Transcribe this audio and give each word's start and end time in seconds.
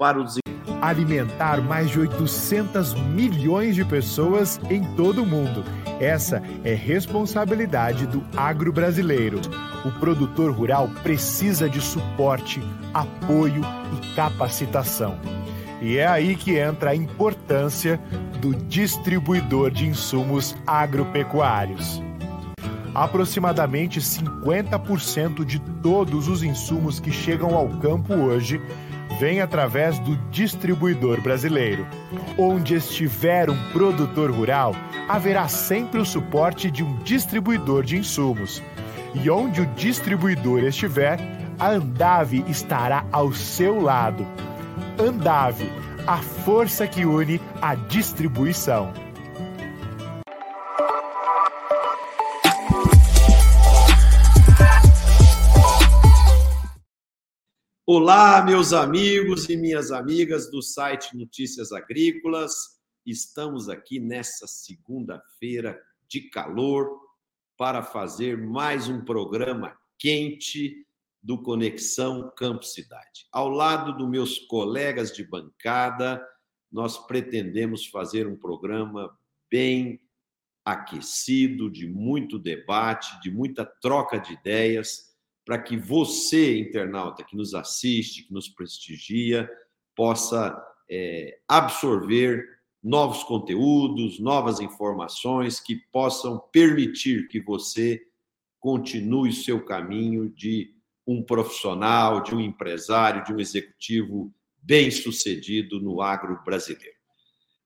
para 0.00 0.18
o 0.18 0.24
desenvolvimento 0.24 0.50
alimentar 0.80 1.60
mais 1.60 1.90
de 1.90 2.00
800 2.00 2.94
milhões 2.94 3.74
de 3.74 3.84
pessoas 3.84 4.58
em 4.70 4.82
todo 4.94 5.22
o 5.22 5.26
mundo. 5.26 5.62
Essa 6.00 6.42
é 6.64 6.72
responsabilidade 6.72 8.06
do 8.06 8.24
agro 8.34 8.72
brasileiro. 8.72 9.42
O 9.84 9.90
produtor 10.00 10.52
rural 10.52 10.88
precisa 11.02 11.68
de 11.68 11.82
suporte, 11.82 12.62
apoio 12.94 13.60
e 13.92 14.14
capacitação. 14.14 15.18
E 15.82 15.98
é 15.98 16.06
aí 16.06 16.34
que 16.34 16.56
entra 16.56 16.90
a 16.90 16.96
importância 16.96 18.00
do 18.40 18.54
distribuidor 18.54 19.70
de 19.70 19.86
insumos 19.86 20.56
agropecuários. 20.66 22.02
Aproximadamente 22.94 24.00
50% 24.00 25.44
de 25.44 25.58
todos 25.82 26.26
os 26.26 26.42
insumos 26.42 26.98
que 26.98 27.12
chegam 27.12 27.54
ao 27.54 27.68
campo 27.68 28.14
hoje 28.14 28.60
vem 29.20 29.42
através 29.42 29.98
do 29.98 30.16
distribuidor 30.30 31.20
brasileiro. 31.20 31.86
Onde 32.38 32.74
estiver 32.74 33.50
um 33.50 33.70
produtor 33.70 34.30
rural, 34.30 34.74
haverá 35.06 35.46
sempre 35.46 36.00
o 36.00 36.06
suporte 36.06 36.70
de 36.70 36.82
um 36.82 36.96
distribuidor 37.00 37.84
de 37.84 37.98
insumos. 37.98 38.62
E 39.12 39.28
onde 39.28 39.60
o 39.60 39.66
distribuidor 39.74 40.64
estiver, 40.64 41.20
a 41.58 41.68
Andave 41.68 42.42
estará 42.48 43.04
ao 43.12 43.30
seu 43.34 43.78
lado. 43.78 44.26
Andave, 44.98 45.70
a 46.06 46.16
força 46.16 46.86
que 46.86 47.04
une 47.04 47.42
a 47.60 47.74
distribuição. 47.74 48.90
Olá, 57.92 58.40
meus 58.44 58.72
amigos 58.72 59.48
e 59.48 59.56
minhas 59.56 59.90
amigas 59.90 60.48
do 60.48 60.62
site 60.62 61.16
Notícias 61.16 61.72
Agrícolas. 61.72 62.80
Estamos 63.04 63.68
aqui 63.68 63.98
nessa 63.98 64.46
segunda-feira 64.46 65.76
de 66.06 66.30
calor 66.30 66.88
para 67.56 67.82
fazer 67.82 68.38
mais 68.38 68.88
um 68.88 69.04
programa 69.04 69.76
quente 69.98 70.86
do 71.20 71.42
Conexão 71.42 72.32
Campo 72.36 72.64
Cidade. 72.64 73.26
Ao 73.32 73.48
lado 73.48 73.98
dos 73.98 74.08
meus 74.08 74.38
colegas 74.38 75.10
de 75.10 75.24
bancada, 75.24 76.24
nós 76.70 76.96
pretendemos 76.96 77.86
fazer 77.86 78.28
um 78.28 78.36
programa 78.36 79.18
bem 79.50 80.00
aquecido, 80.64 81.68
de 81.68 81.88
muito 81.88 82.38
debate, 82.38 83.20
de 83.20 83.32
muita 83.32 83.66
troca 83.66 84.16
de 84.16 84.34
ideias 84.34 85.09
para 85.50 85.58
que 85.58 85.76
você, 85.76 86.60
internauta, 86.60 87.24
que 87.24 87.36
nos 87.36 87.54
assiste, 87.54 88.22
que 88.22 88.32
nos 88.32 88.48
prestigia, 88.48 89.50
possa 89.96 90.56
é, 90.88 91.40
absorver 91.48 92.46
novos 92.80 93.24
conteúdos, 93.24 94.20
novas 94.20 94.60
informações 94.60 95.58
que 95.58 95.74
possam 95.90 96.38
permitir 96.52 97.26
que 97.26 97.40
você 97.40 98.00
continue 98.60 99.32
seu 99.32 99.64
caminho 99.64 100.28
de 100.28 100.72
um 101.04 101.20
profissional, 101.20 102.22
de 102.22 102.32
um 102.32 102.40
empresário, 102.40 103.24
de 103.24 103.34
um 103.34 103.40
executivo 103.40 104.32
bem-sucedido 104.62 105.80
no 105.80 106.00
agro 106.00 106.38
brasileiro. 106.44 106.94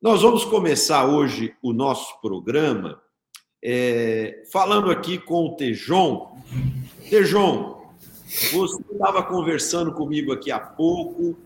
Nós 0.00 0.22
vamos 0.22 0.42
começar 0.46 1.04
hoje 1.04 1.54
o 1.60 1.74
nosso 1.74 2.18
programa 2.22 2.98
é, 3.62 4.42
falando 4.50 4.90
aqui 4.90 5.18
com 5.18 5.48
o 5.48 5.56
Tejon. 5.56 6.42
Tejon, 7.10 7.73
você 8.52 8.80
estava 8.92 9.22
conversando 9.22 9.92
comigo 9.92 10.32
aqui 10.32 10.50
há 10.50 10.58
pouco 10.58 11.36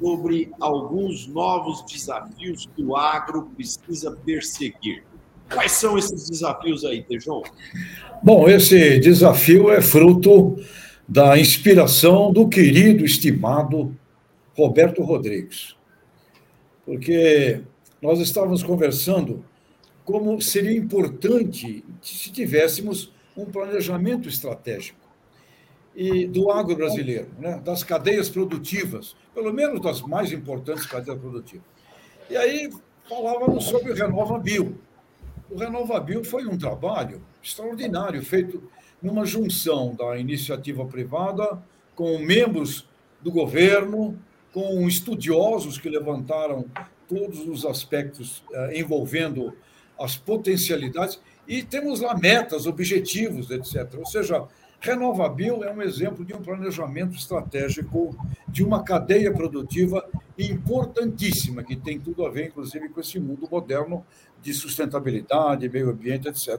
sobre 0.00 0.50
alguns 0.60 1.26
novos 1.26 1.84
desafios 1.84 2.68
que 2.74 2.82
o 2.82 2.96
agro 2.96 3.50
precisa 3.54 4.10
perseguir. 4.24 5.04
Quais 5.52 5.72
são 5.72 5.98
esses 5.98 6.30
desafios 6.30 6.84
aí, 6.84 7.02
Tejon? 7.02 7.42
Bom, 8.22 8.48
esse 8.48 8.98
desafio 8.98 9.70
é 9.70 9.82
fruto 9.82 10.56
da 11.06 11.38
inspiração 11.38 12.32
do 12.32 12.48
querido, 12.48 13.04
estimado 13.04 13.94
Roberto 14.56 15.02
Rodrigues. 15.02 15.76
Porque 16.86 17.60
nós 18.00 18.18
estávamos 18.18 18.62
conversando 18.62 19.44
como 20.04 20.40
seria 20.40 20.76
importante 20.76 21.84
se 22.00 22.32
tivéssemos 22.32 23.12
um 23.36 23.44
planejamento 23.44 24.28
estratégico 24.28 25.01
e 25.94 26.26
do 26.26 26.50
agro 26.50 26.74
brasileiro, 26.74 27.28
né? 27.38 27.60
das 27.64 27.84
cadeias 27.84 28.28
produtivas, 28.28 29.14
pelo 29.34 29.52
menos 29.52 29.80
das 29.80 30.00
mais 30.00 30.32
importantes 30.32 30.86
cadeias 30.86 31.18
produtivas. 31.18 31.66
E 32.30 32.36
aí 32.36 32.70
falávamos 33.08 33.64
sobre 33.64 33.92
o 33.92 33.94
RenovaBio. 33.94 34.78
O 35.50 35.56
RenovaBio 35.56 36.24
foi 36.24 36.46
um 36.46 36.56
trabalho 36.56 37.20
extraordinário, 37.42 38.22
feito 38.24 38.62
numa 39.02 39.26
junção 39.26 39.94
da 39.94 40.16
iniciativa 40.16 40.86
privada 40.86 41.62
com 41.94 42.18
membros 42.18 42.88
do 43.20 43.30
governo, 43.30 44.18
com 44.52 44.86
estudiosos 44.86 45.78
que 45.78 45.88
levantaram 45.88 46.64
todos 47.08 47.46
os 47.46 47.66
aspectos 47.66 48.42
eh, 48.52 48.80
envolvendo 48.80 49.52
as 49.98 50.16
potencialidades, 50.16 51.20
e 51.46 51.62
temos 51.62 52.00
lá 52.00 52.16
metas, 52.16 52.66
objetivos, 52.66 53.50
etc. 53.50 53.94
Ou 53.98 54.06
seja, 54.06 54.46
Renovabil 54.82 55.62
é 55.62 55.72
um 55.72 55.80
exemplo 55.80 56.24
de 56.24 56.34
um 56.34 56.42
planejamento 56.42 57.14
estratégico 57.14 58.16
de 58.48 58.64
uma 58.64 58.82
cadeia 58.82 59.32
produtiva 59.32 60.04
importantíssima, 60.36 61.62
que 61.62 61.76
tem 61.76 62.00
tudo 62.00 62.26
a 62.26 62.30
ver, 62.30 62.48
inclusive, 62.48 62.88
com 62.88 63.00
esse 63.00 63.20
mundo 63.20 63.48
moderno 63.48 64.04
de 64.42 64.52
sustentabilidade, 64.52 65.68
meio 65.68 65.88
ambiente, 65.88 66.26
etc., 66.26 66.58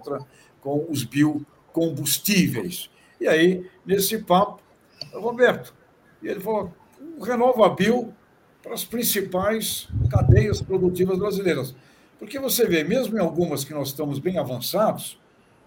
com 0.61 0.85
os 0.89 1.03
biocombustíveis. 1.03 2.89
E 3.19 3.27
aí, 3.27 3.69
nesse 3.85 4.17
papo, 4.19 4.61
Roberto, 5.13 5.75
ele 6.23 6.39
falou: 6.39 6.73
o 7.17 7.23
Renovabil 7.23 8.13
para 8.63 8.73
as 8.73 8.85
principais 8.85 9.89
cadeias 10.09 10.61
produtivas 10.61 11.19
brasileiras. 11.19 11.75
Porque 12.17 12.39
você 12.39 12.65
vê, 12.65 12.85
mesmo 12.85 13.17
em 13.17 13.21
algumas 13.21 13.65
que 13.65 13.73
nós 13.73 13.89
estamos 13.89 14.17
bem 14.17 14.37
avançados, 14.37 15.19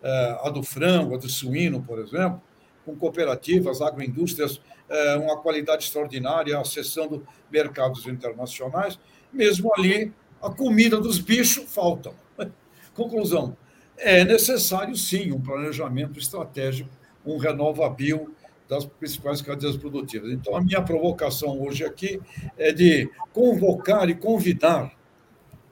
eh, 0.03 0.41
a 0.43 0.49
do 0.49 0.63
frango, 0.63 1.15
a 1.15 1.19
do 1.19 1.29
suíno, 1.29 1.83
por 1.83 1.99
exemplo, 1.99 2.41
com 2.87 2.95
cooperativas, 2.97 3.83
agroindústrias, 3.83 4.61
eh, 4.89 5.17
uma 5.17 5.37
qualidade 5.37 5.85
extraordinária, 5.85 6.59
acessando 6.59 7.27
mercados 7.51 8.07
internacionais. 8.07 8.97
Mesmo 9.33 9.73
ali, 9.77 10.13
a 10.41 10.49
comida 10.49 11.01
dos 11.01 11.19
bichos 11.19 11.65
falta. 11.71 12.13
Conclusão: 12.95 13.57
é 13.99 14.25
necessário, 14.25 14.95
sim, 14.95 15.33
um 15.33 15.41
planejamento 15.41 16.19
estratégico, 16.19 16.89
um 17.27 17.37
renovabil 17.37 18.33
das 18.69 18.85
principais 18.85 19.43
cadeias 19.43 19.77
produtivas. 19.77 20.31
Então, 20.31 20.57
a 20.57 20.61
minha 20.61 20.83
provocação 20.83 21.61
hoje 21.61 21.85
aqui 21.85 22.21
é 22.57 22.73
de 22.73 23.11
convocar 23.33 24.09
e 24.09 24.15
convidar 24.15 24.93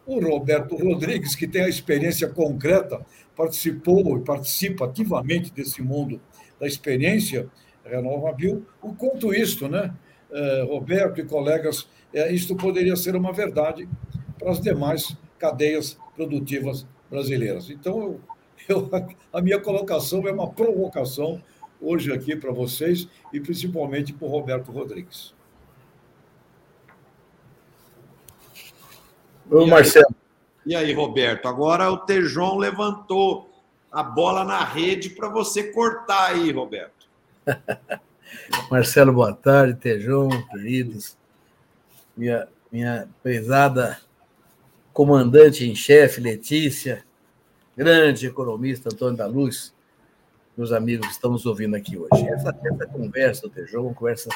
o 0.07 0.21
Roberto 0.21 0.77
Rodrigues, 0.77 1.35
que 1.35 1.47
tem 1.47 1.63
a 1.63 1.69
experiência 1.69 2.29
concreta, 2.29 3.05
participou 3.35 4.19
e 4.19 4.21
participa 4.21 4.85
ativamente 4.85 5.53
desse 5.53 5.83
mundo 5.83 6.21
da 6.59 6.66
experiência 6.66 7.48
renovável, 7.84 8.62
o 8.82 8.94
quanto 8.94 9.34
isto, 9.34 9.69
né, 9.69 9.94
eh, 10.31 10.66
Roberto 10.69 11.20
e 11.20 11.25
colegas, 11.25 11.88
eh, 12.12 12.32
isto 12.32 12.56
poderia 12.56 12.97
ser 12.97 13.15
uma 13.15 13.32
verdade 13.32 13.88
para 14.38 14.50
as 14.50 14.60
demais 14.60 15.16
cadeias 15.38 15.98
produtivas 16.16 16.87
brasileiras. 17.10 17.70
Então, 17.70 18.19
eu, 18.69 18.88
a 19.32 19.41
minha 19.41 19.60
colocação 19.60 20.26
é 20.26 20.32
uma 20.32 20.50
provocação 20.50 21.42
hoje 21.81 22.12
aqui 22.12 22.34
para 22.34 22.53
vocês 22.53 23.09
e 23.32 23.41
principalmente 23.41 24.12
para 24.12 24.26
o 24.26 24.31
Roberto 24.31 24.72
Rodrigues. 24.72 25.34
Ô, 29.50 29.66
Marcelo. 29.66 30.15
E 30.65 30.74
aí, 30.74 30.95
Roberto? 30.95 31.47
Agora 31.47 31.91
o 31.91 31.98
Tejon 31.98 32.57
levantou 32.57 33.53
a 33.95 34.03
bola 34.03 34.43
na 34.43 34.65
rede 34.65 35.09
para 35.09 35.29
você 35.29 35.71
cortar 35.71 36.33
aí, 36.33 36.51
Roberto. 36.51 37.07
Marcelo, 38.69 39.13
boa 39.13 39.33
tarde. 39.33 39.79
Tejon, 39.79 40.31
queridos. 40.51 41.17
Minha, 42.17 42.49
minha 42.73 43.09
prezada 43.23 44.01
comandante 44.93 45.65
em 45.65 45.77
chefe, 45.77 46.21
Letícia, 46.21 47.05
grande 47.77 48.27
economista 48.27 48.89
Antônio 48.93 49.17
da 49.17 49.27
Luz, 49.27 49.73
meus 50.57 50.73
amigos 50.73 51.07
que 51.07 51.13
estão 51.13 51.31
nos 51.31 51.47
ouvindo 51.47 51.77
aqui 51.77 51.97
hoje. 51.97 52.27
Essa, 52.29 52.53
essa 52.65 52.87
conversa 52.87 53.49
Tejon 53.49 53.79
é 53.79 53.81
uma 53.83 53.95
conversa 53.95 54.29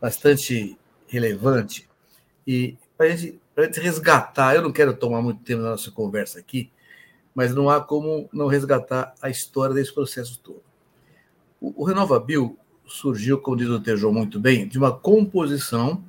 bastante 0.00 0.78
relevante 1.08 1.88
e 2.46 2.78
para 2.96 3.06
a 3.08 3.16
gente 3.64 3.80
resgatar. 3.80 4.54
Eu 4.54 4.62
não 4.62 4.70
quero 4.72 4.94
tomar 4.94 5.20
muito 5.20 5.42
tempo 5.42 5.62
na 5.62 5.70
nossa 5.70 5.90
conversa 5.90 6.38
aqui, 6.38 6.70
mas 7.34 7.54
não 7.54 7.70
há 7.70 7.80
como 7.80 8.28
não 8.32 8.46
resgatar 8.46 9.14
a 9.20 9.30
história 9.30 9.74
desse 9.74 9.92
processo 9.92 10.38
todo. 10.40 10.62
O, 11.60 11.82
o 11.82 11.84
RenovaBio 11.84 12.56
surgiu, 12.86 13.38
como 13.38 13.56
diz 13.56 13.68
o 13.68 13.80
Tejão 13.80 14.12
muito 14.12 14.40
bem, 14.40 14.66
de 14.66 14.78
uma 14.78 14.92
composição 14.92 16.04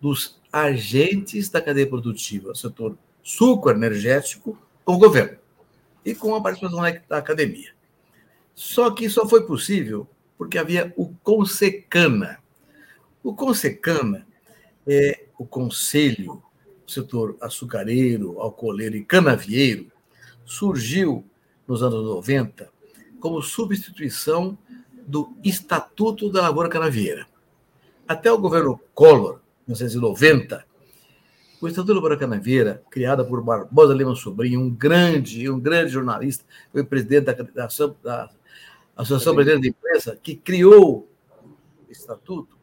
dos 0.00 0.40
agentes 0.52 1.48
da 1.48 1.60
cadeia 1.60 1.86
produtiva, 1.86 2.54
setor 2.54 2.96
suco 3.22 3.70
energético, 3.70 4.58
com 4.84 4.94
o 4.94 4.98
governo 4.98 5.38
e 6.04 6.14
com 6.14 6.34
a 6.34 6.40
participação 6.40 6.80
da 7.08 7.18
academia. 7.18 7.72
Só 8.54 8.90
que 8.90 9.08
só 9.08 9.28
foi 9.28 9.46
possível 9.46 10.06
porque 10.36 10.58
havia 10.58 10.92
o 10.96 11.14
Consecana. 11.22 12.38
O 13.22 13.34
Consecana 13.34 14.26
é 14.86 15.26
o 15.38 15.46
conselho 15.46 16.42
setor 16.86 17.36
açucareiro, 17.40 18.40
alcooleiro 18.40 18.96
e 18.96 19.04
canavieiro, 19.04 19.90
surgiu 20.44 21.24
nos 21.66 21.82
anos 21.82 22.04
90 22.04 22.68
como 23.20 23.42
substituição 23.42 24.56
do 25.06 25.32
Estatuto 25.44 26.30
da 26.30 26.42
Lavoura 26.42 26.68
Canavieira. 26.68 27.26
Até 28.08 28.32
o 28.32 28.38
governo 28.38 28.80
Collor, 28.94 29.40
1990, 29.66 30.64
o 31.60 31.68
Estatuto 31.68 31.88
da 31.88 31.94
Lavoura 31.94 32.16
Canavieira, 32.16 32.82
criado 32.90 33.24
por 33.24 33.42
Barbosa 33.42 33.94
Lima 33.94 34.16
Sobrinho, 34.16 34.60
um 34.60 34.70
grande, 34.70 35.48
um 35.48 35.60
grande 35.60 35.92
jornalista, 35.92 36.44
foi 36.72 36.82
presidente 36.82 37.26
da, 37.26 37.32
da, 37.32 37.68
da 38.02 38.30
Associação 38.96 39.34
Brasileira 39.34 39.60
de 39.60 39.68
Imprensa, 39.68 40.18
que 40.20 40.34
criou 40.34 41.08
o 41.88 41.92
Estatuto, 41.92 42.58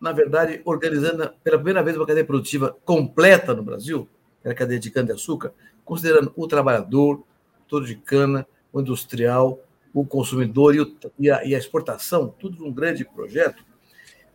na 0.00 0.12
verdade, 0.12 0.62
organizando 0.64 1.30
pela 1.44 1.58
primeira 1.58 1.82
vez 1.82 1.96
uma 1.96 2.06
cadeia 2.06 2.24
produtiva 2.24 2.76
completa 2.84 3.54
no 3.54 3.62
Brasil, 3.62 4.08
era 4.42 4.54
a 4.54 4.56
cadeia 4.56 4.80
de 4.80 4.90
cana-de-açúcar, 4.90 5.52
considerando 5.90 6.32
o 6.36 6.46
trabalhador, 6.46 7.20
todo 7.66 7.84
de 7.84 7.96
cana, 7.96 8.46
o 8.72 8.80
industrial, 8.80 9.58
o 9.92 10.06
consumidor 10.06 10.72
e, 10.72 10.80
o, 10.80 10.96
e, 11.18 11.28
a, 11.28 11.44
e 11.44 11.52
a 11.52 11.58
exportação, 11.58 12.32
tudo 12.38 12.62
num 12.62 12.72
grande 12.72 13.04
projeto, 13.04 13.64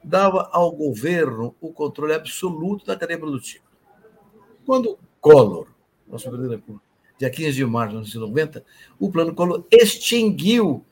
dava 0.04 0.50
ao 0.52 0.70
governo 0.70 1.56
o 1.62 1.72
controle 1.72 2.14
absoluto 2.14 2.86
da 2.86 2.98
cadeia 2.98 3.18
produtiva. 3.18 3.64
Quando 4.66 5.00
Collor, 5.22 5.68
nosso 6.06 6.28
presidente 6.28 6.58
República, 6.58 6.86
dia 7.18 7.30
15 7.30 7.54
de 7.54 7.66
março 7.66 7.92
de 7.92 8.00
1990, 8.02 8.66
o 9.00 9.10
plano 9.10 9.34
Collor 9.34 9.64
extinguiu 9.72 10.84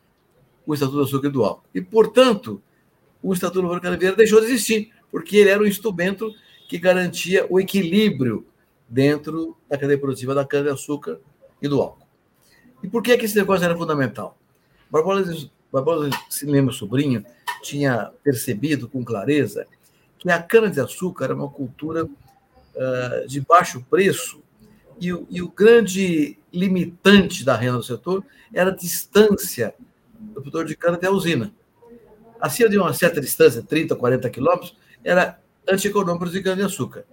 o 0.65 0.73
Estatuto 0.73 0.95
do 0.99 1.03
Açúcar 1.03 1.27
e 1.27 1.31
do 1.31 1.43
Álcool. 1.43 1.67
E, 1.75 1.81
portanto, 1.81 2.63
o 3.21 3.33
Estatuto 3.33 3.67
do 3.67 3.81
Canaveira 3.81 4.15
deixou 4.15 4.39
de 4.39 4.45
existir, 4.45 4.93
porque 5.11 5.35
ele 5.35 5.49
era 5.49 5.61
um 5.61 5.67
instrumento 5.67 6.33
que 6.69 6.77
garantia 6.77 7.45
o 7.49 7.59
equilíbrio 7.59 8.47
dentro 8.87 9.57
da 9.69 9.77
cadeia 9.77 9.99
produtiva 9.99 10.35
da 10.35 10.45
cana-de-açúcar 10.45 11.19
e 11.61 11.67
do 11.67 11.81
álcool. 11.81 12.05
E 12.83 12.87
por 12.87 13.01
que, 13.01 13.17
que 13.17 13.25
esse 13.25 13.35
negócio 13.35 13.63
era 13.63 13.77
fundamental? 13.77 14.37
Barbosa, 14.89 15.49
Barbosa 15.71 16.09
Cinema 16.29 16.71
Sobrinho 16.71 17.25
tinha 17.61 18.11
percebido 18.23 18.87
com 18.89 19.03
clareza 19.03 19.65
que 20.19 20.29
a 20.29 20.41
cana-de-açúcar 20.41 21.25
era 21.25 21.35
uma 21.35 21.49
cultura 21.49 22.05
uh, 22.05 23.27
de 23.27 23.41
baixo 23.41 23.85
preço 23.89 24.41
e, 24.99 25.07
e, 25.07 25.41
o 25.41 25.49
grande 25.49 26.37
limitante 26.51 27.43
da 27.43 27.55
renda 27.55 27.77
do 27.77 27.83
setor 27.83 28.23
era 28.53 28.69
a 28.69 28.75
distância 28.75 29.73
do 30.13 30.33
produtor 30.33 30.65
de 30.65 30.75
cana 30.77 30.95
até 30.95 31.07
a 31.07 31.11
usina. 31.11 31.51
Acima 32.39 32.69
de 32.69 32.77
uma 32.77 32.93
certa 32.93 33.19
distância, 33.19 33.63
30, 33.63 33.95
40 33.95 34.29
quilômetros, 34.29 34.77
era 35.03 35.39
antieconômico 35.67 36.19
produzir 36.19 36.43
cana-de-açúcar. 36.43 37.05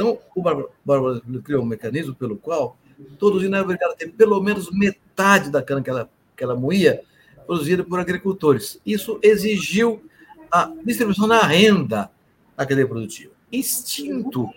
Então, 0.00 0.18
o 0.34 0.40
Barbosa 0.82 1.22
criou 1.44 1.62
um 1.62 1.66
mecanismo 1.66 2.14
pelo 2.14 2.34
qual 2.34 2.78
todo 3.18 3.36
usina 3.36 3.58
era 3.58 3.64
obrigado 3.64 3.92
a 3.92 3.94
ter 3.94 4.10
pelo 4.10 4.42
menos 4.42 4.70
metade 4.70 5.50
da 5.50 5.62
cana 5.62 5.82
que 5.82 5.90
ela, 5.90 6.08
que 6.34 6.42
ela 6.42 6.56
moía 6.56 7.02
produzida 7.46 7.84
por 7.84 8.00
agricultores. 8.00 8.80
Isso 8.84 9.20
exigiu 9.22 10.02
a 10.50 10.72
distribuição 10.82 11.28
da 11.28 11.40
renda 11.40 12.10
da 12.56 12.64
cadeia 12.64 12.88
produtiva. 12.88 13.34
Extinto 13.52 14.48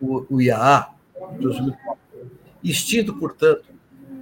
o, 0.00 0.26
o 0.28 0.42
IAA, 0.42 0.92
extinto, 2.64 3.14
portanto, 3.14 3.62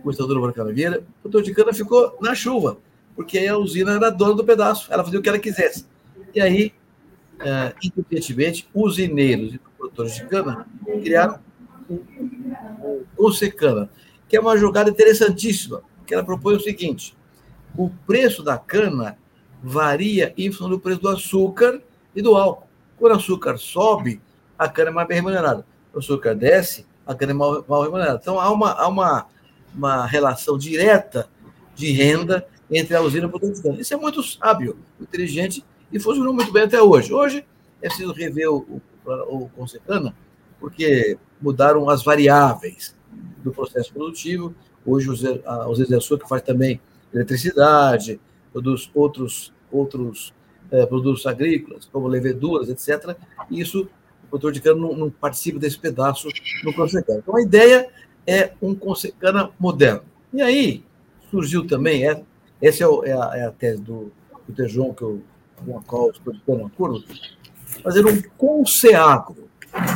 o 0.05 0.11
Estador 0.11 0.39
Barcanaveira, 0.39 0.99
o 0.99 1.23
produtor 1.23 1.43
de 1.43 1.55
cana 1.55 1.73
ficou 1.73 2.19
na 2.21 2.35
chuva, 2.35 2.77
porque 3.17 3.39
a 3.39 3.57
usina 3.57 3.93
era 3.93 4.11
dona 4.11 4.35
do 4.35 4.45
pedaço, 4.45 4.93
ela 4.93 5.03
fazia 5.03 5.19
o 5.19 5.23
que 5.23 5.31
ela 5.31 5.39
quisesse. 5.39 5.87
E 6.35 6.43
aí, 6.43 6.75
uh, 7.41 7.75
independentemente, 7.83 8.69
usineiros 8.75 9.55
e 9.55 9.59
produtores 9.79 10.15
de 10.15 10.27
cana 10.27 10.67
criaram 11.03 11.39
o 11.89 13.05
Consecana, 13.17 13.89
que 14.29 14.37
é 14.37 14.41
uma 14.41 14.59
jogada 14.59 14.91
interessantíssima, 14.91 15.83
que 16.07 16.13
ela 16.13 16.25
propõe 16.25 16.57
o 16.57 16.61
seguinte: 16.61 17.17
o 17.77 17.89
preço 18.07 18.43
da 18.43 18.59
cana 18.59 19.17
varia 19.63 20.35
em 20.37 20.51
função 20.51 20.69
do 20.69 20.79
preço 20.79 21.01
do 21.01 21.09
açúcar 21.09 21.81
e 22.15 22.21
do 22.21 22.37
álcool. 22.37 22.67
Quando 22.99 23.13
o 23.13 23.17
açúcar 23.17 23.57
sobe, 23.57 24.21
a 24.59 24.69
cana 24.69 24.91
é 24.91 24.93
mais 24.93 25.09
bem 25.09 25.17
remunerada. 25.17 25.65
Quando 25.93 25.97
o 25.97 25.99
açúcar 26.05 26.35
desce, 26.35 26.85
a 27.07 27.15
cana 27.15 27.33
é 27.33 27.35
mal, 27.35 27.65
mal 27.69 27.83
remunerada. 27.83 28.19
Então, 28.21 28.39
há 28.39 28.51
uma, 28.51 28.73
há 28.73 28.89
uma, 28.89 29.27
uma 29.75 30.07
relação 30.07 30.59
direta 30.59 31.29
de 31.75 31.93
renda 31.93 32.47
entre 32.71 32.95
a 32.95 33.01
usina 33.01 33.25
e 33.25 33.27
o 33.27 33.31
produto 33.31 33.57
de 33.57 33.63
cana. 33.63 33.81
Isso 33.81 33.95
é 33.95 33.97
muito 33.97 34.23
sábio, 34.23 34.79
inteligente 35.01 35.65
e 35.93 35.99
funcionou 35.99 36.35
muito 36.35 36.53
bem 36.53 36.65
até 36.65 36.83
hoje. 36.83 37.13
Hoje, 37.15 37.45
é 37.81 37.89
preciso 37.89 38.13
rever 38.13 38.53
o, 38.53 38.83
o, 39.05 39.45
o 39.45 39.49
Consecana, 39.51 40.15
porque 40.61 41.19
mudaram 41.41 41.89
as 41.89 42.03
variáveis 42.03 42.97
do 43.43 43.53
processo 43.53 43.93
produtivo. 43.93 44.55
Hoje, 44.85 45.09
os, 45.09 45.23
usina 45.69 45.89
de 45.89 45.95
açúcar 45.95 46.27
faz 46.27 46.43
também 46.43 46.81
eletricidade, 47.13 48.21
produz 48.53 48.91
outros, 48.95 49.53
outros 49.71 50.33
é, 50.71 50.85
produtos 50.87 51.27
agrícolas, 51.27 51.89
como 51.91 52.07
leveduras, 52.07 52.69
etc. 52.69 53.17
E 53.51 53.61
isso, 53.61 53.89
o 54.25 54.29
produtor 54.29 54.53
de 54.53 54.61
cana 54.61 54.81
não, 54.81 54.95
não 54.95 55.11
participa 55.11 55.59
desse 55.59 55.79
pedaço 55.79 56.29
no 56.65 56.75
Consecana. 56.75 57.21
Então, 57.21 57.37
a 57.37 57.43
ideia 57.43 57.89
é 58.27 58.53
um 58.61 58.75
Consecana 58.75 59.51
moderno. 59.59 60.03
E 60.33 60.43
aí 60.43 60.85
surgiu 61.31 61.67
também, 61.67 62.07
é, 62.07 62.23
essa 62.61 62.85
é, 62.85 63.09
é, 63.09 63.13
a, 63.13 63.31
é 63.37 63.47
a 63.47 63.51
tese 63.51 63.81
do, 63.81 64.13
do 64.47 64.55
Tejon, 64.55 64.93
que 64.93 65.03
eu, 65.03 65.23
com 65.65 65.79
a 65.79 65.83
qual 65.83 66.11
estou 66.11 66.33
de 66.33 66.63
acordo, 66.63 67.05
fazer 67.83 68.07
um 68.07 68.21
conceagro, 68.37 69.49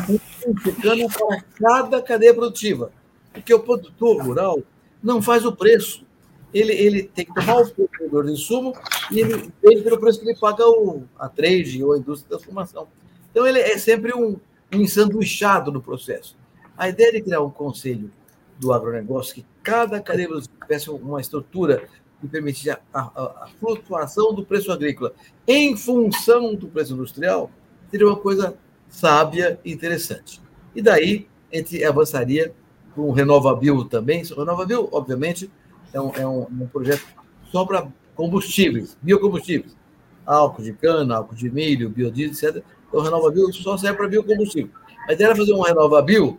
um 0.09 0.19
Consecana 0.43 1.07
para 1.09 1.41
cada 1.59 2.03
cadeia 2.03 2.35
produtiva. 2.35 2.91
Porque 3.33 3.55
o 3.55 3.61
produtor 3.61 4.23
rural 4.23 4.61
não 5.03 5.23
faz 5.23 5.45
o 5.45 5.53
preço 5.53 6.05
ele, 6.53 6.73
ele 6.73 7.03
tem 7.05 7.25
que 7.25 7.35
tomar 7.35 7.61
o 7.61 7.71
produtor 7.71 8.27
de 8.27 8.33
insumo 8.33 8.75
e 9.11 9.21
ele 9.21 9.53
vende 9.63 9.83
pelo 9.83 9.99
preço 9.99 10.21
que 10.21 10.29
ele 10.29 10.39
paga 10.39 10.69
o, 10.69 11.05
a 11.19 11.29
trade 11.29 11.83
ou 11.83 11.93
a 11.93 11.99
indústria 11.99 12.25
de 12.25 12.29
transformação. 12.29 12.89
Então, 13.31 13.47
ele 13.47 13.59
é 13.59 13.79
sempre 13.79 14.15
um, 14.15 14.39
um 14.73 14.81
ensanduichado 14.81 15.73
no 15.73 15.81
processo. 15.81 16.37
A 16.77 16.89
ideia 16.89 17.13
de 17.13 17.23
criar 17.23 17.41
um 17.41 17.51
conselho 17.51 18.11
do 18.59 18.73
agronegócio, 18.73 19.35
que 19.35 19.47
cada 19.63 20.01
cadeia 20.01 20.29
tivesse 20.61 20.91
uma 20.91 21.21
estrutura 21.21 21.89
que 22.21 22.29
permitisse 22.29 22.71
a, 22.71 22.79
a, 22.93 23.01
a, 23.01 23.49
flutuação 23.59 24.35
do 24.35 24.45
preço 24.45 24.71
agrícola 24.71 25.13
em 25.47 25.77
função 25.77 26.55
do 26.55 26.69
preço 26.69 26.93
industrial, 26.93 27.51
seria 27.93 28.07
uma 28.07 28.17
coisa 28.17 28.57
sábia 28.89 29.61
e 29.65 29.71
interessante. 29.71 30.41
E 30.75 30.81
daí, 30.81 31.29
a 31.53 31.57
gente 31.57 31.85
avançaria 31.85 32.55
com 32.95 33.03
o 33.03 33.13
Renovabil 33.13 33.85
também. 33.85 34.23
O 34.33 34.41
Renovabil, 34.41 34.89
obviamente, 34.91 35.51
é 35.93 36.01
um, 36.01 36.11
é 36.15 36.27
um, 36.27 36.47
um 36.51 36.67
projeto 36.67 37.05
só 37.51 37.67
para 37.67 37.87
combustíveis, 38.15 38.97
biocombustíveis. 39.03 39.77
Álcool 40.25 40.63
de 40.63 40.73
cana, 40.73 41.17
álcool 41.17 41.35
de 41.35 41.51
milho, 41.51 41.91
biodiesel, 41.91 42.51
etc. 42.51 42.65
Então, 42.89 43.01
o 43.01 43.03
RenovaBio 43.03 43.51
isso 43.51 43.63
só 43.63 43.77
serve 43.77 43.99
para 43.99 44.09
biocombustível. 44.09 44.71
Ideia 45.09 45.29
era 45.29 45.37
fazer 45.37 45.53
um 45.53 45.61
RenovaBio 45.61 46.39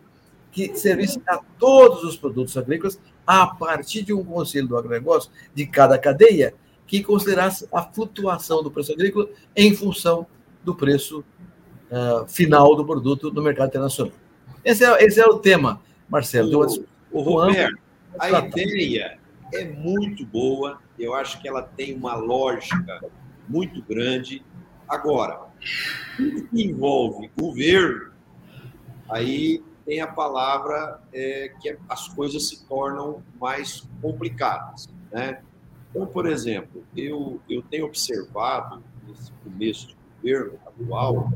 que 0.50 0.74
servisse 0.76 1.20
a 1.26 1.38
todos 1.58 2.02
os 2.02 2.16
produtos 2.16 2.56
agrícolas 2.56 2.98
a 3.26 3.46
partir 3.46 4.02
de 4.02 4.12
um 4.12 4.24
conselho 4.24 4.68
do 4.68 4.76
agronegócio 4.76 5.30
de 5.54 5.66
cada 5.66 5.98
cadeia 5.98 6.54
que 6.86 7.02
considerasse 7.02 7.68
a 7.72 7.82
flutuação 7.82 8.62
do 8.62 8.70
preço 8.70 8.92
agrícola 8.92 9.28
em 9.56 9.74
função 9.74 10.26
do 10.64 10.74
preço 10.74 11.24
uh, 11.94 12.26
final 12.26 12.74
do 12.74 12.84
produto 12.84 13.32
no 13.32 13.42
mercado 13.42 13.68
internacional. 13.68 14.12
Esse 14.64 14.84
é, 14.84 15.04
esse 15.04 15.20
é 15.20 15.26
o 15.26 15.38
tema, 15.38 15.80
Marcelo. 16.08 16.66
O, 17.12 17.18
o 17.18 17.22
Roberto, 17.22 17.78
a 18.18 18.28
ideia 18.30 19.18
é 19.52 19.64
muito 19.64 20.26
boa, 20.26 20.78
eu 20.98 21.14
acho 21.14 21.40
que 21.40 21.48
ela 21.48 21.62
tem 21.62 21.94
uma 21.94 22.16
lógica 22.16 23.00
muito 23.48 23.82
grande. 23.82 24.42
Agora, 24.88 25.40
tudo 26.16 26.48
que 26.48 26.64
envolve 26.64 27.30
governo, 27.38 28.10
aí 29.08 29.62
tem 29.84 30.00
a 30.00 30.06
palavra 30.06 31.00
é, 31.12 31.52
que 31.60 31.76
as 31.88 32.08
coisas 32.08 32.48
se 32.48 32.64
tornam 32.66 33.22
mais 33.38 33.86
complicadas. 34.00 34.88
Né? 35.12 35.40
Então, 35.90 36.06
por 36.06 36.26
exemplo, 36.26 36.82
eu, 36.96 37.40
eu 37.48 37.62
tenho 37.62 37.86
observado 37.86 38.82
nesse 39.06 39.30
começo 39.44 39.88
de 39.88 39.96
governo 40.22 40.58
atual, 40.66 41.32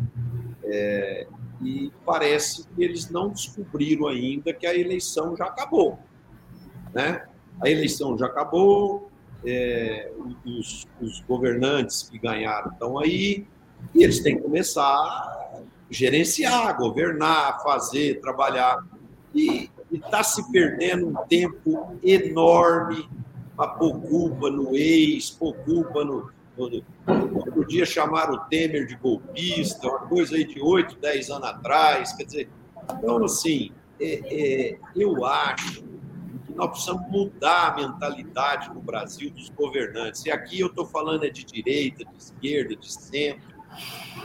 é, 0.69 1.27
e 1.63 1.93
parece 2.05 2.65
que 2.69 2.85
eles 2.85 3.11
não 3.11 3.31
descobriram 3.31 4.07
ainda 4.07 4.53
que 4.53 4.67
a 4.67 4.75
eleição 4.75 5.37
já 5.37 5.47
acabou. 5.47 5.99
Né? 6.95 7.27
A 7.61 7.69
eleição 7.69 8.17
já 8.17 8.27
acabou, 8.27 9.11
é, 9.45 10.13
os, 10.45 10.87
os, 11.01 11.21
governantes 11.21 12.09
que 12.09 12.19
ganharam 12.19 12.71
estão 12.71 12.99
aí, 12.99 13.47
e 13.95 14.03
eles 14.03 14.21
têm 14.21 14.37
que 14.37 14.43
começar 14.43 15.39
gerenciar, 15.91 16.77
governar, 16.77 17.63
fazer, 17.63 18.21
trabalhar. 18.21 18.85
E 19.35 19.71
está 19.91 20.23
se 20.23 20.51
perdendo 20.51 21.09
um 21.09 21.15
tempo 21.27 21.97
enorme 22.03 23.09
para 23.57 23.69
pôr 23.69 24.01
culpa 24.01 24.51
no 24.51 24.77
ex, 24.77 25.31
pôr 25.31 25.55
culpa 25.65 26.05
no. 26.05 26.31
Outro 26.63 27.67
dia 27.67 27.87
chamaram 27.87 28.35
o 28.35 28.39
Temer 28.47 28.87
de 28.87 28.97
golpista, 28.97 29.89
uma 29.89 30.01
coisa 30.01 30.37
aí 30.37 30.45
de 30.45 30.61
8, 30.61 30.97
10 30.97 31.31
anos 31.31 31.49
atrás. 31.49 32.13
Quer 32.13 32.25
dizer, 32.25 32.49
então, 32.99 33.25
assim, 33.25 33.73
é, 34.01 34.73
é, 34.73 34.79
eu 34.97 35.25
acho 35.25 35.83
que 36.47 36.53
nós 36.55 36.71
precisamos 36.71 37.09
mudar 37.11 37.69
a 37.69 37.77
mentalidade 37.77 38.73
no 38.73 38.81
Brasil 38.81 39.31
dos 39.31 39.49
governantes. 39.51 40.25
E 40.25 40.31
aqui 40.31 40.61
eu 40.61 40.69
estou 40.69 40.87
falando 40.87 41.25
é 41.25 41.31
de 41.31 41.45
direita, 41.45 42.05
de 42.05 42.17
esquerda, 42.17 42.75
de 42.75 42.93
centro. 42.93 43.59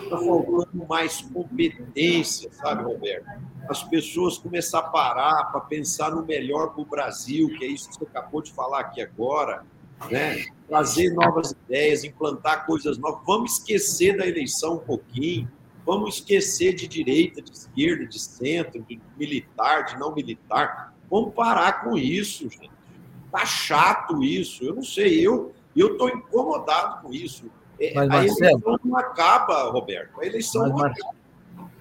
Está 0.04 0.18
faltando 0.18 0.86
mais 0.88 1.22
competência, 1.22 2.52
sabe, 2.54 2.84
Roberto? 2.84 3.28
As 3.70 3.84
pessoas 3.84 4.38
começar 4.38 4.80
a 4.80 4.84
parar 4.84 5.46
para 5.52 5.62
pensar 5.62 6.12
no 6.12 6.26
melhor 6.26 6.74
para 6.74 6.82
o 6.82 6.86
Brasil, 6.86 7.50
que 7.58 7.64
é 7.64 7.68
isso 7.68 7.90
que 7.90 7.96
você 7.96 8.06
acabou 8.06 8.42
de 8.42 8.52
falar 8.52 8.80
aqui 8.80 9.02
agora, 9.02 9.66
né? 10.10 10.46
trazer 10.68 11.14
novas 11.14 11.52
ideias, 11.52 12.04
implantar 12.04 12.66
coisas 12.66 12.98
novas. 12.98 13.22
Vamos 13.26 13.54
esquecer 13.54 14.18
da 14.18 14.28
eleição 14.28 14.76
um 14.76 14.80
pouquinho, 14.80 15.50
vamos 15.86 16.16
esquecer 16.16 16.74
de 16.74 16.88
direita, 16.88 17.42
de 17.42 17.52
esquerda, 17.52 18.06
de 18.06 18.20
centro, 18.20 18.82
de 18.82 19.00
militar, 19.18 19.86
de 19.86 20.00
não 20.00 20.14
militar. 20.14 20.94
Vamos 21.10 21.34
parar 21.34 21.84
com 21.84 21.98
isso, 21.98 22.50
gente. 22.50 22.72
Tá 23.32 23.46
chato 23.46 24.24
isso. 24.24 24.64
Eu 24.64 24.76
não 24.76 24.84
sei, 24.84 25.20
eu 25.20 25.54
eu 25.76 25.94
estou 25.94 26.10
incomodado 26.10 27.02
com 27.02 27.14
isso. 27.14 27.46
É, 27.80 27.94
mas, 27.94 28.10
a 28.10 28.14
Marcelo, 28.14 28.52
eleição 28.52 28.80
não 28.84 28.98
acaba, 28.98 29.72
Roberto. 29.72 30.22
A 30.22 30.26
eleição 30.26 30.62
mas, 30.62 30.72
não 30.72 30.86
acaba. 30.86 31.24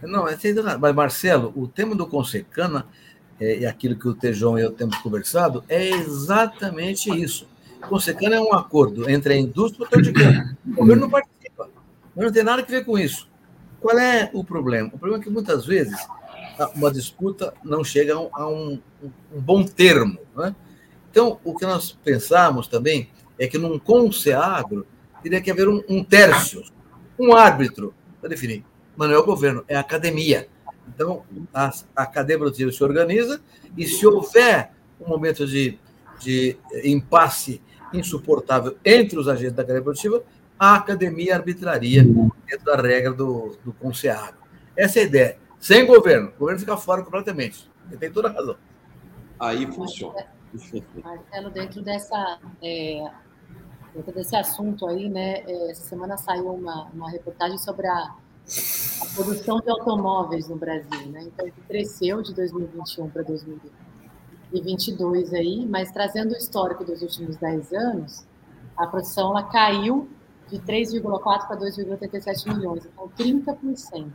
Não, 0.02 0.28
é 0.28 0.36
mas 0.80 0.94
Marcelo, 0.94 1.52
o 1.54 1.68
tema 1.68 1.94
do 1.94 2.06
Consecana 2.06 2.86
é, 3.38 3.60
e 3.60 3.66
aquilo 3.66 3.96
que 3.96 4.08
o 4.08 4.14
Tejão 4.14 4.58
e 4.58 4.62
eu 4.62 4.72
temos 4.72 4.96
conversado 4.98 5.62
é 5.68 5.90
exatamente 5.90 7.10
isso. 7.10 7.46
Consecana 7.88 8.36
é 8.36 8.40
um 8.40 8.54
acordo 8.54 9.08
entre 9.08 9.34
a 9.34 9.36
indústria 9.36 9.84
e 9.84 9.86
o 9.86 10.12
câmbio. 10.12 10.56
O 10.66 10.74
governo 10.74 11.02
não 11.02 11.10
participa, 11.10 11.68
mas 12.14 12.24
não 12.24 12.32
tem 12.32 12.42
nada 12.42 12.62
a 12.62 12.64
ver 12.64 12.84
com 12.84 12.98
isso. 12.98 13.28
Qual 13.80 13.98
é 13.98 14.30
o 14.32 14.44
problema? 14.44 14.88
O 14.88 14.98
problema 14.98 15.20
é 15.20 15.24
que 15.24 15.30
muitas 15.30 15.66
vezes 15.66 15.96
uma 16.74 16.90
disputa 16.90 17.52
não 17.64 17.82
chega 17.82 18.14
a 18.14 18.48
um, 18.48 18.80
um 19.02 19.40
bom 19.40 19.64
termo. 19.64 20.18
Né? 20.36 20.54
Então, 21.10 21.38
o 21.44 21.56
que 21.56 21.66
nós 21.66 21.92
pensamos 22.04 22.66
também 22.66 23.10
é 23.38 23.46
que 23.46 23.58
num 23.58 23.78
Conceagro 23.78 24.86
teria 25.22 25.40
que 25.40 25.50
haver 25.50 25.68
um, 25.68 25.82
um 25.88 26.04
tércio, 26.04 26.62
um 27.18 27.34
árbitro 27.34 27.94
para 28.20 28.30
definir. 28.30 28.64
Mas 28.96 29.08
não 29.08 29.16
é 29.16 29.18
o 29.18 29.24
governo, 29.24 29.64
é 29.66 29.76
a 29.76 29.80
academia. 29.80 30.48
Então, 30.94 31.24
a, 31.52 31.72
a 31.96 32.06
produtiva 32.06 32.70
se 32.70 32.82
organiza 32.84 33.40
e 33.76 33.86
se 33.86 34.06
houver 34.06 34.72
um 35.00 35.08
momento 35.08 35.46
de, 35.46 35.78
de 36.20 36.56
impasse 36.84 37.60
insuportável 37.92 38.76
entre 38.84 39.18
os 39.18 39.28
agentes 39.28 39.54
da 39.54 39.64
cadeia 39.64 39.82
produtiva, 39.82 40.22
a 40.58 40.76
academia 40.76 41.36
arbitraria 41.36 42.02
dentro 42.02 42.64
da 42.64 42.76
regra 42.76 43.12
do, 43.12 43.56
do 43.64 43.72
Conceado. 43.72 44.36
Essa 44.76 45.00
é 45.00 45.02
a 45.02 45.06
ideia. 45.06 45.38
Sem 45.58 45.86
governo, 45.86 46.32
o 46.36 46.38
governo 46.38 46.60
fica 46.60 46.76
fora 46.76 47.02
completamente. 47.02 47.70
Ele 47.88 47.96
tem 47.96 48.12
toda 48.12 48.28
a 48.28 48.32
razão. 48.32 48.56
Aí 49.38 49.66
funciona. 49.66 50.26
Marcelo, 51.02 51.50
dentro 51.50 51.82
dessa 51.82 52.38
é, 52.62 53.10
dentro 53.94 54.12
desse 54.12 54.36
assunto 54.36 54.86
aí, 54.86 55.08
né, 55.08 55.42
é, 55.46 55.70
essa 55.70 55.82
semana 55.84 56.16
saiu 56.16 56.52
uma, 56.52 56.84
uma 56.92 57.10
reportagem 57.10 57.58
sobre 57.58 57.86
a, 57.86 58.14
a 59.00 59.06
produção 59.14 59.60
de 59.60 59.70
automóveis 59.70 60.48
no 60.48 60.56
Brasil, 60.56 61.08
né? 61.10 61.22
Então, 61.24 61.50
cresceu 61.68 62.22
de 62.22 62.34
2021 62.34 63.10
para 63.10 63.22
2022 64.52 65.32
aí, 65.32 65.66
mas 65.66 65.90
trazendo 65.90 66.32
o 66.32 66.36
histórico 66.36 66.84
dos 66.84 67.02
últimos 67.02 67.36
10 67.36 67.72
anos, 67.72 68.26
a 68.76 68.86
produção 68.86 69.30
ela 69.30 69.44
caiu 69.44 70.08
de 70.48 70.58
3,4 70.58 71.46
para 71.46 71.56
2,87 71.56 72.54
milhões, 72.54 72.84
então 72.84 73.08
30%. 73.08 74.12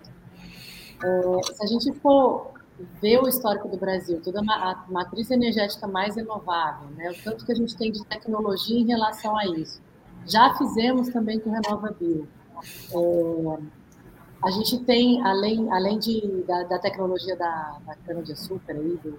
É, 1.04 1.54
se 1.54 1.64
a 1.64 1.68
gente 1.68 1.92
for 2.00 2.52
ver 3.02 3.20
o 3.20 3.28
histórico 3.28 3.68
do 3.68 3.78
Brasil, 3.78 4.22
toda 4.22 4.40
a 4.40 4.86
matriz 4.90 5.32
energética 5.32 5.88
mais 5.88 6.16
renovável, 6.16 6.90
né? 6.90 7.12
o 7.12 7.24
tanto 7.24 7.46
que 7.46 7.52
a 7.52 7.56
gente 7.56 7.76
tem 7.76 7.92
de 7.92 8.06
tecnologia 8.06 8.80
em 8.80 8.86
relação 8.86 9.36
a 9.36 9.46
isso. 9.46 9.82
Já 10.26 10.54
fizemos 10.56 11.10
também 11.10 11.40
com 11.40 11.50
RenovaBio. 11.50 12.28
É, 12.94 13.58
a 14.44 14.52
gente 14.52 14.80
tem, 14.84 15.24
além, 15.26 15.72
além 15.72 15.98
de, 15.98 16.44
da, 16.48 16.64
da 16.64 16.80
tecnologia 16.80 17.36
da, 17.36 17.80
da 17.86 17.96
cana-de-açúcar, 17.96 18.74
aí, 18.74 18.98
do, 19.04 19.18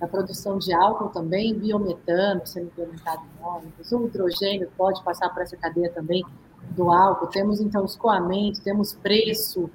da 0.00 0.06
produção 0.06 0.58
de 0.58 0.72
álcool 0.72 1.08
também, 1.08 1.54
biometano 1.54 2.46
sendo 2.46 2.66
implementado 2.66 3.22
em 3.22 3.44
ônibus, 3.44 3.92
o 3.92 4.06
hidrogênio 4.06 4.70
pode 4.76 5.02
passar 5.02 5.28
por 5.30 5.42
essa 5.42 5.56
cadeia 5.56 5.90
também 5.90 6.24
do 6.70 6.90
álcool, 6.90 7.26
temos 7.26 7.60
então 7.60 7.84
escoamento, 7.84 8.60
temos 8.62 8.94
preço, 8.94 9.70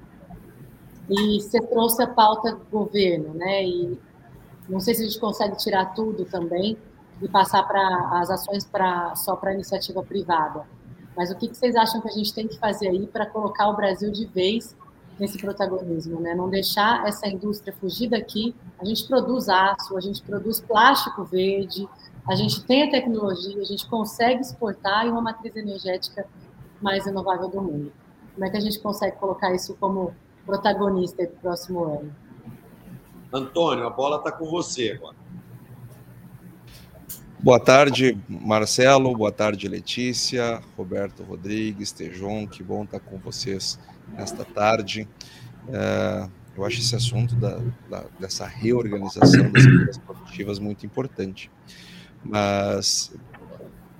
e 1.08 1.40
você 1.40 1.60
trouxe 1.60 2.02
a 2.02 2.06
pauta 2.06 2.54
do 2.54 2.64
governo, 2.70 3.34
né? 3.34 3.64
E 3.64 3.98
não 4.68 4.80
sei 4.80 4.94
se 4.94 5.02
a 5.02 5.04
gente 5.04 5.20
consegue 5.20 5.56
tirar 5.56 5.94
tudo 5.94 6.24
também 6.24 6.78
e 7.20 7.28
passar 7.28 7.62
para 7.64 8.20
as 8.20 8.30
ações 8.30 8.64
pra, 8.64 9.14
só 9.14 9.36
para 9.36 9.52
iniciativa 9.52 10.02
privada. 10.02 10.66
Mas 11.16 11.30
o 11.30 11.36
que, 11.36 11.48
que 11.48 11.56
vocês 11.56 11.76
acham 11.76 12.00
que 12.00 12.08
a 12.08 12.12
gente 12.12 12.32
tem 12.32 12.48
que 12.48 12.58
fazer 12.58 12.88
aí 12.88 13.06
para 13.06 13.26
colocar 13.26 13.68
o 13.68 13.76
Brasil 13.76 14.10
de 14.10 14.24
vez 14.26 14.74
nesse 15.18 15.38
protagonismo, 15.38 16.20
né? 16.20 16.34
Não 16.34 16.48
deixar 16.48 17.06
essa 17.06 17.28
indústria 17.28 17.72
fugir 17.72 18.08
daqui. 18.08 18.54
A 18.78 18.84
gente 18.84 19.06
produz 19.06 19.48
aço, 19.48 19.96
a 19.96 20.00
gente 20.00 20.22
produz 20.22 20.60
plástico 20.60 21.24
verde, 21.24 21.88
a 22.28 22.34
gente 22.34 22.64
tem 22.64 22.84
a 22.84 22.90
tecnologia, 22.90 23.60
a 23.60 23.64
gente 23.64 23.86
consegue 23.88 24.40
exportar 24.40 25.06
em 25.06 25.10
uma 25.10 25.20
matriz 25.22 25.54
energética 25.54 26.26
mais 26.80 27.04
renovável 27.04 27.48
do 27.48 27.60
mundo. 27.60 27.92
Como 28.34 28.44
é 28.44 28.50
que 28.50 28.56
a 28.56 28.60
gente 28.60 28.80
consegue 28.80 29.16
colocar 29.16 29.54
isso 29.54 29.74
como 29.78 30.12
protagonista 30.44 31.26
para 31.26 31.34
o 31.34 31.40
próximo 31.40 31.84
ano. 31.84 32.14
Antônio, 33.32 33.86
a 33.86 33.90
bola 33.90 34.18
está 34.18 34.30
com 34.30 34.46
você 34.46 34.92
agora. 34.92 35.16
Boa 37.40 37.60
tarde, 37.60 38.18
Marcelo. 38.28 39.14
Boa 39.16 39.32
tarde, 39.32 39.68
Letícia, 39.68 40.62
Roberto 40.76 41.22
Rodrigues, 41.22 41.92
Tejon. 41.92 42.46
Que 42.46 42.62
bom 42.62 42.84
estar 42.84 43.00
com 43.00 43.18
vocês 43.18 43.78
nesta 44.08 44.44
tarde. 44.44 45.08
É, 45.68 46.28
eu 46.56 46.64
acho 46.64 46.78
esse 46.80 46.94
assunto 46.94 47.34
da, 47.34 47.60
da, 47.88 48.04
dessa 48.18 48.46
reorganização 48.46 49.50
das 49.50 49.64
empresas 49.64 49.98
produtivas 49.98 50.58
muito 50.58 50.86
importante. 50.86 51.50
Mas 52.24 53.12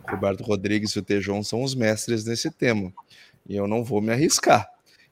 Roberto 0.08 0.42
Rodrigues 0.42 0.92
e 0.92 0.98
o 0.98 1.02
Tejon 1.02 1.42
são 1.42 1.62
os 1.62 1.74
mestres 1.74 2.24
nesse 2.24 2.50
tema. 2.50 2.92
E 3.46 3.56
eu 3.56 3.66
não 3.66 3.82
vou 3.82 4.00
me 4.00 4.12
arriscar. 4.12 4.68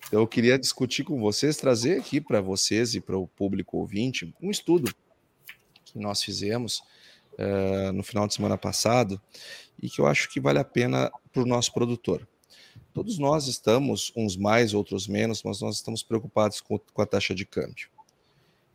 Então, 0.07 0.21
eu 0.21 0.27
queria 0.27 0.59
discutir 0.59 1.05
com 1.05 1.21
vocês, 1.21 1.57
trazer 1.57 1.99
aqui 1.99 2.21
para 2.21 2.41
vocês 2.41 2.95
e 2.95 3.01
para 3.01 3.17
o 3.17 3.27
público 3.27 3.79
ouvinte 3.79 4.35
um 4.41 4.51
estudo 4.51 4.93
que 5.85 5.99
nós 5.99 6.23
fizemos 6.23 6.83
uh, 7.35 7.93
no 7.93 8.03
final 8.03 8.27
de 8.27 8.35
semana 8.35 8.59
passado 8.59 9.21
e 9.81 9.89
que 9.89 10.01
eu 10.01 10.07
acho 10.07 10.29
que 10.31 10.41
vale 10.41 10.59
a 10.59 10.65
pena 10.65 11.11
para 11.33 11.43
o 11.43 11.47
nosso 11.47 11.73
produtor. 11.73 12.27
Todos 12.93 13.19
nós 13.19 13.47
estamos, 13.47 14.13
uns 14.15 14.37
mais, 14.37 14.75
outros 14.75 15.09
menos, 15.09 15.43
mas 15.43 15.61
nós 15.61 15.77
estamos 15.77 16.03
preocupados 16.03 16.61
com, 16.61 16.79
com 16.79 17.03
a 17.03 17.07
taxa 17.07 17.35
de 17.35 17.47
câmbio. 17.47 17.89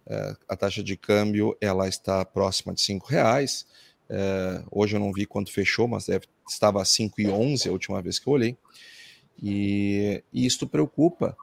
Uh, 0.07 0.37
a 0.47 0.55
taxa 0.55 0.81
de 0.81 0.97
câmbio 0.97 1.55
ela 1.61 1.87
está 1.87 2.25
próxima 2.25 2.73
de 2.73 2.81
cinco 2.81 3.07
reais. 3.07 3.67
Uh, 4.09 4.65
hoje 4.71 4.95
eu 4.95 4.99
não 4.99 5.13
vi 5.13 5.25
quanto 5.25 5.51
fechou, 5.51 5.87
mas 5.87 6.05
deve, 6.07 6.25
estava 6.49 6.81
a 6.81 6.85
5,11 6.85 7.67
a 7.67 7.71
última 7.71 8.01
vez 8.01 8.17
que 8.17 8.27
eu 8.27 8.33
olhei. 8.33 8.57
E, 9.41 10.23
e 10.33 10.45
isto 10.45 10.65
preocupa 10.65 11.37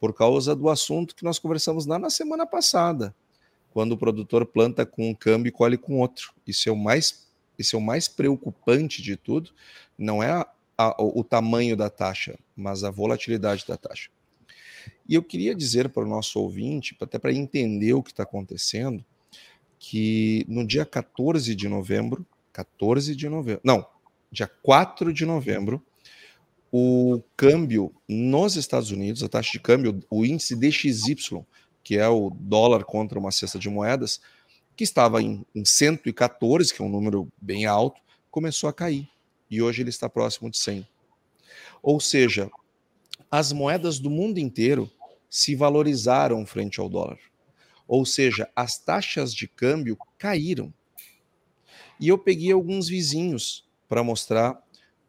por 0.00 0.14
causa 0.14 0.54
do 0.54 0.68
assunto 0.68 1.14
que 1.14 1.24
nós 1.24 1.38
conversamos 1.38 1.86
lá 1.86 1.98
na 1.98 2.08
semana 2.08 2.46
passada, 2.46 3.14
quando 3.72 3.92
o 3.92 3.98
produtor 3.98 4.46
planta 4.46 4.86
com 4.86 5.10
um 5.10 5.14
câmbio 5.14 5.50
e 5.50 5.52
colhe 5.52 5.76
com 5.76 6.00
outro. 6.00 6.32
Isso 6.46 6.68
é 6.68 6.72
o 6.72 6.76
mais, 6.76 7.28
isso 7.58 7.76
é 7.76 7.78
o 7.78 7.82
mais 7.82 8.08
preocupante 8.08 9.02
de 9.02 9.16
tudo, 9.16 9.50
não 9.98 10.22
é 10.22 10.30
a, 10.30 10.46
a, 10.76 10.94
o 11.02 11.24
tamanho 11.24 11.76
da 11.76 11.88
taxa, 11.88 12.38
mas 12.54 12.84
a 12.84 12.90
volatilidade 12.90 13.64
da 13.66 13.76
taxa. 13.76 14.10
E 15.08 15.14
eu 15.14 15.22
queria 15.22 15.54
dizer 15.54 15.88
para 15.88 16.04
o 16.04 16.08
nosso 16.08 16.40
ouvinte, 16.40 16.96
até 17.00 17.18
para 17.18 17.32
entender 17.32 17.92
o 17.94 18.02
que 18.02 18.10
está 18.10 18.24
acontecendo, 18.24 19.04
que 19.78 20.44
no 20.48 20.66
dia 20.66 20.84
14 20.84 21.54
de 21.54 21.68
novembro, 21.68 22.26
14 22.52 23.14
de 23.14 23.28
novembro, 23.28 23.60
não, 23.64 23.86
dia 24.30 24.50
4 24.62 25.12
de 25.12 25.24
novembro, 25.24 25.82
o 26.72 27.22
câmbio 27.36 27.94
nos 28.08 28.56
Estados 28.56 28.90
Unidos, 28.90 29.22
a 29.22 29.28
taxa 29.28 29.52
de 29.52 29.60
câmbio, 29.60 30.02
o 30.10 30.24
índice 30.24 30.56
DXY, 30.56 31.44
que 31.82 31.96
é 31.96 32.08
o 32.08 32.30
dólar 32.30 32.84
contra 32.84 33.18
uma 33.18 33.30
cesta 33.30 33.58
de 33.58 33.70
moedas, 33.70 34.20
que 34.76 34.84
estava 34.84 35.22
em, 35.22 35.46
em 35.54 35.64
114, 35.64 36.74
que 36.74 36.82
é 36.82 36.84
um 36.84 36.88
número 36.88 37.28
bem 37.40 37.64
alto, 37.64 38.00
começou 38.30 38.68
a 38.68 38.72
cair. 38.72 39.08
E 39.50 39.62
hoje 39.62 39.82
ele 39.82 39.90
está 39.90 40.08
próximo 40.08 40.50
de 40.50 40.58
100. 40.58 40.86
Ou 41.82 42.00
seja, 42.00 42.50
as 43.30 43.52
moedas 43.52 43.98
do 43.98 44.10
mundo 44.10 44.38
inteiro 44.38 44.90
se 45.28 45.54
valorizaram 45.54 46.46
frente 46.46 46.80
ao 46.80 46.88
dólar. 46.88 47.18
Ou 47.86 48.04
seja, 48.04 48.50
as 48.56 48.78
taxas 48.78 49.32
de 49.32 49.46
câmbio 49.46 49.96
caíram. 50.18 50.72
E 52.00 52.08
eu 52.08 52.18
peguei 52.18 52.52
alguns 52.52 52.88
vizinhos 52.88 53.66
para 53.88 54.02
mostrar 54.02 54.60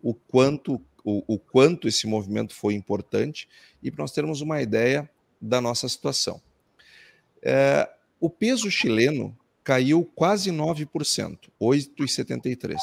o 0.02 0.14
quanto, 0.14 0.76
o, 1.04 1.24
o, 1.28 1.40
quanto 1.40 1.88
esse 1.88 2.06
movimento 2.06 2.54
foi 2.54 2.76
importante 2.76 3.48
e 3.82 3.90
para 3.90 4.04
nós 4.04 4.12
termos 4.12 4.42
uma 4.42 4.62
ideia 4.62 5.10
da 5.42 5.60
nossa 5.60 5.90
situação. 5.90 6.42
É, 7.42 7.90
o 8.20 8.30
peso 8.30 8.70
chileno 8.70 9.38
caiu 9.64 10.06
quase 10.16 10.52
9%, 10.52 11.50
8,73%. 11.62 12.78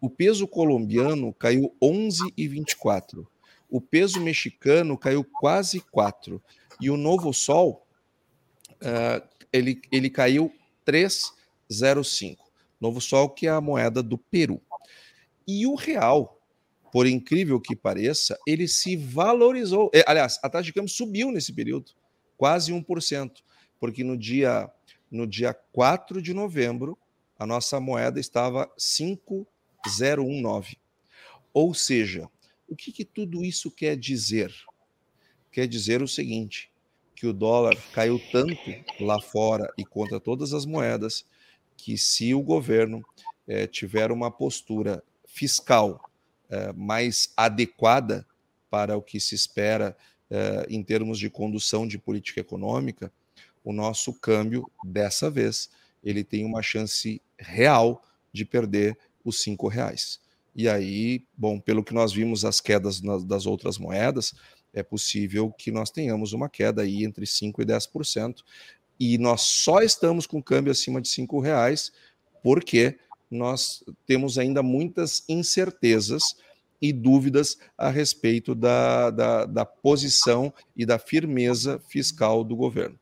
O 0.00 0.08
peso 0.08 0.46
colombiano 0.46 1.32
caiu 1.34 1.74
11,24%. 1.82 3.26
O 3.68 3.80
peso 3.80 4.20
mexicano 4.20 4.96
caiu 4.96 5.24
quase 5.24 5.80
4%. 5.80 6.40
E 6.80 6.90
o 6.90 6.96
Novo 6.96 7.32
Sol, 7.34 7.86
uh, 8.76 9.26
ele, 9.52 9.80
ele 9.90 10.08
caiu 10.08 10.52
3,05%. 10.86 12.36
Novo 12.80 13.00
Sol, 13.00 13.28
que 13.30 13.48
é 13.48 13.50
a 13.50 13.60
moeda 13.60 14.02
do 14.02 14.16
Peru. 14.16 14.62
E 15.46 15.66
o 15.66 15.74
real, 15.74 16.40
por 16.92 17.06
incrível 17.06 17.60
que 17.60 17.74
pareça, 17.74 18.38
ele 18.46 18.68
se 18.68 18.96
valorizou. 18.96 19.90
É, 19.92 20.04
aliás, 20.06 20.38
a 20.42 20.48
taxa 20.48 20.66
de 20.66 20.72
câmbio 20.72 20.90
subiu 20.90 21.32
nesse 21.32 21.52
período, 21.52 21.92
quase 22.36 22.72
1%, 22.72 23.42
porque 23.80 24.04
no 24.04 24.16
dia, 24.16 24.70
no 25.10 25.26
dia 25.26 25.52
4 25.72 26.22
de 26.22 26.32
novembro, 26.32 26.96
a 27.36 27.44
nossa 27.44 27.80
moeda 27.80 28.20
estava 28.20 28.70
5,019. 29.86 30.76
Ou 31.52 31.74
seja, 31.74 32.28
o 32.68 32.76
que, 32.76 32.92
que 32.92 33.04
tudo 33.04 33.44
isso 33.44 33.70
quer 33.70 33.96
dizer? 33.96 34.54
Quer 35.50 35.66
dizer 35.66 36.02
o 36.02 36.08
seguinte: 36.08 36.70
que 37.14 37.26
o 37.26 37.32
dólar 37.32 37.76
caiu 37.92 38.20
tanto 38.30 38.70
lá 39.00 39.20
fora 39.20 39.72
e 39.76 39.84
contra 39.84 40.20
todas 40.20 40.52
as 40.52 40.64
moedas, 40.64 41.24
que 41.76 41.98
se 41.98 42.32
o 42.32 42.42
governo 42.42 43.04
eh, 43.46 43.66
tiver 43.66 44.12
uma 44.12 44.30
postura 44.30 45.02
fiscal 45.26 46.10
eh, 46.48 46.72
mais 46.74 47.32
adequada 47.36 48.26
para 48.70 48.96
o 48.96 49.02
que 49.02 49.18
se 49.18 49.34
espera 49.34 49.96
eh, 50.30 50.66
em 50.68 50.82
termos 50.82 51.18
de 51.18 51.28
condução 51.28 51.88
de 51.88 51.98
política 51.98 52.40
econômica, 52.40 53.12
o 53.64 53.72
nosso 53.72 54.12
câmbio, 54.12 54.70
dessa 54.84 55.28
vez, 55.28 55.70
ele 56.04 56.22
tem 56.22 56.44
uma 56.44 56.62
chance 56.62 57.20
real 57.38 58.04
de 58.32 58.44
perder 58.44 58.96
os 59.24 59.42
cinco 59.42 59.68
reais. 59.68 60.20
E 60.54 60.68
aí, 60.68 61.24
bom, 61.36 61.60
pelo 61.60 61.84
que 61.84 61.94
nós 61.94 62.12
vimos 62.12 62.44
as 62.44 62.60
quedas 62.60 63.00
das 63.00 63.46
outras 63.46 63.78
moedas, 63.78 64.34
é 64.72 64.82
possível 64.82 65.52
que 65.52 65.70
nós 65.70 65.90
tenhamos 65.90 66.32
uma 66.32 66.48
queda 66.48 66.82
aí 66.82 67.04
entre 67.04 67.24
5% 67.24 67.60
e 67.60 67.64
10%. 67.64 68.42
E 68.98 69.18
nós 69.18 69.42
só 69.42 69.80
estamos 69.80 70.26
com 70.26 70.42
câmbio 70.42 70.72
acima 70.72 71.00
de 71.00 71.08
cinco 71.08 71.40
reais 71.40 71.92
porque 72.42 72.98
nós 73.30 73.84
temos 74.06 74.38
ainda 74.38 74.62
muitas 74.62 75.22
incertezas 75.28 76.22
e 76.80 76.92
dúvidas 76.92 77.58
a 77.76 77.90
respeito 77.90 78.54
da, 78.54 79.10
da, 79.10 79.44
da 79.44 79.64
posição 79.64 80.52
e 80.76 80.86
da 80.86 80.98
firmeza 80.98 81.80
fiscal 81.88 82.44
do 82.44 82.56
governo. 82.56 82.98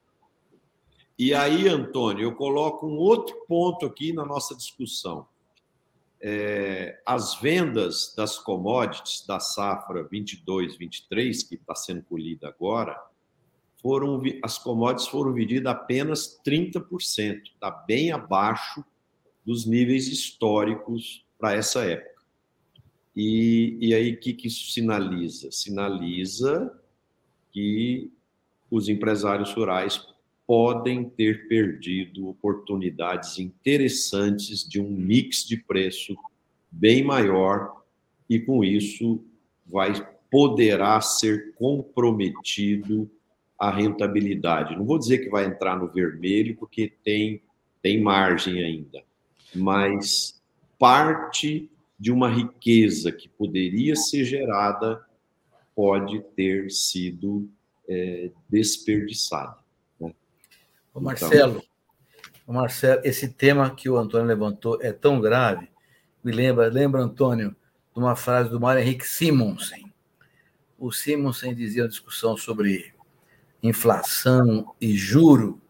E 1.19 1.33
aí, 1.33 1.69
Antônio, 1.69 2.25
eu 2.25 2.35
coloco 2.35 2.87
um 2.87 2.97
outro 2.97 3.35
ponto 3.47 3.87
aqui 3.87 4.13
na 4.13 4.25
nossa 4.25 4.55
discussão. 4.55 5.27
É, 6.21 7.01
as 7.05 7.35
vendas 7.41 8.15
das 8.17 8.39
commodities 8.39 9.25
da 9.27 9.39
safra 9.39 10.03
22, 10.03 10.77
23, 10.77 11.43
que 11.43 11.55
está 11.57 11.75
sendo 11.75 12.03
colhida 12.03 12.49
agora, 12.49 12.99
foram 13.83 14.21
as 14.43 14.59
commodities 14.59 15.09
foram 15.09 15.33
vendidas 15.33 15.71
apenas 15.73 16.41
30%, 16.45 17.43
está 17.45 17.71
bem 17.71 18.11
abaixo 18.11 18.85
dos 19.45 19.65
níveis 19.67 20.09
históricos 20.09 21.25
para 21.39 21.55
essa 21.55 21.85
época. 21.85 22.17
E, 23.15 23.79
e 23.81 23.95
aí, 23.95 24.13
o 24.13 24.21
que, 24.21 24.33
que 24.33 24.49
isso 24.49 24.73
sinaliza? 24.73 25.51
Sinaliza 25.51 26.71
que 27.53 28.13
os 28.71 28.89
empresários 28.89 29.53
rurais 29.55 30.05
podem 30.47 31.05
ter 31.05 31.49
perdido 31.49 32.29
oportunidades 32.29 33.39
interessantes 33.39 34.67
de 34.67 34.81
um 34.81 34.89
mix 34.89 35.45
de 35.45 35.57
preço 35.57 36.17
bem 36.71 37.03
maior 37.03 37.83
e 38.31 38.39
com 38.39 38.63
isso 38.63 39.25
vai 39.67 39.93
poderá 40.31 41.01
ser 41.01 41.55
comprometido 41.55 43.11
a 43.59 43.71
rentabilidade. 43.71 44.77
Não 44.77 44.85
vou 44.85 44.99
dizer 44.99 45.19
que 45.19 45.31
vai 45.31 45.47
entrar 45.47 45.79
no 45.79 45.89
vermelho 45.89 46.57
porque 46.57 46.93
tem 47.03 47.43
tem 47.83 48.03
margem 48.03 48.65
ainda, 48.65 49.03
mas 49.55 50.43
parte 50.77 51.71
de 51.99 52.11
uma 52.11 52.29
riqueza 52.29 53.13
que 53.13 53.29
poderia 53.29 53.95
ser 53.95 54.25
gerada 54.25 55.01
pode 55.75 56.21
ter 56.35 56.71
sido 56.71 57.49
é, 57.89 58.31
desperdiçada. 58.49 59.57
O 60.97 61.01
Marcelo, 61.03 61.63
o 62.47 62.55
Marcelo, 62.55 63.03
esse 63.05 63.29
tema 63.29 63.69
que 63.69 63.87
o 63.87 63.99
Antônio 63.99 64.27
levantou 64.27 64.79
é 64.81 64.91
tão 64.93 65.21
grave. 65.21 65.69
Me 66.25 66.33
lembra, 66.33 66.69
lembra, 66.69 67.03
Antônio, 67.03 67.55
de 67.95 68.01
uma 68.01 68.17
frase 68.17 68.49
do 68.49 68.59
Mário 68.59 68.81
Henrique 68.81 69.07
Simonsen. 69.07 69.93
O 70.79 70.91
Simonsen 70.91 71.55
dizia 71.55 71.83
uma 71.83 71.89
discussão 71.91 72.35
sobre 72.35 72.95
inflação 73.63 74.75
e 74.81 74.97
juro. 74.97 75.61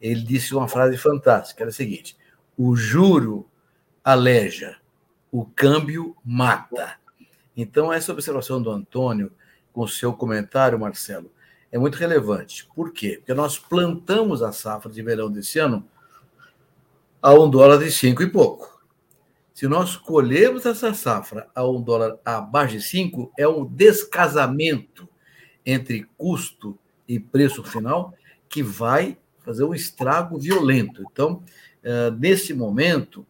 Ele 0.00 0.22
disse 0.22 0.54
uma 0.54 0.68
frase 0.68 0.96
fantástica, 0.96 1.64
era 1.64 1.70
a 1.70 1.74
seguinte: 1.74 2.16
o 2.56 2.76
juro 2.76 3.50
aleja, 4.04 4.76
o 5.32 5.44
câmbio 5.44 6.16
mata. 6.24 6.96
Então, 7.56 7.92
essa 7.92 8.12
observação 8.12 8.62
do 8.62 8.70
Antônio, 8.70 9.32
com 9.72 9.80
o 9.80 9.88
seu 9.88 10.12
comentário, 10.12 10.78
Marcelo, 10.78 11.32
é 11.72 11.78
muito 11.78 11.96
relevante. 11.96 12.68
Por 12.74 12.92
quê? 12.92 13.16
Porque 13.18 13.34
nós 13.34 13.58
plantamos 13.58 14.42
a 14.42 14.52
safra 14.52 14.90
de 14.90 15.02
verão 15.02 15.30
desse 15.30 15.58
ano 15.58 15.86
a 17.22 17.32
um 17.34 17.48
dólar 17.48 17.78
de 17.78 17.90
cinco 17.90 18.22
e 18.22 18.30
pouco. 18.30 18.80
Se 19.54 19.68
nós 19.68 19.94
colhemos 19.94 20.64
essa 20.64 20.94
safra 20.94 21.46
a 21.54 21.68
um 21.68 21.82
dólar 21.82 22.18
abaixo 22.24 22.76
de 22.76 22.82
cinco, 22.82 23.30
é 23.38 23.46
um 23.46 23.64
descasamento 23.64 25.08
entre 25.64 26.06
custo 26.16 26.78
e 27.06 27.20
preço 27.20 27.62
final 27.62 28.14
que 28.48 28.62
vai 28.62 29.18
fazer 29.40 29.64
um 29.64 29.74
estrago 29.74 30.38
violento. 30.38 31.04
Então, 31.12 31.42
eh, 31.82 32.10
nesse 32.18 32.54
momento, 32.54 33.26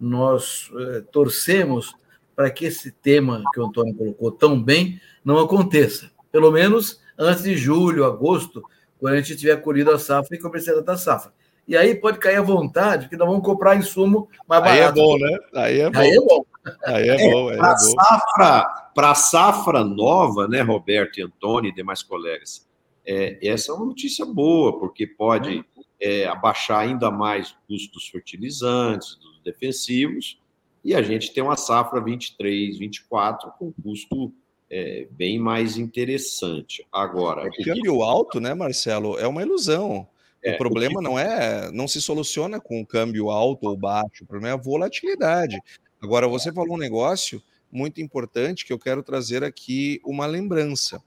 nós 0.00 0.70
eh, 0.74 1.04
torcemos 1.12 1.94
para 2.34 2.50
que 2.50 2.64
esse 2.64 2.90
tema 2.90 3.42
que 3.52 3.60
o 3.60 3.66
Antônio 3.66 3.94
colocou 3.94 4.32
tão 4.32 4.60
bem 4.60 5.00
não 5.24 5.38
aconteça. 5.38 6.10
Pelo 6.32 6.50
menos 6.50 7.00
antes 7.18 7.42
de 7.42 7.56
julho, 7.56 8.04
agosto, 8.04 8.62
quando 8.98 9.14
a 9.14 9.16
gente 9.20 9.36
tiver 9.36 9.56
colhido 9.56 9.90
a 9.90 9.98
safra 9.98 10.36
e 10.36 10.40
comercializado 10.40 10.86
da 10.86 10.96
safra. 10.96 11.32
E 11.66 11.76
aí 11.76 11.94
pode 11.94 12.18
cair 12.18 12.36
à 12.36 12.42
vontade, 12.42 13.04
porque 13.04 13.16
nós 13.16 13.26
vamos 13.26 13.44
comprar 13.44 13.76
insumo 13.76 14.28
mais 14.46 14.62
barato. 14.62 14.80
Aí 14.80 14.80
é 14.80 14.92
bom, 14.92 15.18
né? 15.18 15.38
Aí 15.54 15.80
é 15.80 15.90
bom. 15.90 15.98
Aí 15.98 16.10
é 16.10 16.20
bom. 16.20 16.44
Aí 16.84 17.08
é 17.08 17.30
bom. 17.30 17.50
É, 17.50 17.56
para 17.56 17.76
safra, 17.76 18.64
para 18.94 19.14
safra 19.14 19.84
nova, 19.84 20.46
né, 20.46 20.60
Roberto 20.60 21.18
e 21.18 21.22
Antônio 21.22 21.70
e 21.70 21.74
demais 21.74 22.02
colegas, 22.02 22.68
é, 23.06 23.38
essa 23.46 23.72
é 23.72 23.74
uma 23.74 23.86
notícia 23.86 24.24
boa, 24.24 24.78
porque 24.78 25.06
pode 25.06 25.64
é, 26.00 26.26
abaixar 26.26 26.80
ainda 26.80 27.10
mais 27.10 27.50
o 27.50 27.56
custo 27.68 27.94
dos 27.94 28.08
fertilizantes, 28.08 29.16
dos 29.16 29.40
defensivos, 29.42 30.40
e 30.84 30.94
a 30.94 31.02
gente 31.02 31.32
tem 31.32 31.42
uma 31.42 31.56
safra 31.56 32.00
23, 32.00 32.78
24 32.78 33.50
com 33.58 33.72
custo 33.72 34.32
é, 34.74 35.06
bem 35.12 35.38
mais 35.38 35.76
interessante. 35.76 36.84
Agora. 36.92 37.46
O 37.46 37.64
câmbio 37.64 38.02
alto, 38.02 38.40
né, 38.40 38.54
Marcelo, 38.54 39.16
é 39.16 39.26
uma 39.26 39.40
ilusão. 39.40 40.04
É, 40.42 40.54
o 40.54 40.58
problema 40.58 40.96
o 40.96 40.98
que... 40.98 41.04
não 41.04 41.16
é, 41.16 41.70
não 41.70 41.86
se 41.86 42.02
soluciona 42.02 42.60
com 42.60 42.80
o 42.80 42.86
câmbio 42.86 43.30
alto 43.30 43.68
ou 43.68 43.76
baixo, 43.76 44.24
o 44.24 44.26
problema 44.26 44.48
é 44.48 44.52
a 44.52 44.60
volatilidade. 44.60 45.60
Agora, 46.02 46.26
você 46.26 46.52
falou 46.52 46.74
um 46.74 46.78
negócio 46.78 47.40
muito 47.70 48.00
importante 48.00 48.66
que 48.66 48.72
eu 48.72 48.78
quero 48.78 49.00
trazer 49.04 49.44
aqui 49.44 50.00
uma 50.04 50.26
lembrança. 50.26 51.00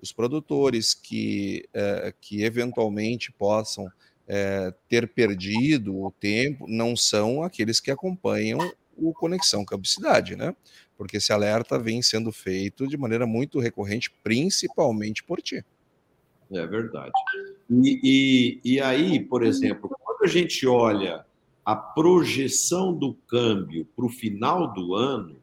Os 0.00 0.12
produtores 0.12 0.94
que, 0.94 1.68
é, 1.74 2.14
que 2.20 2.44
eventualmente 2.44 3.32
possam 3.32 3.90
é, 4.28 4.72
ter 4.88 5.08
perdido 5.08 6.00
o 6.00 6.12
tempo 6.12 6.66
não 6.68 6.94
são 6.94 7.42
aqueles 7.42 7.80
que 7.80 7.90
acompanham 7.90 8.60
o 8.96 9.12
Conexão 9.12 9.64
Capacidade, 9.64 10.36
né? 10.36 10.54
Porque 10.98 11.18
esse 11.18 11.32
alerta 11.32 11.78
vem 11.78 12.02
sendo 12.02 12.32
feito 12.32 12.88
de 12.88 12.96
maneira 12.96 13.24
muito 13.24 13.60
recorrente, 13.60 14.10
principalmente 14.22 15.22
por 15.22 15.40
ti. 15.40 15.64
É 16.50 16.66
verdade. 16.66 17.12
E, 17.70 18.00
e, 18.64 18.74
e 18.74 18.80
aí, 18.80 19.20
por 19.20 19.44
exemplo, 19.44 19.88
quando 20.02 20.24
a 20.24 20.26
gente 20.26 20.66
olha 20.66 21.24
a 21.64 21.76
projeção 21.76 22.92
do 22.92 23.14
câmbio 23.14 23.86
para 23.94 24.06
o 24.06 24.08
final 24.08 24.72
do 24.72 24.94
ano, 24.94 25.36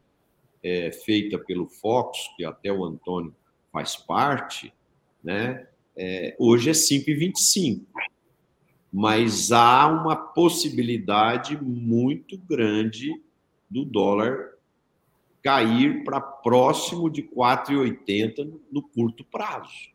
é, 0.61 0.91
feita 0.91 1.39
pelo 1.39 1.67
Fox, 1.67 2.17
que 2.35 2.43
até 2.43 2.71
o 2.71 2.83
Antônio 2.83 3.33
faz 3.71 3.95
parte, 3.95 4.73
né? 5.23 5.67
É, 5.95 6.35
hoje 6.37 6.69
é 6.69 6.73
5,25, 6.73 7.85
mas 8.91 9.53
há 9.53 9.87
uma 9.87 10.15
possibilidade 10.17 11.55
muito 11.63 12.37
grande 12.37 13.21
do 13.69 13.85
dólar 13.85 14.54
cair 15.45 16.03
para 16.03 16.19
próximo 16.19 17.07
de 17.07 17.21
4,80 17.21 18.51
no 18.71 18.81
curto 18.81 19.23
prazo. 19.23 19.91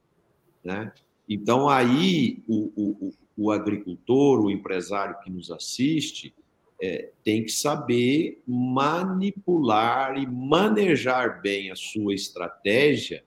Né? 0.62 0.92
Então, 1.28 1.68
aí, 1.68 2.40
o, 2.46 2.70
o, 2.76 3.14
o 3.36 3.50
agricultor, 3.50 4.40
o 4.40 4.48
empresário 4.48 5.18
que 5.24 5.28
nos 5.28 5.50
assiste, 5.50 6.32
é, 6.80 7.10
tem 7.24 7.42
que 7.42 7.50
saber 7.50 8.40
manipular 8.46 10.16
e 10.16 10.24
manejar 10.24 11.42
bem 11.42 11.72
a 11.72 11.74
sua 11.74 12.14
estratégia 12.14 13.24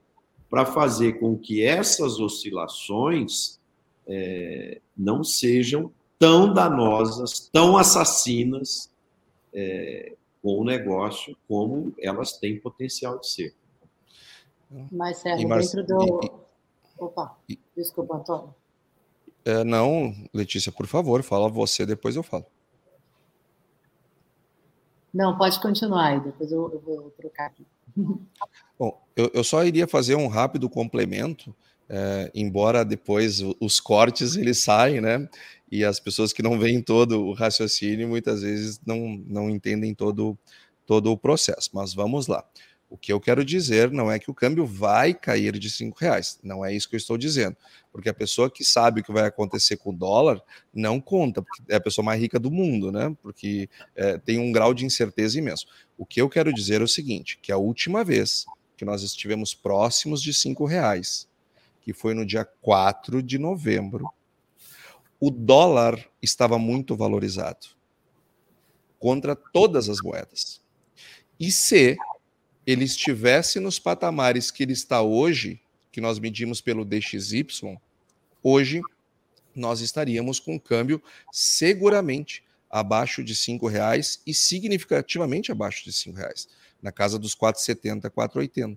para 0.48 0.64
fazer 0.64 1.20
com 1.20 1.36
que 1.36 1.62
essas 1.62 2.18
oscilações 2.18 3.60
é, 4.06 4.80
não 4.96 5.22
sejam 5.22 5.92
tão 6.18 6.54
danosas, 6.54 7.50
tão 7.52 7.76
assassinas 7.76 8.90
é, 9.52 10.14
com 10.44 10.60
o 10.60 10.64
negócio 10.64 11.34
como 11.48 11.94
elas 11.98 12.36
têm 12.36 12.60
potencial 12.60 13.18
de 13.18 13.26
ser. 13.30 13.54
Marcelo, 14.92 15.48
Mar... 15.48 15.60
dentro 15.60 15.82
do. 15.82 16.20
E... 16.22 16.30
Opa, 16.98 17.38
desculpa, 17.74 18.16
Antônio. 18.16 18.54
É, 19.42 19.64
não, 19.64 20.14
Letícia, 20.34 20.70
por 20.70 20.86
favor, 20.86 21.22
fala 21.22 21.48
você, 21.48 21.86
depois 21.86 22.14
eu 22.14 22.22
falo. 22.22 22.44
Não, 25.12 25.38
pode 25.38 25.58
continuar 25.60 26.08
aí, 26.08 26.20
depois 26.20 26.52
eu, 26.52 26.70
eu 26.74 26.80
vou 26.80 27.10
trocar 27.12 27.46
aqui. 27.46 27.66
Bom, 28.78 29.02
eu, 29.16 29.30
eu, 29.32 29.44
só 29.44 29.64
iria 29.64 29.88
fazer 29.88 30.14
um 30.14 30.26
rápido 30.26 30.68
complemento, 30.68 31.54
é, 31.88 32.30
embora 32.34 32.84
depois 32.84 33.40
os 33.60 33.80
cortes 33.80 34.36
eles 34.36 34.62
saem, 34.62 35.00
né? 35.00 35.26
E 35.74 35.84
as 35.84 35.98
pessoas 35.98 36.32
que 36.32 36.40
não 36.40 36.56
veem 36.56 36.80
todo 36.80 37.26
o 37.26 37.32
raciocínio 37.32 38.06
muitas 38.06 38.42
vezes 38.42 38.80
não, 38.86 39.20
não 39.26 39.50
entendem 39.50 39.92
todo, 39.92 40.38
todo 40.86 41.10
o 41.10 41.18
processo. 41.18 41.68
Mas 41.74 41.92
vamos 41.92 42.28
lá. 42.28 42.44
O 42.88 42.96
que 42.96 43.12
eu 43.12 43.18
quero 43.18 43.44
dizer 43.44 43.90
não 43.90 44.08
é 44.08 44.20
que 44.20 44.30
o 44.30 44.34
câmbio 44.34 44.64
vai 44.64 45.12
cair 45.12 45.58
de 45.58 45.68
cinco 45.68 45.98
reais. 45.98 46.38
Não 46.44 46.64
é 46.64 46.72
isso 46.72 46.88
que 46.88 46.94
eu 46.94 46.98
estou 46.98 47.18
dizendo. 47.18 47.56
Porque 47.90 48.08
a 48.08 48.14
pessoa 48.14 48.48
que 48.48 48.62
sabe 48.62 49.00
o 49.00 49.04
que 49.04 49.10
vai 49.10 49.26
acontecer 49.26 49.76
com 49.76 49.90
o 49.90 49.92
dólar 49.92 50.40
não 50.72 51.00
conta, 51.00 51.42
porque 51.42 51.60
é 51.68 51.74
a 51.74 51.80
pessoa 51.80 52.04
mais 52.04 52.20
rica 52.20 52.38
do 52.38 52.52
mundo, 52.52 52.92
né? 52.92 53.12
Porque 53.20 53.68
é, 53.96 54.16
tem 54.16 54.38
um 54.38 54.52
grau 54.52 54.72
de 54.72 54.86
incerteza 54.86 55.40
imenso. 55.40 55.66
O 55.98 56.06
que 56.06 56.20
eu 56.20 56.28
quero 56.28 56.54
dizer 56.54 56.82
é 56.82 56.84
o 56.84 56.88
seguinte: 56.88 57.36
que 57.42 57.50
a 57.50 57.56
última 57.56 58.04
vez 58.04 58.46
que 58.76 58.84
nós 58.84 59.02
estivemos 59.02 59.56
próximos 59.56 60.22
de 60.22 60.32
cinco 60.32 60.66
reais, 60.66 61.28
que 61.80 61.92
foi 61.92 62.14
no 62.14 62.24
dia 62.24 62.44
4 62.62 63.20
de 63.20 63.38
novembro, 63.38 64.08
o 65.26 65.30
dólar 65.30 66.06
estava 66.20 66.58
muito 66.58 66.94
valorizado 66.94 67.68
contra 68.98 69.34
todas 69.34 69.88
as 69.88 70.02
moedas. 70.02 70.60
E 71.40 71.50
se 71.50 71.96
ele 72.66 72.84
estivesse 72.84 73.58
nos 73.58 73.78
patamares 73.78 74.50
que 74.50 74.62
ele 74.62 74.74
está 74.74 75.00
hoje, 75.00 75.58
que 75.90 75.98
nós 75.98 76.18
medimos 76.18 76.60
pelo 76.60 76.84
DXY, 76.84 77.46
hoje 78.42 78.82
nós 79.56 79.80
estaríamos 79.80 80.38
com 80.38 80.56
um 80.56 80.58
câmbio 80.58 81.02
seguramente 81.32 82.44
abaixo 82.68 83.24
de 83.24 83.34
cinco 83.34 83.66
reais 83.66 84.20
e 84.26 84.34
significativamente 84.34 85.50
abaixo 85.50 85.84
de 85.84 85.92
cinco 85.94 86.18
reais, 86.18 86.46
na 86.82 86.92
casa 86.92 87.18
dos 87.18 87.34
4,70, 87.34 88.10
4,80. 88.10 88.76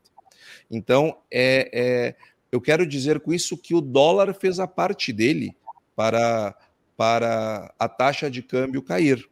Então, 0.72 1.18
é, 1.30 1.70
é, 1.74 2.16
eu 2.50 2.62
quero 2.62 2.88
dizer 2.88 3.20
com 3.20 3.34
isso 3.34 3.58
que 3.58 3.76
o 3.76 3.82
dólar 3.82 4.34
fez 4.34 4.62
a 4.62 4.68
parte 4.68 5.12
dele 5.12 5.54
para, 5.98 6.56
para 6.96 7.74
a 7.80 7.90
taxa 7.90 8.30
de 8.30 8.44
câmbio 8.44 8.84
cair. 8.84 9.28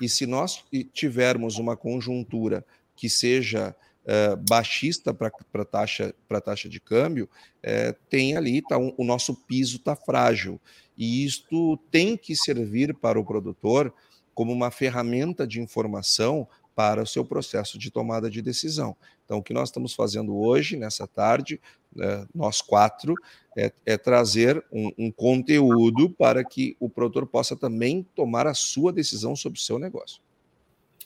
E 0.00 0.08
se 0.08 0.24
nós 0.24 0.64
tivermos 0.92 1.58
uma 1.58 1.76
conjuntura 1.76 2.64
que 2.94 3.10
seja 3.10 3.74
é, 4.06 4.36
baixista 4.36 5.12
para 5.12 5.32
a 5.52 5.64
taxa, 5.64 6.14
taxa 6.44 6.68
de 6.68 6.78
câmbio, 6.78 7.28
é, 7.60 7.92
tem 8.08 8.36
ali, 8.36 8.62
tá 8.62 8.78
um, 8.78 8.94
o 8.96 9.04
nosso 9.04 9.34
piso 9.34 9.78
está 9.78 9.96
frágil. 9.96 10.60
E 10.96 11.24
isto 11.24 11.76
tem 11.90 12.16
que 12.16 12.36
servir 12.36 12.94
para 12.94 13.18
o 13.18 13.24
produtor 13.24 13.92
como 14.32 14.52
uma 14.52 14.70
ferramenta 14.70 15.44
de 15.44 15.60
informação 15.60 16.46
para 16.80 17.02
o 17.02 17.06
seu 17.06 17.26
processo 17.26 17.78
de 17.78 17.90
tomada 17.90 18.30
de 18.30 18.40
decisão. 18.40 18.96
Então, 19.26 19.36
o 19.36 19.42
que 19.42 19.52
nós 19.52 19.68
estamos 19.68 19.92
fazendo 19.92 20.34
hoje, 20.34 20.78
nessa 20.78 21.06
tarde, 21.06 21.60
é, 21.98 22.24
nós 22.34 22.62
quatro, 22.62 23.14
é, 23.54 23.70
é 23.84 23.98
trazer 23.98 24.64
um, 24.72 24.90
um, 24.96 25.12
conteúdo 25.12 26.08
para 26.08 26.42
que 26.42 26.74
o 26.80 26.88
produtor 26.88 27.26
possa 27.26 27.54
também 27.54 28.02
tomar 28.14 28.46
a 28.46 28.54
sua 28.54 28.94
decisão 28.94 29.36
sobre 29.36 29.58
o 29.58 29.62
seu 29.62 29.78
negócio. 29.78 30.22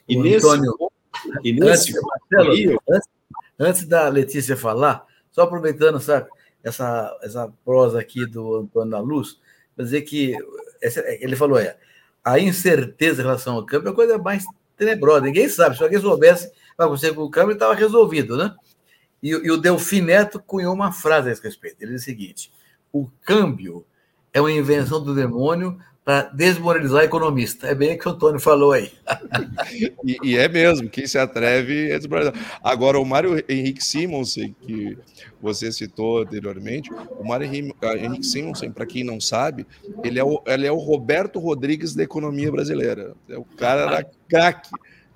E 0.09 0.17
nesse, 0.17 0.47
Antônio, 0.47 0.77
e 1.43 1.53
nesse 1.53 1.91
antes, 1.91 2.03
Marcelo, 2.31 2.81
antes, 2.89 3.09
antes, 3.59 3.85
da 3.85 4.09
Letícia 4.09 4.57
falar, 4.57 5.05
só 5.33 5.43
aproveitando 5.43 5.99
sabe, 5.99 6.31
essa, 6.63 7.19
essa 7.21 7.53
prosa 7.65 7.99
aqui 7.99 8.25
do 8.25 8.59
Antônio 8.59 8.93
da 8.93 9.01
Luz, 9.01 9.41
para 9.75 9.85
dizer 9.85 10.03
que 10.03 10.37
ele 11.21 11.35
falou: 11.35 11.59
é, 11.59 11.77
a 12.23 12.39
incerteza 12.39 13.23
em 13.23 13.25
relação 13.25 13.57
ao 13.57 13.67
câmbio 13.67 13.89
é 13.89 13.91
a 13.91 13.97
coisa 13.97 14.19
mais 14.19 14.45
tenebrosa. 14.77 15.23
Ninguém 15.23 15.49
sabe. 15.49 15.77
Se 15.77 15.83
alguém 15.83 16.01
soubesse 16.01 16.51
que 16.51 16.57
acontecer 16.79 17.15
com 17.15 17.23
o 17.23 17.31
câmbio, 17.31 17.55
estava 17.55 17.75
resolvido, 17.75 18.37
né? 18.37 18.55
E, 19.23 19.31
e 19.31 19.51
o 19.51 19.57
Delfim 19.57 20.03
Neto 20.03 20.41
cunhou 20.41 20.75
uma 20.75 20.93
frase 20.93 21.29
a 21.29 21.33
esse 21.33 21.43
respeito. 21.43 21.77
Ele 21.81 21.93
diz 21.93 22.03
o 22.03 22.05
seguinte: 22.05 22.53
o 22.93 23.09
câmbio 23.23 23.85
é 24.33 24.41
uma 24.41 24.53
invenção 24.53 25.03
do 25.03 25.15
demônio 25.15 25.79
para 26.05 26.25
desmoralizar 26.29 27.01
o 27.01 27.05
economista. 27.05 27.67
É 27.67 27.75
bem 27.75 27.95
o 27.95 27.99
que 27.99 28.07
o 28.07 28.13
Antônio 28.13 28.39
falou 28.39 28.73
aí. 28.73 28.93
e, 30.05 30.19
e, 30.23 30.37
é 30.37 30.47
mesmo, 30.49 30.91
quem 30.91 31.07
se 31.07 31.17
atreve 31.17 31.91
é 31.91 31.99
desmoralizar. 31.99 32.61
Agora, 32.63 33.01
o 33.01 33.05
Mário 33.07 33.43
Henrique 33.49 33.83
Simonsen, 33.83 34.55
que 34.61 34.99
você 35.41 35.73
citou 35.73 36.21
anteriormente, 36.21 36.91
o 36.93 37.27
Mário 37.27 37.47
Henrique 37.47 38.27
Simonsen, 38.27 38.71
para 38.71 38.85
quem 38.85 39.03
não 39.03 39.19
sabe, 39.19 39.67
ele 40.03 40.19
é, 40.19 40.25
o, 40.25 40.43
ele 40.47 40.67
é 40.67 40.73
o 40.73 40.77
Roberto 40.77 41.39
Rodrigues 41.39 41.95
da 41.95 42.03
economia 42.03 42.53
brasileira. 42.53 43.15
É 43.27 43.39
o 43.39 43.45
cara 43.45 43.83
era 43.83 44.11
craque. 44.29 44.71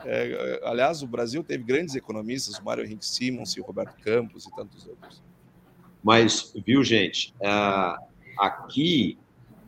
É, 0.06 0.60
aliás, 0.64 1.02
o 1.02 1.06
Brasil 1.06 1.44
teve 1.44 1.64
grandes 1.64 1.96
economistas, 1.96 2.56
o 2.58 2.64
Mário 2.64 2.84
Henrique 2.84 3.04
Simonsen, 3.04 3.62
o 3.62 3.66
Roberto 3.66 3.94
Campos 4.02 4.46
e 4.46 4.56
tantos 4.56 4.86
outros. 4.86 5.22
Mas, 6.02 6.54
viu, 6.64 6.82
gente, 6.82 7.34
uh, 7.42 8.00
aqui 8.38 9.18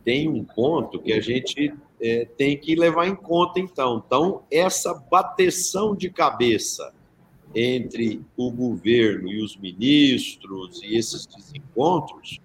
tem 0.03 0.29
um 0.29 0.43
ponto 0.43 0.99
que 0.99 1.13
a 1.13 1.21
gente 1.21 1.73
é, 1.99 2.25
tem 2.25 2.57
que 2.57 2.75
levar 2.75 3.07
em 3.07 3.15
conta, 3.15 3.59
então. 3.59 4.03
Então, 4.05 4.43
essa 4.51 4.93
bateção 4.93 5.95
de 5.95 6.09
cabeça 6.09 6.93
entre 7.53 8.21
o 8.37 8.51
governo 8.51 9.29
e 9.29 9.43
os 9.43 9.57
ministros 9.57 10.81
e 10.83 10.95
esses 10.95 11.25
desencontros 11.25 12.39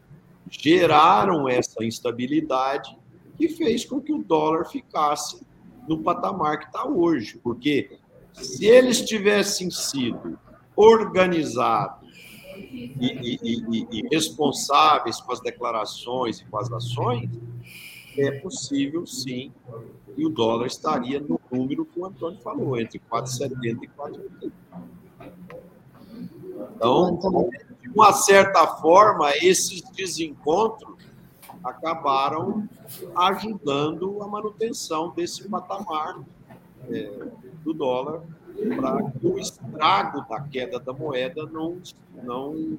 geraram 0.50 1.48
essa 1.48 1.84
instabilidade 1.84 2.96
que 3.36 3.48
fez 3.48 3.84
com 3.84 4.00
que 4.00 4.12
o 4.12 4.22
dólar 4.22 4.66
ficasse 4.66 5.40
no 5.88 5.98
patamar 5.98 6.58
que 6.58 6.66
está 6.66 6.86
hoje. 6.86 7.38
Porque 7.42 7.98
se 8.32 8.66
eles 8.66 9.00
tivessem 9.02 9.70
sido 9.70 10.38
organizados 10.74 12.05
e, 12.76 13.38
e, 13.42 13.86
e, 13.90 14.08
responsáveis 14.10 15.20
com 15.20 15.32
as 15.32 15.40
declarações 15.40 16.40
e 16.40 16.44
com 16.44 16.58
as 16.58 16.70
ações, 16.70 17.30
é 18.18 18.30
possível 18.40 19.06
sim 19.06 19.52
e 20.16 20.24
o 20.24 20.30
dólar 20.30 20.66
estaria 20.66 21.20
no 21.20 21.38
número 21.50 21.84
que 21.84 22.00
o 22.00 22.06
Antônio 22.06 22.38
falou, 22.40 22.78
entre 22.78 22.98
4,70 22.98 23.82
e 23.82 23.88
4,80. 23.88 24.52
Então, 26.74 27.18
de 27.82 27.88
uma 27.90 28.12
certa 28.12 28.66
forma, 28.78 29.30
esses 29.36 29.82
desencontros 29.90 30.96
acabaram 31.62 32.66
ajudando 33.14 34.22
a 34.22 34.28
manutenção 34.28 35.10
desse 35.10 35.48
patamar 35.48 36.20
é, 36.88 37.28
do 37.62 37.74
dólar 37.74 38.22
para 38.76 39.10
que 39.10 39.26
o 39.26 39.38
estrago 39.38 40.26
da 40.28 40.40
queda 40.40 40.78
da 40.78 40.92
moeda 40.92 41.46
não, 41.46 41.78
não, 42.22 42.78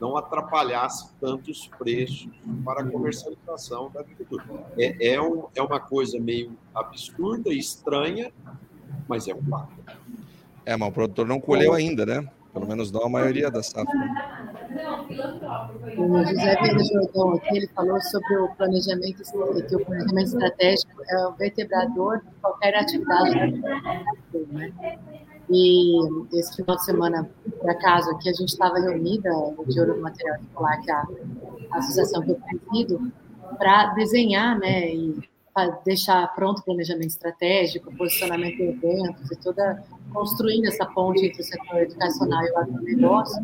não 0.00 0.16
atrapalhasse 0.16 1.10
tantos 1.20 1.68
preços 1.78 2.28
para 2.64 2.82
a 2.82 2.90
comercialização 2.90 3.90
da 3.90 4.00
agricultura. 4.00 4.64
É, 4.78 5.14
é, 5.14 5.22
um, 5.22 5.44
é 5.54 5.62
uma 5.62 5.80
coisa 5.80 6.18
meio 6.18 6.52
absurda 6.74 7.50
e 7.50 7.58
estranha, 7.58 8.32
mas 9.08 9.28
é 9.28 9.34
um 9.34 9.42
fato. 9.42 9.72
É, 10.64 10.76
mas 10.76 10.88
o 10.88 10.92
produtor 10.92 11.26
não 11.26 11.40
colheu 11.40 11.72
ainda, 11.72 12.06
né? 12.06 12.28
Pelo 12.52 12.66
menos 12.66 12.92
não 12.92 13.04
a 13.04 13.08
maioria 13.08 13.50
da 13.50 13.62
safra. 13.62 13.92
O 15.96 16.24
José 16.24 16.56
Vieira 16.60 16.84
Jordão 16.84 17.32
aqui, 17.34 17.56
ele 17.56 17.68
falou 17.68 18.00
sobre 18.02 18.36
o 18.36 18.48
planejamento, 18.56 19.22
que 19.68 19.76
o 19.76 19.84
planejamento 19.84 20.26
estratégico 20.26 21.02
é 21.08 21.26
o 21.26 21.32
vertebrador 21.32 22.20
de 22.20 22.30
qualquer 22.40 22.74
atividade 22.76 23.60
da 23.60 23.80
né? 24.50 24.72
E 25.50 25.98
esse 26.38 26.56
final 26.56 26.76
de 26.76 26.84
semana, 26.84 27.30
por 27.60 27.70
acaso, 27.70 28.10
aqui 28.10 28.28
a 28.28 28.32
gente 28.32 28.48
estava 28.48 28.78
reunida, 28.78 29.30
de 29.66 29.80
Ouro 29.80 29.94
do 29.94 30.00
Material 30.00 30.36
Escolar, 30.36 30.80
que 30.82 30.90
é 30.90 30.94
a 30.94 31.06
associação 31.72 32.22
que 32.22 32.30
eu 32.30 32.40
presido, 32.40 33.12
para 33.58 33.92
desenhar 33.94 34.58
né, 34.58 34.94
e 34.94 35.31
deixar 35.84 36.26
pronto 36.34 36.60
o 36.60 36.64
planejamento 36.64 37.08
estratégico, 37.08 37.94
posicionamento 37.96 38.56
de 38.56 38.62
eventos 38.62 39.30
e 39.30 39.36
toda 39.36 39.82
construindo 40.12 40.66
essa 40.66 40.86
ponte 40.86 41.24
entre 41.26 41.40
o 41.40 41.44
setor 41.44 41.78
educacional 41.78 42.44
e 42.44 42.50
o 42.50 42.58
agronegócio, 42.58 43.42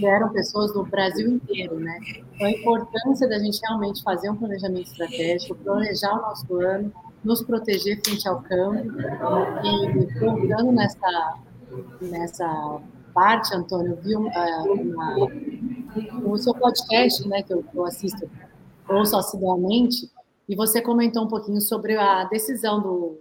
vieram 0.00 0.30
pessoas 0.30 0.72
do 0.72 0.82
Brasil 0.84 1.30
inteiro, 1.30 1.78
né? 1.78 1.98
Então, 2.34 2.46
a 2.46 2.50
importância 2.50 3.28
da 3.28 3.38
gente 3.38 3.60
realmente 3.62 4.02
fazer 4.02 4.30
um 4.30 4.36
planejamento 4.36 4.90
estratégico, 4.90 5.54
planejar 5.56 6.12
o 6.14 6.22
nosso 6.22 6.54
ano, 6.54 6.92
nos 7.22 7.42
proteger 7.42 8.00
frente 8.02 8.26
ao 8.28 8.40
câmbio, 8.42 8.94
e 9.64 10.20
voltando 10.20 10.72
nessa, 10.72 11.38
nessa 12.00 12.80
parte, 13.12 13.54
Antônio, 13.54 13.98
vi 14.02 14.14
uma, 14.14 15.16
o 16.24 16.36
seu 16.38 16.54
podcast, 16.54 17.26
né, 17.28 17.42
que 17.42 17.52
eu, 17.52 17.64
eu 17.74 17.84
assisto, 17.84 18.30
ouço 18.88 19.16
assiduamente, 19.16 20.08
e 20.48 20.56
você 20.56 20.80
comentou 20.80 21.24
um 21.24 21.28
pouquinho 21.28 21.60
sobre 21.60 21.96
a 21.96 22.24
decisão 22.24 22.80
do, 22.80 23.20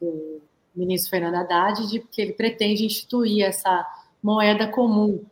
do 0.00 0.42
ministro 0.74 1.10
Fernando 1.10 1.36
Haddad 1.36 1.88
de 1.88 2.00
que 2.00 2.20
ele 2.20 2.32
pretende 2.32 2.84
instituir 2.84 3.44
essa 3.44 3.86
moeda 4.22 4.66
comum 4.66 5.24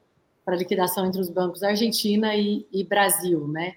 para 0.45 0.57
liquidação 0.57 1.07
entre 1.07 1.21
os 1.21 1.29
bancos 1.29 1.63
Argentina 1.63 2.37
e, 2.37 2.67
e 2.73 2.85
Brasil, 2.85 3.49
né? 3.49 3.75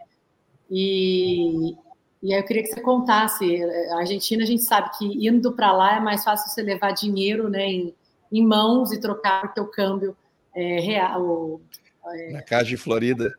E, 0.69 1.75
e 2.21 2.33
aí 2.33 2.39
eu 2.39 2.43
queria 2.43 2.61
que 2.61 2.69
você 2.69 2.81
contasse. 2.81 3.63
A 3.91 3.99
Argentina, 3.99 4.43
a 4.43 4.45
gente 4.45 4.63
sabe 4.63 4.89
que 4.97 5.27
indo 5.27 5.53
para 5.53 5.71
lá 5.71 5.97
é 5.97 5.99
mais 5.99 6.23
fácil 6.23 6.51
você 6.51 6.61
levar 6.61 6.91
dinheiro 6.91 7.49
né, 7.49 7.65
em, 7.65 7.95
em 8.31 8.45
mãos 8.45 8.91
e 8.91 8.99
trocar 8.99 9.41
porque 9.41 9.61
o 9.61 9.67
câmbio 9.67 10.15
é 10.53 10.79
real. 10.79 11.61
É, 12.05 12.31
Na 12.31 12.41
Caixa 12.41 12.65
de 12.65 12.77
Florida. 12.77 13.33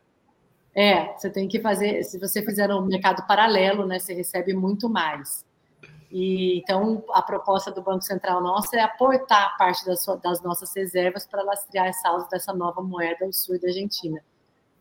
É, 0.75 1.13
você 1.17 1.29
tem 1.29 1.47
que 1.47 1.59
fazer. 1.59 2.03
Se 2.03 2.19
você 2.19 2.43
fizer 2.43 2.71
um 2.73 2.85
mercado 2.85 3.25
paralelo, 3.27 3.85
né, 3.85 3.99
você 3.99 4.13
recebe 4.13 4.53
muito 4.53 4.89
mais. 4.89 5.43
E, 6.11 6.57
então, 6.57 7.03
a 7.11 7.21
proposta 7.21 7.71
do 7.71 7.81
Banco 7.81 8.01
Central 8.01 8.41
nossa 8.41 8.75
é 8.75 8.81
aportar 8.81 9.55
parte 9.57 9.85
das, 9.85 10.03
das 10.23 10.41
nossas 10.41 10.75
reservas 10.75 11.25
para 11.25 11.43
lastrear 11.43 11.93
saldos 11.93 12.27
dessa 12.29 12.51
nova 12.53 12.81
moeda 12.81 13.25
ao 13.25 13.33
sul 13.33 13.59
da 13.59 13.67
Argentina. 13.67 14.19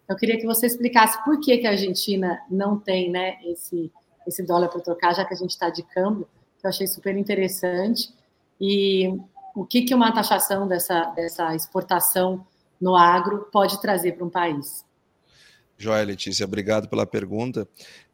Eu 0.08 0.16
queria 0.16 0.38
que 0.38 0.46
você 0.46 0.66
explicasse 0.66 1.22
por 1.24 1.38
que, 1.38 1.58
que 1.58 1.66
a 1.66 1.70
Argentina 1.70 2.40
não 2.50 2.78
tem 2.78 3.10
né, 3.10 3.38
esse, 3.44 3.92
esse 4.26 4.42
dólar 4.42 4.68
para 4.68 4.80
trocar, 4.80 5.14
já 5.14 5.24
que 5.24 5.34
a 5.34 5.36
gente 5.36 5.50
está 5.50 5.68
de 5.68 5.82
câmbio, 5.82 6.26
que 6.58 6.66
eu 6.66 6.70
achei 6.70 6.86
super 6.86 7.14
interessante. 7.14 8.14
E 8.58 9.20
o 9.54 9.66
que, 9.66 9.82
que 9.82 9.94
uma 9.94 10.12
taxação 10.12 10.66
dessa, 10.66 11.04
dessa 11.10 11.54
exportação 11.54 12.46
no 12.80 12.96
agro 12.96 13.48
pode 13.52 13.80
trazer 13.82 14.12
para 14.12 14.24
um 14.24 14.30
país? 14.30 14.87
Joia, 15.80 16.04
Letícia, 16.04 16.44
obrigado 16.44 16.88
pela 16.88 17.06
pergunta. 17.06 17.68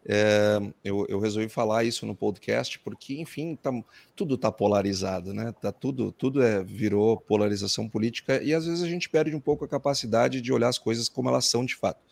É, 0.06 0.60
eu, 0.84 1.06
eu, 1.08 1.18
resolvi 1.18 1.48
falar 1.48 1.82
isso 1.82 2.04
no 2.04 2.14
podcast 2.14 2.78
porque, 2.80 3.18
enfim, 3.18 3.56
tá, 3.56 3.70
tudo 4.14 4.34
está 4.34 4.52
polarizado, 4.52 5.32
né? 5.32 5.50
Tá 5.62 5.72
tudo, 5.72 6.12
tudo 6.12 6.42
é, 6.42 6.62
virou 6.62 7.16
polarização 7.16 7.88
política 7.88 8.42
e 8.42 8.52
às 8.52 8.66
vezes 8.66 8.82
a 8.82 8.86
gente 8.86 9.08
perde 9.08 9.34
um 9.34 9.40
pouco 9.40 9.64
a 9.64 9.68
capacidade 9.68 10.42
de 10.42 10.52
olhar 10.52 10.68
as 10.68 10.78
coisas 10.78 11.08
como 11.08 11.30
elas 11.30 11.46
são 11.46 11.64
de 11.64 11.74
fato. 11.74 12.02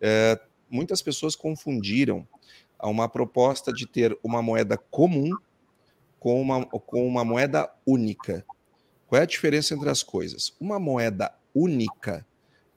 É, 0.00 0.38
muitas 0.70 1.02
pessoas 1.02 1.34
confundiram 1.34 2.26
uma 2.80 3.08
proposta 3.08 3.72
de 3.72 3.88
ter 3.88 4.16
uma 4.22 4.40
moeda 4.40 4.78
comum 4.78 5.32
com 6.20 6.40
uma, 6.40 6.64
com 6.64 7.04
uma 7.08 7.24
moeda 7.24 7.68
única. 7.84 8.46
Qual 9.08 9.18
é 9.18 9.24
a 9.24 9.26
diferença 9.26 9.74
entre 9.74 9.90
as 9.90 10.04
coisas? 10.04 10.54
Uma 10.60 10.78
moeda 10.78 11.34
única 11.52 12.24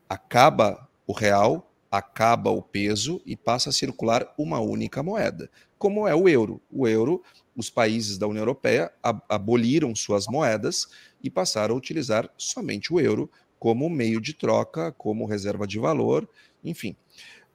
acaba 0.10 0.90
o 1.06 1.14
real 1.14 1.69
acaba 1.92 2.52
o 2.52 2.62
peso 2.62 3.22
e 3.26 3.36
passa 3.36 3.70
a 3.70 3.74
circular 3.74 4.34
uma 4.38 4.60
única 4.60 5.02
moeda, 5.02 5.50
como 5.78 6.08
é 6.08 6.14
o 6.14 6.30
euro. 6.30 6.62
O 6.72 6.88
euro, 6.88 7.24
os 7.56 7.70
países 7.70 8.18
da 8.18 8.28
União 8.28 8.42
Europeia 8.42 8.92
aboliram 9.28 9.96
suas 9.96 10.28
moedas 10.28 10.88
e 11.24 11.30
passaram 11.30 11.74
a 11.74 11.78
utilizar 11.78 12.30
somente 12.38 12.94
o 12.94 13.00
euro 13.00 13.30
como 13.58 13.90
meio 13.90 14.22
de 14.22 14.34
troca, 14.34 14.92
como 14.92 15.26
reserva 15.26 15.66
de 15.66 15.80
valor, 15.80 16.30
enfim. 16.64 16.96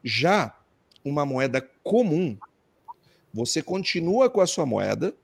Já 0.02 0.58
uma 1.04 1.24
moeda 1.24 1.66
comum, 1.82 2.36
você 3.32 3.62
continua 3.62 4.28
com 4.28 4.40
a 4.40 4.46
sua 4.46 4.66
moeda, 4.66 5.14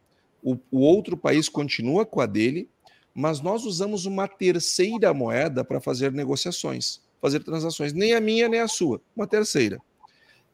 o, 0.43 0.57
o 0.71 0.81
outro 0.81 1.17
país 1.17 1.49
continua 1.49 2.07
com 2.07 2.21
a 2.21 2.27
dele, 2.27 2.71
mas 3.13 3.41
nós 3.41 3.65
usamos 3.65 4.07
uma 4.07 4.29
terceira 4.29 5.13
moeda 5.13 5.65
para 5.65 5.81
fazer 5.81 6.13
negociações 6.13 7.03
fazer 7.21 7.45
transações, 7.45 7.93
nem 7.93 8.15
a 8.15 8.21
minha 8.21 8.49
nem 8.49 8.61
a 8.61 8.69
sua, 8.69 9.01
uma 9.15 9.27
terceira. 9.27 9.81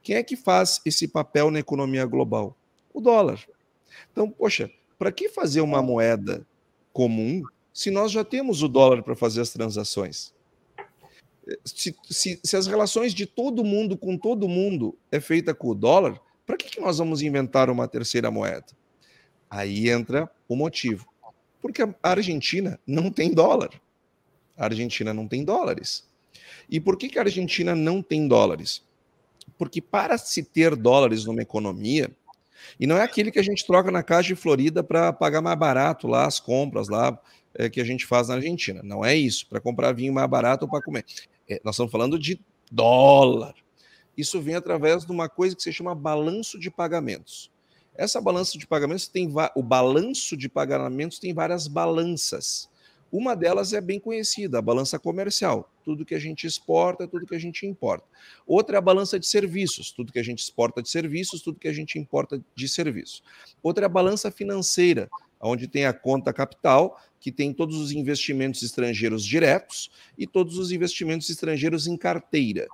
Quem 0.03 0.17
é 0.17 0.23
que 0.23 0.37
faz 0.37 0.81
esse 0.85 1.09
papel 1.09 1.51
na 1.51 1.59
economia 1.59 2.05
global? 2.07 2.57
O 2.93 3.01
dólar. 3.01 3.45
Então, 4.13 4.31
poxa, 4.31 4.71
para 4.99 5.13
que 5.13 5.29
fazer 5.29 5.61
uma 5.61 5.83
moeda 5.83 6.47
comum 6.93 7.43
se 7.73 7.91
nós 7.91 8.11
já 8.11 8.25
temos 8.25 8.63
o 8.63 8.69
dólar 8.69 9.03
para 9.03 9.15
fazer 9.15 9.41
as 9.41 9.51
transações? 9.51 10.35
Se, 11.65 11.95
se, 12.09 12.41
se, 12.43 12.57
as 12.57 12.67
relações 12.67 13.13
de 13.13 13.27
todo 13.27 13.63
mundo 13.63 13.97
com 13.97 14.17
todo 14.17 14.49
mundo 14.49 14.97
é 15.13 15.21
feita 15.21 15.55
com 15.55 15.69
o 15.69 15.75
dólar, 15.75 16.21
para 16.45 16.57
que, 16.57 16.71
que 16.71 16.81
nós 16.81 16.99
vamos 16.99 17.23
inventar 17.23 17.69
uma 17.69 17.87
terceira 17.87 18.31
moeda? 18.31 18.67
Aí 19.51 19.89
entra 19.91 20.31
o 20.49 20.57
motivo. 20.57 21.07
Porque 21.61 21.83
a 21.83 21.95
Argentina 22.03 22.81
não 22.87 23.11
tem 23.11 23.33
dólar. 23.33 23.71
A 24.57 24.65
Argentina 24.65 25.13
não 25.13 25.29
tem 25.29 25.45
dólares. 25.45 26.09
E 26.69 26.81
por 26.81 26.97
que, 26.97 27.09
que 27.09 27.19
a 27.19 27.23
Argentina 27.23 27.75
não 27.75 28.03
tem 28.03 28.27
dólares? 28.27 28.83
Porque 29.57 29.81
para 29.81 30.19
se 30.19 30.43
ter 30.43 30.75
dólares 30.75 31.25
numa 31.25 31.43
economia, 31.43 32.11
e 32.79 32.87
não 32.87 32.97
é 32.97 33.03
aquele 33.03 33.31
que 33.31 33.39
a 33.39 33.43
gente 33.43 33.67
troca 33.67 33.91
na 33.91 34.03
Caixa 34.03 34.29
de 34.29 34.35
Florida 34.35 34.83
para 34.83 35.13
pagar 35.13 35.41
mais 35.41 35.59
barato 35.59 36.07
lá 36.09 36.27
as 36.27 36.41
compras 36.41 36.89
lá 36.89 37.19
é, 37.55 37.71
que 37.71 37.81
a 37.81 37.85
gente 37.85 38.05
faz 38.07 38.29
na 38.29 38.35
Argentina. 38.35 38.83
Não 38.83 39.05
é 39.05 39.15
isso, 39.15 39.47
para 39.47 39.61
comprar 39.61 39.93
vinho 39.93 40.13
mais 40.13 40.29
barato 40.29 40.65
ou 40.65 40.71
para 40.71 40.83
comer. 40.83 41.05
É, 41.49 41.61
nós 41.65 41.75
estamos 41.75 41.93
falando 41.93 42.19
de 42.19 42.41
dólar. 42.71 43.55
Isso 44.17 44.41
vem 44.41 44.55
através 44.55 45.05
de 45.05 45.13
uma 45.13 45.29
coisa 45.29 45.55
que 45.55 45.63
se 45.63 45.73
chama 45.73 45.95
balanço 45.95 46.59
de 46.59 46.71
pagamentos. 46.71 47.51
Essa 47.95 48.21
balança 48.21 48.59
de 48.59 48.67
pagamentos 48.67 49.09
tem 49.09 49.33
o 49.55 49.63
balanço 49.63 50.37
de 50.37 50.49
pagamentos 50.49 51.19
tem 51.19 51.33
várias 51.33 51.67
balanças. 51.67 52.69
Uma 53.11 53.37
delas 53.37 53.73
é 53.73 53.81
bem 53.81 54.01
conhecida, 54.01 54.59
a 54.59 54.63
balança 54.63 54.99
comercial, 54.99 55.71
tudo 55.85 56.05
que 56.05 56.15
a 56.15 56.19
gente 56.19 56.47
exporta, 56.47 57.07
tudo 57.07 57.27
que 57.27 57.35
a 57.35 57.39
gente 57.39 57.65
importa. 57.65 58.05
Outra 58.47 58.77
é 58.77 58.79
a 58.79 58.83
balança 58.83 59.19
de 59.19 59.27
serviços, 59.27 59.93
tudo 59.93 60.13
que 60.13 60.19
a 60.19 60.25
gente 60.25 60.41
exporta 60.41 60.83
de 60.83 60.89
serviços, 60.89 61.41
tudo 61.41 61.59
que 61.59 61.69
a 61.69 61.73
gente 61.73 61.99
importa 61.99 62.43
de 62.55 62.69
serviços. 62.69 63.23
Outra 63.63 63.85
é 63.85 63.87
a 63.87 63.89
balança 63.89 64.31
financeira, 64.31 65.09
onde 65.41 65.69
tem 65.69 65.87
a 65.87 65.93
conta 65.93 66.33
capital, 66.33 67.01
que 67.21 67.31
tem 67.31 67.53
todos 67.53 67.77
os 67.77 67.93
investimentos 67.93 68.63
estrangeiros 68.63 69.25
diretos 69.25 69.91
e 70.19 70.27
todos 70.27 70.59
os 70.59 70.73
investimentos 70.73 71.31
estrangeiros 71.31 71.87
em 71.87 71.97
carteira. 71.97 72.67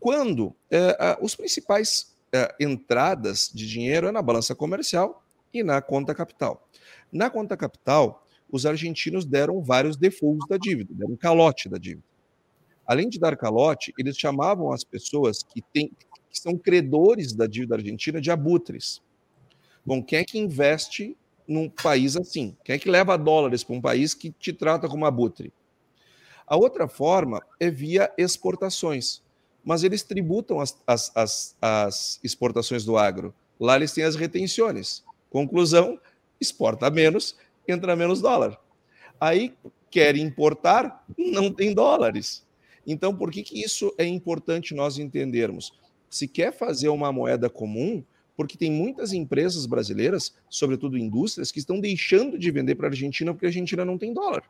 Quando 0.00 0.54
é, 0.70 1.18
os 1.20 1.34
principais 1.34 2.14
é, 2.32 2.54
entradas 2.60 3.50
de 3.54 3.68
dinheiro 3.68 4.06
é 4.06 4.12
na 4.12 4.20
balança 4.20 4.54
comercial 4.54 5.24
e 5.52 5.62
na 5.62 5.80
conta 5.80 6.14
capital. 6.14 6.68
Na 7.12 7.30
conta 7.30 7.56
capital, 7.56 8.23
os 8.54 8.64
argentinos 8.64 9.24
deram 9.24 9.60
vários 9.60 9.96
defaults 9.96 10.46
da 10.48 10.56
dívida, 10.56 10.94
deram 10.94 11.16
calote 11.16 11.68
da 11.68 11.76
dívida. 11.76 12.04
Além 12.86 13.08
de 13.08 13.18
dar 13.18 13.36
calote, 13.36 13.92
eles 13.98 14.16
chamavam 14.16 14.72
as 14.72 14.84
pessoas 14.84 15.42
que, 15.42 15.60
têm, 15.60 15.90
que 16.30 16.38
são 16.38 16.56
credores 16.56 17.32
da 17.32 17.48
dívida 17.48 17.74
argentina 17.74 18.20
de 18.20 18.30
abutres. 18.30 19.02
Bom, 19.84 20.00
quem 20.00 20.20
é 20.20 20.24
que 20.24 20.38
investe 20.38 21.16
num 21.48 21.68
país 21.68 22.16
assim? 22.16 22.56
Quem 22.62 22.76
é 22.76 22.78
que 22.78 22.88
leva 22.88 23.18
dólares 23.18 23.64
para 23.64 23.74
um 23.74 23.80
país 23.80 24.14
que 24.14 24.30
te 24.30 24.52
trata 24.52 24.88
como 24.88 25.04
abutre? 25.04 25.52
A 26.46 26.56
outra 26.56 26.86
forma 26.86 27.44
é 27.58 27.68
via 27.68 28.08
exportações, 28.16 29.20
mas 29.64 29.82
eles 29.82 30.04
tributam 30.04 30.60
as, 30.60 30.80
as, 30.86 31.10
as, 31.16 31.56
as 31.60 32.20
exportações 32.22 32.84
do 32.84 32.96
agro. 32.96 33.34
Lá 33.58 33.74
eles 33.74 33.92
têm 33.92 34.04
as 34.04 34.14
retenções. 34.14 35.02
Conclusão: 35.28 35.98
exporta 36.40 36.88
menos 36.88 37.36
entra 37.66 37.96
menos 37.96 38.20
dólar. 38.20 38.58
Aí 39.20 39.54
quer 39.90 40.16
importar, 40.16 41.04
não 41.16 41.52
tem 41.52 41.72
dólares. 41.72 42.46
Então, 42.86 43.14
por 43.14 43.30
que, 43.30 43.42
que 43.42 43.62
isso 43.62 43.94
é 43.96 44.04
importante 44.04 44.74
nós 44.74 44.98
entendermos? 44.98 45.72
Se 46.10 46.28
quer 46.28 46.52
fazer 46.52 46.88
uma 46.88 47.12
moeda 47.12 47.48
comum, 47.48 48.04
porque 48.36 48.58
tem 48.58 48.70
muitas 48.70 49.12
empresas 49.12 49.66
brasileiras, 49.66 50.34
sobretudo 50.48 50.98
indústrias, 50.98 51.52
que 51.52 51.58
estão 51.58 51.80
deixando 51.80 52.38
de 52.38 52.50
vender 52.50 52.74
para 52.74 52.88
a 52.88 52.90
Argentina 52.90 53.32
porque 53.32 53.46
a 53.46 53.48
Argentina 53.48 53.84
não 53.84 53.96
tem 53.96 54.12
dólar. 54.12 54.42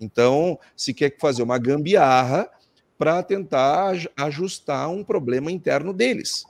Então, 0.00 0.58
se 0.76 0.92
quer 0.92 1.16
fazer 1.18 1.42
uma 1.42 1.58
gambiarra 1.58 2.50
para 2.96 3.22
tentar 3.22 3.94
ajustar 4.16 4.90
um 4.90 5.04
problema 5.04 5.52
interno 5.52 5.92
deles. 5.92 6.44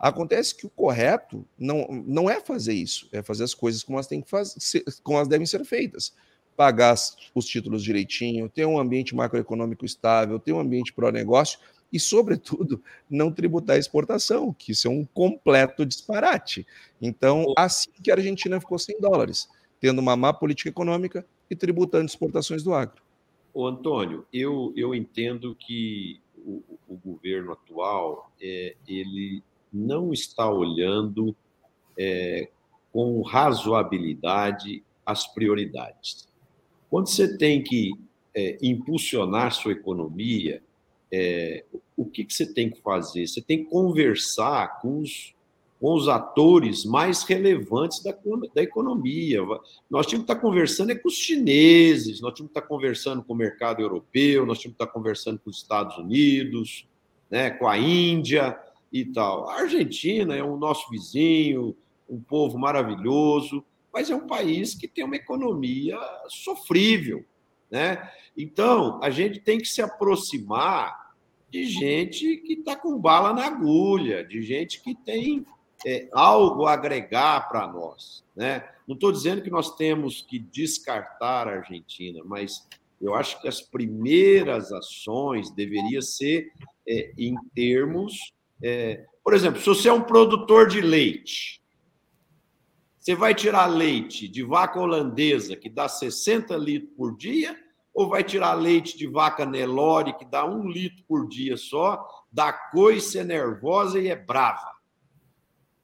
Acontece 0.00 0.56
que 0.56 0.66
o 0.66 0.70
correto 0.70 1.46
não, 1.58 1.86
não 2.06 2.30
é 2.30 2.40
fazer 2.40 2.72
isso, 2.72 3.06
é 3.12 3.22
fazer 3.22 3.44
as 3.44 3.52
coisas 3.52 3.82
como 3.82 3.98
elas, 3.98 4.06
têm 4.06 4.22
que 4.22 4.30
fazer, 4.30 4.58
como 5.02 5.18
elas 5.18 5.28
devem 5.28 5.46
ser 5.46 5.62
feitas. 5.64 6.14
pagar 6.60 6.94
os 7.34 7.46
títulos 7.46 7.82
direitinho, 7.82 8.46
ter 8.46 8.66
um 8.66 8.78
ambiente 8.78 9.14
macroeconômico 9.14 9.86
estável, 9.86 10.38
ter 10.38 10.52
um 10.52 10.60
ambiente 10.60 10.92
pró-negócio 10.92 11.58
e, 11.90 11.98
sobretudo, 11.98 12.82
não 13.08 13.32
tributar 13.32 13.76
a 13.76 13.78
exportação, 13.78 14.52
que 14.52 14.72
isso 14.72 14.86
é 14.86 14.90
um 14.90 15.06
completo 15.06 15.86
disparate. 15.86 16.66
Então, 17.00 17.46
assim 17.56 17.90
que 18.02 18.10
a 18.10 18.14
Argentina 18.14 18.60
ficou 18.60 18.78
sem 18.78 19.00
dólares, 19.00 19.48
tendo 19.80 20.00
uma 20.00 20.14
má 20.16 20.34
política 20.34 20.68
econômica 20.68 21.26
e 21.50 21.56
tributando 21.56 22.04
exportações 22.04 22.62
do 22.62 22.74
agro. 22.74 23.02
Ô, 23.54 23.66
Antônio, 23.66 24.26
eu, 24.30 24.72
eu 24.76 24.94
entendo 24.94 25.56
que 25.58 26.20
o, 26.36 26.62
o 26.86 26.96
governo 26.96 27.52
atual 27.52 28.30
é, 28.40 28.76
ele 28.86 29.42
não 29.72 30.12
está 30.12 30.50
olhando 30.50 31.34
é, 31.98 32.48
com 32.92 33.20
razoabilidade 33.22 34.82
as 35.04 35.26
prioridades. 35.26 36.28
Quando 36.88 37.08
você 37.08 37.36
tem 37.36 37.62
que 37.62 37.92
é, 38.34 38.58
impulsionar 38.62 39.52
sua 39.52 39.72
economia, 39.72 40.62
é, 41.12 41.64
o 41.96 42.04
que, 42.04 42.24
que 42.24 42.32
você 42.32 42.46
tem 42.46 42.70
que 42.70 42.80
fazer? 42.80 43.26
Você 43.26 43.40
tem 43.40 43.64
que 43.64 43.70
conversar 43.70 44.80
com 44.80 45.00
os, 45.00 45.34
com 45.80 45.94
os 45.94 46.08
atores 46.08 46.84
mais 46.84 47.22
relevantes 47.24 48.02
da, 48.02 48.16
da 48.54 48.62
economia. 48.62 49.40
Nós 49.88 50.06
tínhamos 50.06 50.26
que 50.26 50.32
estar 50.32 50.36
conversando 50.36 50.92
é 50.92 50.94
com 50.94 51.08
os 51.08 51.14
chineses, 51.14 52.20
nós 52.20 52.34
tínhamos 52.34 52.52
que 52.52 52.58
estar 52.58 52.68
conversando 52.68 53.22
com 53.22 53.32
o 53.32 53.36
mercado 53.36 53.80
europeu, 53.80 54.46
nós 54.46 54.58
tínhamos 54.58 54.76
que 54.76 54.82
estar 54.82 54.92
conversando 54.92 55.38
com 55.40 55.50
os 55.50 55.56
Estados 55.56 55.96
Unidos, 55.98 56.86
né, 57.28 57.50
com 57.50 57.66
a 57.66 57.78
Índia 57.78 58.58
e 58.92 59.04
tal. 59.04 59.48
A 59.48 59.60
Argentina 59.60 60.34
é 60.34 60.42
o 60.42 60.56
nosso 60.56 60.90
vizinho, 60.90 61.76
um 62.08 62.20
povo 62.20 62.58
maravilhoso, 62.58 63.64
mas 63.92 64.10
é 64.10 64.14
um 64.14 64.26
país 64.26 64.74
que 64.74 64.88
tem 64.88 65.04
uma 65.04 65.16
economia 65.16 65.98
sofrível, 66.28 67.24
né? 67.70 68.10
Então, 68.36 69.00
a 69.02 69.10
gente 69.10 69.40
tem 69.40 69.58
que 69.58 69.66
se 69.66 69.82
aproximar 69.82 71.10
de 71.50 71.64
gente 71.64 72.36
que 72.38 72.54
está 72.54 72.76
com 72.76 72.98
bala 72.98 73.32
na 73.32 73.46
agulha, 73.46 74.24
de 74.24 74.40
gente 74.40 74.80
que 74.80 74.94
tem 74.94 75.44
é, 75.84 76.08
algo 76.12 76.66
a 76.66 76.72
agregar 76.72 77.48
para 77.48 77.66
nós. 77.66 78.24
Né? 78.36 78.66
Não 78.86 78.94
estou 78.94 79.10
dizendo 79.10 79.42
que 79.42 79.50
nós 79.50 79.74
temos 79.74 80.22
que 80.22 80.38
descartar 80.38 81.48
a 81.48 81.56
Argentina, 81.56 82.22
mas 82.24 82.66
eu 83.00 83.14
acho 83.14 83.40
que 83.40 83.48
as 83.48 83.60
primeiras 83.60 84.72
ações 84.72 85.50
deveriam 85.50 86.02
ser 86.02 86.52
é, 86.86 87.12
em 87.18 87.34
termos. 87.54 88.32
É, 88.62 89.06
por 89.22 89.34
exemplo, 89.34 89.60
se 89.60 89.66
você 89.66 89.88
é 89.88 89.92
um 89.92 90.02
produtor 90.02 90.68
de 90.68 90.80
leite, 90.80 91.60
você 92.98 93.14
vai 93.14 93.34
tirar 93.34 93.66
leite 93.66 94.28
de 94.28 94.42
vaca 94.42 94.78
holandesa, 94.78 95.56
que 95.56 95.70
dá 95.70 95.88
60 95.88 96.56
litros 96.56 96.92
por 96.96 97.16
dia, 97.16 97.58
ou 97.94 98.08
vai 98.08 98.22
tirar 98.22 98.54
leite 98.54 98.96
de 98.96 99.06
vaca 99.06 99.44
Nelore, 99.44 100.16
que 100.16 100.24
dá 100.24 100.44
um 100.46 100.68
litro 100.68 101.02
por 101.08 101.26
dia 101.28 101.56
só, 101.56 102.06
dá 102.30 102.52
coice, 102.52 103.18
é 103.18 103.24
nervosa 103.24 103.98
e 104.00 104.08
é 104.08 104.16
brava? 104.16 104.70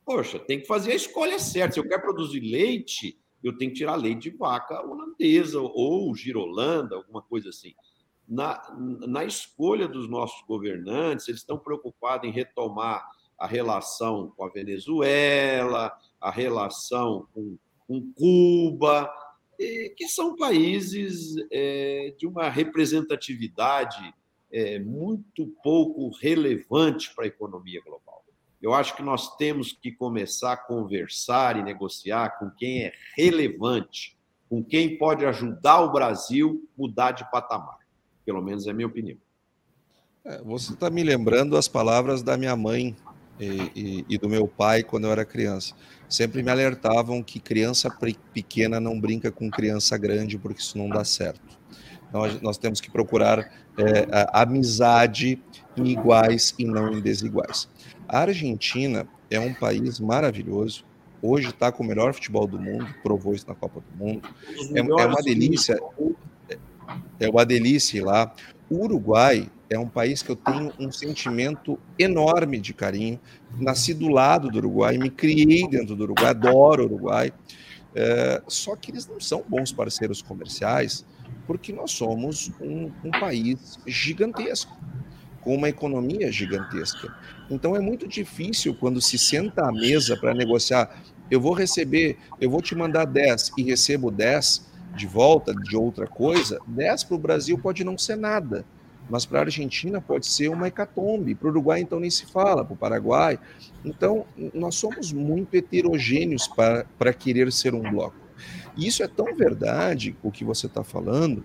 Poxa, 0.04 0.38
tem 0.38 0.60
que 0.60 0.66
fazer 0.66 0.92
a 0.92 0.96
escolha 0.96 1.38
certa. 1.38 1.74
Se 1.74 1.80
eu 1.80 1.88
quero 1.88 2.02
produzir 2.02 2.40
leite, 2.40 3.18
eu 3.42 3.56
tenho 3.56 3.72
que 3.72 3.78
tirar 3.78 3.96
leite 3.96 4.30
de 4.30 4.36
vaca 4.36 4.80
holandesa 4.86 5.60
ou 5.60 6.14
girolanda, 6.14 6.96
alguma 6.96 7.22
coisa 7.22 7.48
assim. 7.48 7.74
Na, 8.28 8.60
na 9.06 9.24
escolha 9.24 9.86
dos 9.86 10.08
nossos 10.08 10.44
governantes, 10.46 11.28
eles 11.28 11.40
estão 11.40 11.58
preocupados 11.58 12.28
em 12.28 12.32
retomar 12.32 13.06
a 13.38 13.46
relação 13.46 14.32
com 14.36 14.44
a 14.44 14.48
Venezuela, 14.48 15.92
a 16.20 16.30
relação 16.30 17.28
com, 17.32 17.56
com 17.86 18.12
Cuba, 18.14 19.10
que 19.96 20.08
são 20.08 20.36
países 20.36 21.34
é, 21.50 22.14
de 22.18 22.26
uma 22.26 22.48
representatividade 22.48 24.14
é, 24.52 24.78
muito 24.78 25.46
pouco 25.62 26.10
relevante 26.20 27.14
para 27.14 27.24
a 27.24 27.28
economia 27.28 27.80
global. 27.82 28.24
Eu 28.60 28.74
acho 28.74 28.96
que 28.96 29.02
nós 29.02 29.36
temos 29.36 29.72
que 29.72 29.92
começar 29.92 30.52
a 30.52 30.56
conversar 30.56 31.56
e 31.56 31.62
negociar 31.62 32.38
com 32.38 32.50
quem 32.50 32.84
é 32.84 32.92
relevante, 33.16 34.16
com 34.48 34.62
quem 34.62 34.96
pode 34.98 35.24
ajudar 35.24 35.80
o 35.80 35.92
Brasil 35.92 36.68
a 36.76 36.80
mudar 36.80 37.12
de 37.12 37.30
patamar. 37.30 37.85
Pelo 38.26 38.42
menos 38.42 38.66
é 38.66 38.70
a 38.70 38.74
minha 38.74 38.86
opinião. 38.86 39.16
É, 40.24 40.42
você 40.42 40.72
está 40.72 40.90
me 40.90 41.04
lembrando 41.04 41.56
as 41.56 41.68
palavras 41.68 42.20
da 42.20 42.36
minha 42.36 42.56
mãe 42.56 42.96
e, 43.38 43.44
e, 43.76 44.04
e, 44.08 44.18
do 44.18 44.28
meu 44.28 44.48
pai 44.48 44.82
quando 44.82 45.04
eu 45.04 45.12
era 45.12 45.24
criança. 45.24 45.74
Sempre 46.08 46.42
me 46.42 46.50
alertavam 46.50 47.22
que 47.22 47.38
criança 47.38 47.88
pequena 48.34 48.80
não 48.80 49.00
brinca 49.00 49.30
com 49.30 49.48
criança 49.50 49.96
grande, 49.96 50.36
porque 50.36 50.60
isso 50.60 50.76
não 50.76 50.88
dá 50.88 51.04
certo. 51.04 51.56
Então, 52.08 52.22
nós 52.42 52.58
temos 52.58 52.80
que 52.80 52.90
procurar 52.90 53.52
é, 53.78 54.28
amizade 54.32 55.40
em 55.76 55.86
iguais 55.88 56.54
e 56.58 56.64
não 56.64 56.92
em 56.92 57.00
desiguais. 57.00 57.68
A 58.08 58.20
Argentina 58.20 59.06
é 59.30 59.38
um 59.38 59.52
país 59.52 60.00
maravilhoso. 60.00 60.84
Hoje 61.20 61.48
está 61.48 61.72
com 61.72 61.82
o 61.82 61.86
melhor 61.86 62.14
futebol 62.14 62.46
do 62.46 62.58
mundo, 62.58 62.86
provou 63.02 63.34
isso 63.34 63.46
na 63.48 63.54
Copa 63.54 63.80
do 63.80 64.04
Mundo. 64.04 64.28
É, 64.74 64.78
é 64.78 64.82
uma 64.82 65.22
delícia. 65.22 65.78
É 67.18 67.28
uma 67.28 67.44
delícia 67.44 67.98
ir 67.98 68.02
lá. 68.02 68.34
O 68.68 68.84
Uruguai 68.84 69.50
é 69.68 69.78
um 69.78 69.88
país 69.88 70.22
que 70.22 70.30
eu 70.30 70.36
tenho 70.36 70.72
um 70.78 70.90
sentimento 70.90 71.78
enorme 71.98 72.58
de 72.58 72.72
carinho. 72.72 73.20
Nasci 73.58 73.94
do 73.94 74.08
lado 74.08 74.48
do 74.48 74.58
Uruguai, 74.58 74.96
me 74.98 75.10
criei 75.10 75.68
dentro 75.68 75.96
do 75.96 76.04
Uruguai, 76.04 76.30
adoro 76.30 76.84
o 76.84 76.86
Uruguai. 76.86 77.32
É, 77.94 78.42
só 78.46 78.76
que 78.76 78.90
eles 78.90 79.06
não 79.06 79.18
são 79.18 79.42
bons 79.48 79.72
parceiros 79.72 80.20
comerciais, 80.20 81.04
porque 81.46 81.72
nós 81.72 81.92
somos 81.92 82.52
um, 82.60 82.90
um 83.02 83.10
país 83.10 83.78
gigantesco, 83.86 84.76
com 85.40 85.54
uma 85.54 85.68
economia 85.68 86.30
gigantesca. 86.30 87.14
Então 87.50 87.74
é 87.74 87.80
muito 87.80 88.06
difícil 88.06 88.74
quando 88.74 89.00
se 89.00 89.16
senta 89.16 89.66
à 89.66 89.72
mesa 89.72 90.16
para 90.16 90.34
negociar. 90.34 91.02
Eu 91.30 91.40
vou 91.40 91.52
receber, 91.52 92.18
eu 92.40 92.50
vou 92.50 92.60
te 92.60 92.74
mandar 92.74 93.04
10 93.04 93.52
e 93.56 93.62
recebo 93.62 94.10
10 94.10 94.75
de 94.96 95.06
volta 95.06 95.54
de 95.54 95.76
outra 95.76 96.06
coisa, 96.06 96.58
10 96.66 97.04
para 97.04 97.14
o 97.14 97.18
Brasil 97.18 97.58
pode 97.58 97.84
não 97.84 97.96
ser 97.98 98.16
nada 98.16 98.64
mas 99.08 99.24
para 99.24 99.38
a 99.38 99.42
Argentina 99.42 100.00
pode 100.00 100.26
ser 100.26 100.48
uma 100.48 100.68
hecatombe, 100.68 101.34
para 101.34 101.46
o 101.46 101.50
Uruguai 101.50 101.80
então 101.80 102.00
nem 102.00 102.10
se 102.10 102.26
fala, 102.26 102.64
para 102.64 102.74
o 102.74 102.76
Paraguai. 102.76 103.38
Então, 103.84 104.26
nós 104.52 104.74
somos 104.74 105.12
muito 105.12 105.54
heterogêneos 105.54 106.48
para 106.48 107.12
querer 107.12 107.52
ser 107.52 107.74
um 107.74 107.82
bloco. 107.82 108.16
E 108.76 108.86
isso 108.86 109.02
é 109.02 109.08
tão 109.08 109.34
verdade, 109.34 110.16
o 110.22 110.30
que 110.30 110.44
você 110.44 110.66
está 110.66 110.82
falando, 110.82 111.44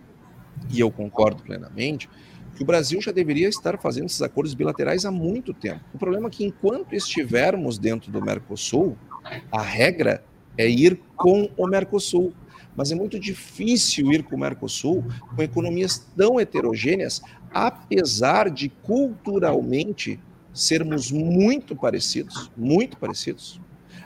e 0.70 0.80
eu 0.80 0.92
concordo 0.92 1.44
plenamente, 1.44 2.10
que 2.56 2.64
o 2.64 2.66
Brasil 2.66 3.00
já 3.00 3.12
deveria 3.12 3.48
estar 3.48 3.78
fazendo 3.80 4.08
esses 4.08 4.22
acordos 4.22 4.54
bilaterais 4.54 5.06
há 5.06 5.12
muito 5.12 5.54
tempo. 5.54 5.82
O 5.94 5.98
problema 5.98 6.28
é 6.28 6.32
que 6.32 6.44
enquanto 6.44 6.94
estivermos 6.94 7.78
dentro 7.78 8.12
do 8.12 8.22
Mercosul, 8.22 8.98
a 9.52 9.62
regra 9.62 10.24
é 10.58 10.68
ir 10.70 11.00
com 11.16 11.50
o 11.56 11.68
Mercosul 11.68 12.34
mas 12.76 12.92
é 12.92 12.96
muito 12.96 13.20
difícil 13.20 14.12
ir 14.12 14.24
com 14.24 14.36
o 14.36 14.40
Mercosul 14.40 15.04
com 15.36 15.42
economias 15.42 16.06
tão 16.16 16.40
heterogêneas, 16.40 17.22
apesar 17.54 18.50
de 18.50 18.70
culturalmente 18.70 20.20
sermos 20.54 21.12
muito 21.12 21.76
parecidos, 21.76 22.52
muito 22.58 22.98
parecidos. 22.98 23.60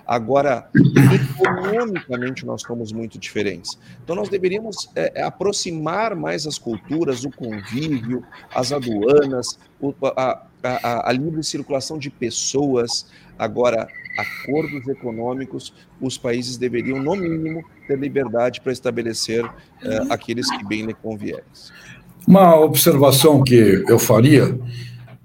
Agora, 0.08 0.69
economicamente, 0.75 2.45
nós 2.45 2.62
somos 2.62 2.91
muito 2.91 3.17
diferentes. 3.17 3.80
Então, 4.04 4.15
nós 4.15 4.30
deveríamos 4.30 4.88
é, 4.95 5.21
é 5.21 5.23
aproximar 5.23 6.15
mais 6.15 6.45
as 6.45 6.60
culturas, 6.60 7.23
o 7.25 7.32
convívio, 7.32 8.23
as 8.54 8.71
aduanas, 8.71 9.58
a, 10.15 10.43
a, 10.65 11.10
a 11.10 11.12
livre 11.12 11.43
circulação 11.43 11.97
de 11.97 12.10
pessoas. 12.10 13.06
Agora, 13.38 13.88
acordos 14.17 14.88
econômicos, 14.88 15.73
os 15.99 16.17
países 16.17 16.58
deveriam, 16.58 17.01
no 17.01 17.15
mínimo, 17.15 17.63
ter 17.88 17.97
liberdade 17.97 18.62
para 18.62 18.71
estabelecer 18.71 19.43
uh, 19.45 19.51
aqueles 20.10 20.49
que 20.49 20.65
bem 20.65 20.86
lhe 20.86 20.93
convierem. 20.93 21.43
Uma 22.28 22.56
observação 22.60 23.44
que 23.44 23.83
eu 23.87 24.00
faria, 24.00 24.58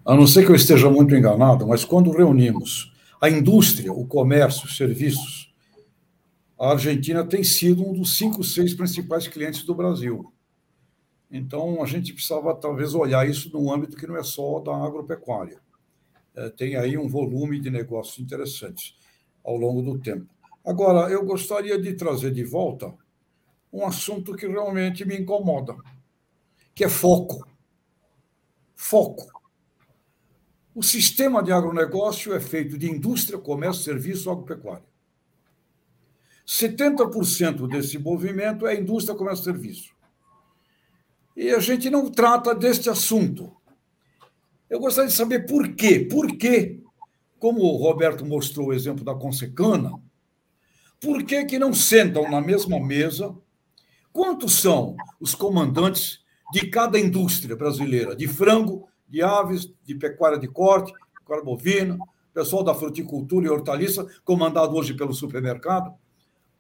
a 0.05 0.15
não 0.15 0.27
ser 0.27 0.45
que 0.45 0.51
eu 0.51 0.57
esteja 0.57 0.91
muito 0.91 1.15
enganado, 1.15 1.67
mas 1.67 1.85
quando 1.85 2.11
reunimos 2.11 2.93
a 3.21 3.31
indústria, 3.31 3.93
o 3.93 4.07
comércio, 4.07 4.67
os 4.67 4.77
serviços, 4.77 5.53
a 6.59 6.73
Argentina 6.73 7.25
tem 7.25 7.43
sido 7.43 7.89
um 7.89 7.93
dos 7.93 8.17
cinco, 8.17 8.45
seis 8.45 8.75
principais 8.75 9.27
clientes 9.27 9.63
do 9.63 9.75
Brasil. 9.75 10.31
Então, 11.31 11.83
a 11.83 11.87
gente 11.87 12.13
precisava 12.13 12.55
talvez 12.55 12.95
olhar 12.95 13.29
isso 13.29 13.53
num 13.53 13.73
âmbito 13.73 13.97
que 13.97 14.07
não 14.07 14.17
é 14.17 14.23
só 14.23 14.59
da 14.61 14.75
agropecuária. 14.75 15.61
É, 16.35 16.49
tem 16.51 16.77
aí 16.77 16.99
um 16.99 17.09
volume 17.09 17.61
de 17.61 17.71
negócios 17.71 18.19
interessantes 18.19 18.97
ao 19.45 19.57
longo 19.57 19.83
do 19.83 19.99
tempo. 19.99 20.27
Agora, 20.65 21.11
eu 21.11 21.25
gostaria 21.25 21.81
de 21.81 21.95
trazer 21.95 22.33
de 22.33 22.45
volta 22.45 22.93
um 23.73 23.85
assunto 23.85 24.35
que 24.35 24.47
realmente 24.47 25.05
me 25.05 25.17
incomoda 25.17 25.77
que 26.81 26.85
é 26.85 26.89
foco. 26.89 27.47
Foco. 28.75 29.31
O 30.75 30.83
sistema 30.83 31.43
de 31.43 31.53
agronegócio 31.53 32.33
é 32.33 32.41
feito 32.41 32.79
de 32.79 32.91
indústria, 32.91 33.39
comércio, 33.39 33.83
serviço, 33.83 34.31
agropecuária. 34.31 34.87
70% 36.47 37.69
desse 37.69 37.99
movimento 37.99 38.67
é 38.67 38.81
indústria, 38.81 39.15
comércio 39.15 39.43
e 39.43 39.45
serviço. 39.45 39.95
E 41.41 41.53
a 41.53 41.59
gente 41.59 41.89
não 41.89 42.11
trata 42.11 42.55
deste 42.55 42.91
assunto. 42.91 43.51
Eu 44.69 44.79
gostaria 44.79 45.09
de 45.09 45.17
saber 45.17 45.47
por 45.47 45.75
quê. 45.75 46.01
Por 46.01 46.37
quê, 46.37 46.83
como 47.39 47.63
o 47.63 47.79
Roberto 47.79 48.27
mostrou 48.27 48.67
o 48.67 48.73
exemplo 48.75 49.03
da 49.03 49.15
Consecana, 49.15 49.99
por 51.01 51.25
que, 51.25 51.47
que 51.47 51.59
não 51.59 51.73
sentam 51.73 52.31
na 52.31 52.43
mesma 52.43 52.79
mesa? 52.79 53.35
Quantos 54.13 54.61
são 54.61 54.95
os 55.19 55.35
comandantes 55.35 56.21
de 56.53 56.67
cada 56.67 57.01
indústria 57.01 57.57
brasileira, 57.57 58.15
de 58.15 58.29
frango, 58.29 58.87
de 59.09 59.23
aves, 59.23 59.73
de 59.83 59.95
pecuária 59.95 60.39
de 60.39 60.47
corte, 60.47 60.93
pecuária 61.21 61.43
bovina, 61.43 61.97
pessoal 62.35 62.63
da 62.63 62.75
fruticultura 62.75 63.47
e 63.47 63.49
hortaliça, 63.49 64.07
comandado 64.27 64.77
hoje 64.77 64.93
pelo 64.93 65.15
supermercado? 65.15 65.95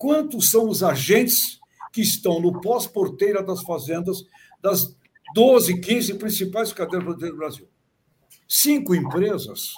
quantos 0.00 0.50
são 0.50 0.66
os 0.66 0.82
agentes 0.82 1.60
que 1.92 2.00
estão 2.00 2.40
no 2.40 2.58
pós-porteira 2.62 3.42
das 3.42 3.60
fazendas 3.60 4.24
das 4.62 4.96
12, 5.34 5.80
15 5.80 6.14
principais 6.14 6.72
cadeias 6.72 7.04
produtivas 7.04 7.32
do 7.32 7.38
Brasil. 7.38 7.68
Cinco 8.48 8.94
empresas, 8.94 9.74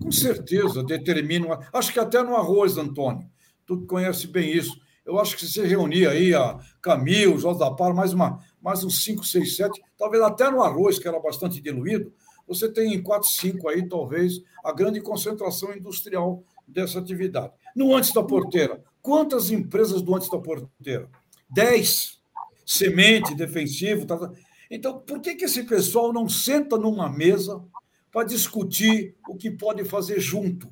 com 0.00 0.12
certeza, 0.12 0.82
determinam. 0.82 1.58
Acho 1.72 1.92
que 1.92 1.98
até 1.98 2.22
no 2.22 2.36
arroz, 2.36 2.76
Antônio. 2.76 3.28
Tu 3.66 3.80
conhece 3.86 4.26
bem 4.28 4.52
isso. 4.52 4.80
Eu 5.04 5.18
acho 5.18 5.36
que 5.36 5.44
se 5.44 5.52
você 5.52 5.66
reunir 5.66 6.06
aí 6.06 6.32
a 6.32 6.58
Camil, 6.80 7.36
Jorge 7.38 7.58
da 7.58 7.70
Par, 7.70 7.92
mais, 7.92 8.12
uma, 8.12 8.38
mais 8.60 8.84
uns 8.84 9.02
5, 9.04 9.24
6, 9.24 9.56
7, 9.56 9.82
talvez 9.98 10.22
até 10.22 10.48
no 10.48 10.62
arroz, 10.62 10.98
que 10.98 11.08
era 11.08 11.18
bastante 11.18 11.60
diluído, 11.60 12.12
você 12.46 12.72
tem 12.72 12.94
em 12.94 13.02
4, 13.02 13.28
5 13.28 13.68
aí, 13.68 13.88
talvez, 13.88 14.40
a 14.64 14.72
grande 14.72 15.00
concentração 15.00 15.74
industrial 15.74 16.44
dessa 16.66 17.00
atividade. 17.00 17.52
No 17.74 17.94
antes 17.96 18.12
da 18.12 18.22
porteira, 18.22 18.80
Quantas 19.02 19.50
empresas 19.50 20.00
do 20.00 20.14
antes 20.14 20.30
da 20.30 20.38
porteira? 20.38 21.10
Dez. 21.50 22.21
Semente, 22.64 23.34
defensivo. 23.34 24.06
Tá. 24.06 24.30
Então, 24.70 25.00
por 25.00 25.20
que, 25.20 25.34
que 25.34 25.44
esse 25.44 25.64
pessoal 25.64 26.12
não 26.12 26.28
senta 26.28 26.76
numa 26.76 27.08
mesa 27.08 27.62
para 28.10 28.26
discutir 28.26 29.16
o 29.28 29.36
que 29.36 29.50
pode 29.50 29.84
fazer 29.84 30.20
junto, 30.20 30.68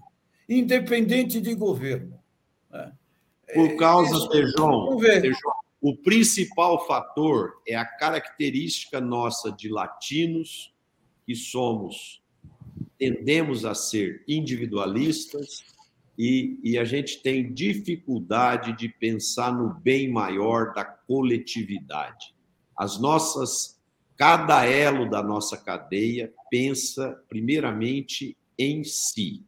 independente 0.49 1.41
de 1.41 1.55
governo? 1.55 2.19
Né? 2.71 2.93
Por 3.55 3.77
causa, 3.77 4.15
Isso, 4.15 4.29
Tejão, 4.29 4.99
o 5.81 5.97
principal 5.97 6.87
fator 6.87 7.61
é 7.67 7.75
a 7.75 7.85
característica 7.85 9.01
nossa 9.01 9.51
de 9.51 9.69
latinos, 9.69 10.75
que 11.27 11.35
somos, 11.35 12.23
tendemos 12.99 13.65
a 13.65 13.75
ser 13.75 14.23
individualistas, 14.29 15.65
e, 16.23 16.61
e 16.63 16.79
a 16.79 16.85
gente 16.85 17.23
tem 17.23 17.51
dificuldade 17.51 18.77
de 18.77 18.91
pensar 18.91 19.57
no 19.57 19.73
bem 19.81 20.13
maior 20.13 20.75
da 20.75 20.85
coletividade. 20.85 22.35
As 22.77 23.01
nossas, 23.01 23.81
cada 24.19 24.67
elo 24.67 25.09
da 25.09 25.23
nossa 25.23 25.57
cadeia 25.57 26.31
pensa 26.51 27.19
primeiramente 27.27 28.37
em 28.59 28.85
si 28.85 29.47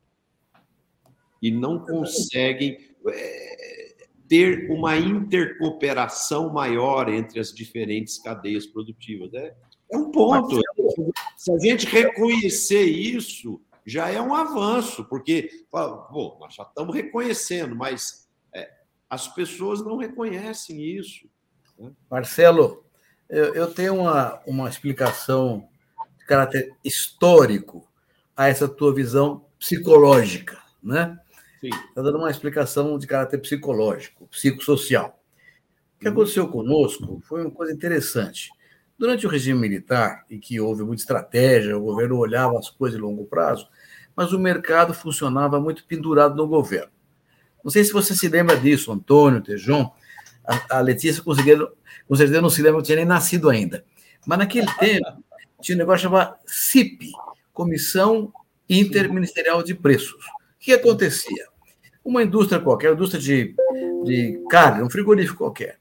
e 1.42 1.50
não 1.50 1.78
conseguem 1.78 2.78
é, 3.06 3.94
ter 4.26 4.70
uma 4.70 4.96
intercooperação 4.96 6.50
maior 6.50 7.12
entre 7.12 7.38
as 7.38 7.52
diferentes 7.52 8.16
cadeias 8.16 8.66
produtivas. 8.66 9.34
É, 9.34 9.54
é 9.90 9.98
um 9.98 10.10
ponto. 10.10 10.58
Se 11.36 11.52
a 11.52 11.58
gente 11.58 11.84
reconhecer 11.84 12.84
isso, 12.84 13.60
já 13.84 14.08
é 14.10 14.20
um 14.20 14.34
avanço, 14.34 15.04
porque 15.04 15.50
bom, 15.70 16.38
nós 16.40 16.54
já 16.54 16.62
estamos 16.62 16.94
reconhecendo, 16.94 17.74
mas 17.74 18.28
é, 18.54 18.70
as 19.10 19.28
pessoas 19.28 19.84
não 19.84 19.96
reconhecem 19.96 20.80
isso. 20.80 21.28
Né? 21.78 21.90
Marcelo, 22.10 22.84
eu, 23.28 23.54
eu, 23.54 23.72
tenho 23.72 23.94
uma, 23.94 24.40
uma 24.46 24.68
explicação 24.68 25.68
de 26.18 26.26
caráter 26.26 26.74
histórico 26.84 27.88
a 28.36 28.48
essa 28.48 28.68
tua 28.68 28.94
visão 28.94 29.44
psicológica, 29.58 30.60
né? 30.82 31.18
Está 31.62 32.02
dando 32.02 32.18
uma 32.18 32.30
explicação 32.30 32.98
de 32.98 33.06
caráter 33.06 33.38
psicológico, 33.38 34.26
psicossocial. 34.26 35.22
O 35.96 36.00
que 36.00 36.08
aconteceu 36.08 36.48
conosco 36.48 37.22
foi 37.24 37.42
uma 37.42 37.50
coisa 37.52 37.72
interessante. 37.72 38.50
Durante 38.98 39.26
o 39.26 39.30
regime 39.30 39.58
militar, 39.58 40.24
em 40.30 40.38
que 40.38 40.60
houve 40.60 40.84
muita 40.84 41.02
estratégia, 41.02 41.76
o 41.76 41.82
governo 41.82 42.18
olhava 42.18 42.58
as 42.58 42.70
coisas 42.70 42.96
de 42.96 43.02
longo 43.02 43.24
prazo, 43.24 43.68
mas 44.14 44.32
o 44.32 44.38
mercado 44.38 44.94
funcionava 44.94 45.60
muito 45.60 45.84
pendurado 45.84 46.36
no 46.36 46.46
governo. 46.46 46.92
Não 47.64 47.70
sei 47.70 47.84
se 47.84 47.92
você 47.92 48.14
se 48.14 48.28
lembra 48.28 48.56
disso, 48.56 48.92
Antônio, 48.92 49.40
Tejon, 49.40 49.92
a, 50.44 50.78
a 50.78 50.80
Letícia 50.80 51.22
conseguiram, 51.22 51.70
com 52.08 52.14
certeza 52.16 52.40
não 52.40 52.50
se 52.50 52.60
lembra, 52.60 52.78
não 52.78 52.84
tinha 52.84 52.96
nem 52.96 53.04
nascido 53.04 53.48
ainda. 53.48 53.84
Mas 54.26 54.38
naquele 54.38 54.66
tempo 54.78 55.22
tinha 55.60 55.76
um 55.76 55.78
negócio 55.78 56.02
chamado 56.02 56.36
CIP, 56.44 57.12
Comissão 57.52 58.32
Interministerial 58.68 59.62
de 59.62 59.74
Preços. 59.74 60.24
O 60.24 60.58
que 60.58 60.72
acontecia? 60.72 61.46
Uma 62.04 62.22
indústria 62.22 62.60
qualquer, 62.60 62.88
uma 62.88 62.94
indústria 62.94 63.20
de, 63.20 63.54
de 64.04 64.42
carne, 64.50 64.82
um 64.82 64.90
frigorífico 64.90 65.38
qualquer, 65.38 65.78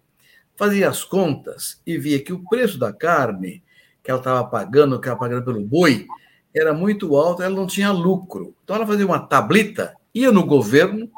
fazia 0.61 0.89
as 0.89 1.03
contas 1.03 1.81
e 1.87 1.97
via 1.97 2.23
que 2.23 2.31
o 2.31 2.43
preço 2.47 2.77
da 2.77 2.93
carne 2.93 3.63
que 4.03 4.11
ela 4.11 4.19
estava 4.19 4.47
pagando, 4.47 5.01
que 5.01 5.07
ela 5.07 5.17
pagando 5.17 5.43
pelo 5.43 5.59
boi, 5.65 6.05
era 6.53 6.71
muito 6.71 7.15
alto, 7.15 7.41
ela 7.41 7.55
não 7.55 7.65
tinha 7.65 7.91
lucro. 7.91 8.55
Então 8.63 8.75
ela 8.75 8.85
fazia 8.85 9.03
uma 9.03 9.17
tablita, 9.17 9.95
ia 10.13 10.31
no 10.31 10.45
governo, 10.45 11.09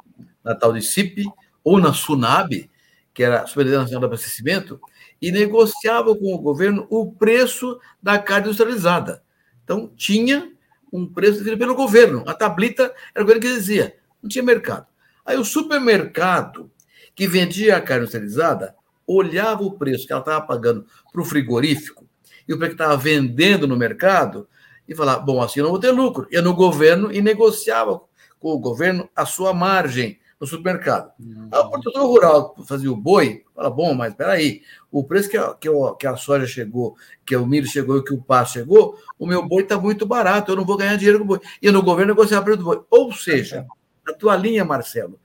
na 0.41 0.55
tal 0.55 0.71
de 0.71 0.81
CIP, 0.81 1.25
ou 1.61 1.77
na 1.77 1.91
SUNAB, 1.91 2.69
que 3.13 3.21
era 3.21 3.41
a 3.41 3.45
Superintendência 3.45 3.81
Nacional 3.81 3.99
de 3.99 4.05
Abastecimento, 4.05 4.79
e 5.21 5.29
negociava 5.29 6.15
com 6.15 6.33
o 6.33 6.39
governo 6.39 6.87
o 6.89 7.11
preço 7.11 7.77
da 8.01 8.17
carne 8.17 8.45
industrializada. 8.45 9.21
Então 9.61 9.91
tinha 9.93 10.53
um 10.91 11.05
preço 11.05 11.39
definido 11.39 11.57
pelo 11.57 11.75
governo. 11.75 12.23
A 12.25 12.33
tablita 12.33 12.83
era 13.13 13.21
o 13.21 13.27
governo 13.27 13.41
que 13.41 13.53
dizia, 13.53 13.93
não 14.21 14.29
tinha 14.29 14.41
mercado. 14.41 14.87
Aí 15.25 15.37
o 15.37 15.43
supermercado 15.43 16.71
que 17.13 17.27
vendia 17.27 17.75
a 17.75 17.81
carne 17.81 18.03
industrializada 18.03 18.73
olhava 19.07 19.63
o 19.63 19.71
preço 19.71 20.05
que 20.07 20.13
ela 20.13 20.21
estava 20.21 20.45
pagando 20.45 20.85
para 21.11 21.21
o 21.21 21.25
frigorífico 21.25 22.07
e 22.47 22.53
o 22.53 22.57
preço 22.57 22.75
que 22.75 22.81
estava 22.81 22.97
vendendo 22.97 23.67
no 23.67 23.77
mercado 23.77 24.47
e 24.87 24.95
falava, 24.95 25.21
bom, 25.21 25.41
assim 25.41 25.59
eu 25.59 25.65
não 25.65 25.71
vou 25.71 25.79
ter 25.79 25.91
lucro. 25.91 26.27
Ia 26.31 26.41
no 26.41 26.53
governo 26.53 27.11
e 27.11 27.21
negociava 27.21 28.01
com 28.39 28.51
o 28.51 28.59
governo 28.59 29.09
a 29.15 29.25
sua 29.25 29.53
margem 29.53 30.19
no 30.39 30.47
supermercado. 30.47 31.09
Uhum. 31.17 31.47
o 31.51 31.69
produtor 31.69 32.05
rural 32.05 32.55
fazia 32.65 32.91
o 32.91 32.97
boi, 32.97 33.45
fala, 33.55 33.69
bom, 33.69 33.93
mas 33.93 34.13
peraí, 34.13 34.61
o 34.91 35.01
preço 35.01 35.29
que 35.29 35.37
a, 35.37 35.53
que, 35.53 35.69
a, 35.69 35.95
que 35.97 36.05
a 36.05 36.17
soja 36.17 36.45
chegou, 36.45 36.97
que 37.25 37.33
o 37.33 37.45
milho 37.45 37.65
chegou 37.65 37.97
e 37.97 38.03
que 38.03 38.13
o 38.13 38.21
pasto 38.21 38.55
chegou, 38.55 38.97
o 39.17 39.25
meu 39.25 39.47
boi 39.47 39.63
está 39.63 39.79
muito 39.79 40.05
barato, 40.05 40.51
eu 40.51 40.57
não 40.57 40.65
vou 40.65 40.75
ganhar 40.75 40.97
dinheiro 40.97 41.19
com 41.19 41.23
o 41.23 41.27
boi. 41.27 41.39
E 41.61 41.71
no 41.71 41.81
governo 41.81 42.13
negociava 42.13 42.41
o 42.41 42.45
preço 42.45 42.59
do 42.59 42.65
boi. 42.65 42.83
Ou 42.89 43.13
seja, 43.13 43.65
a 44.05 44.13
tua 44.13 44.35
linha, 44.35 44.65
Marcelo, 44.65 45.17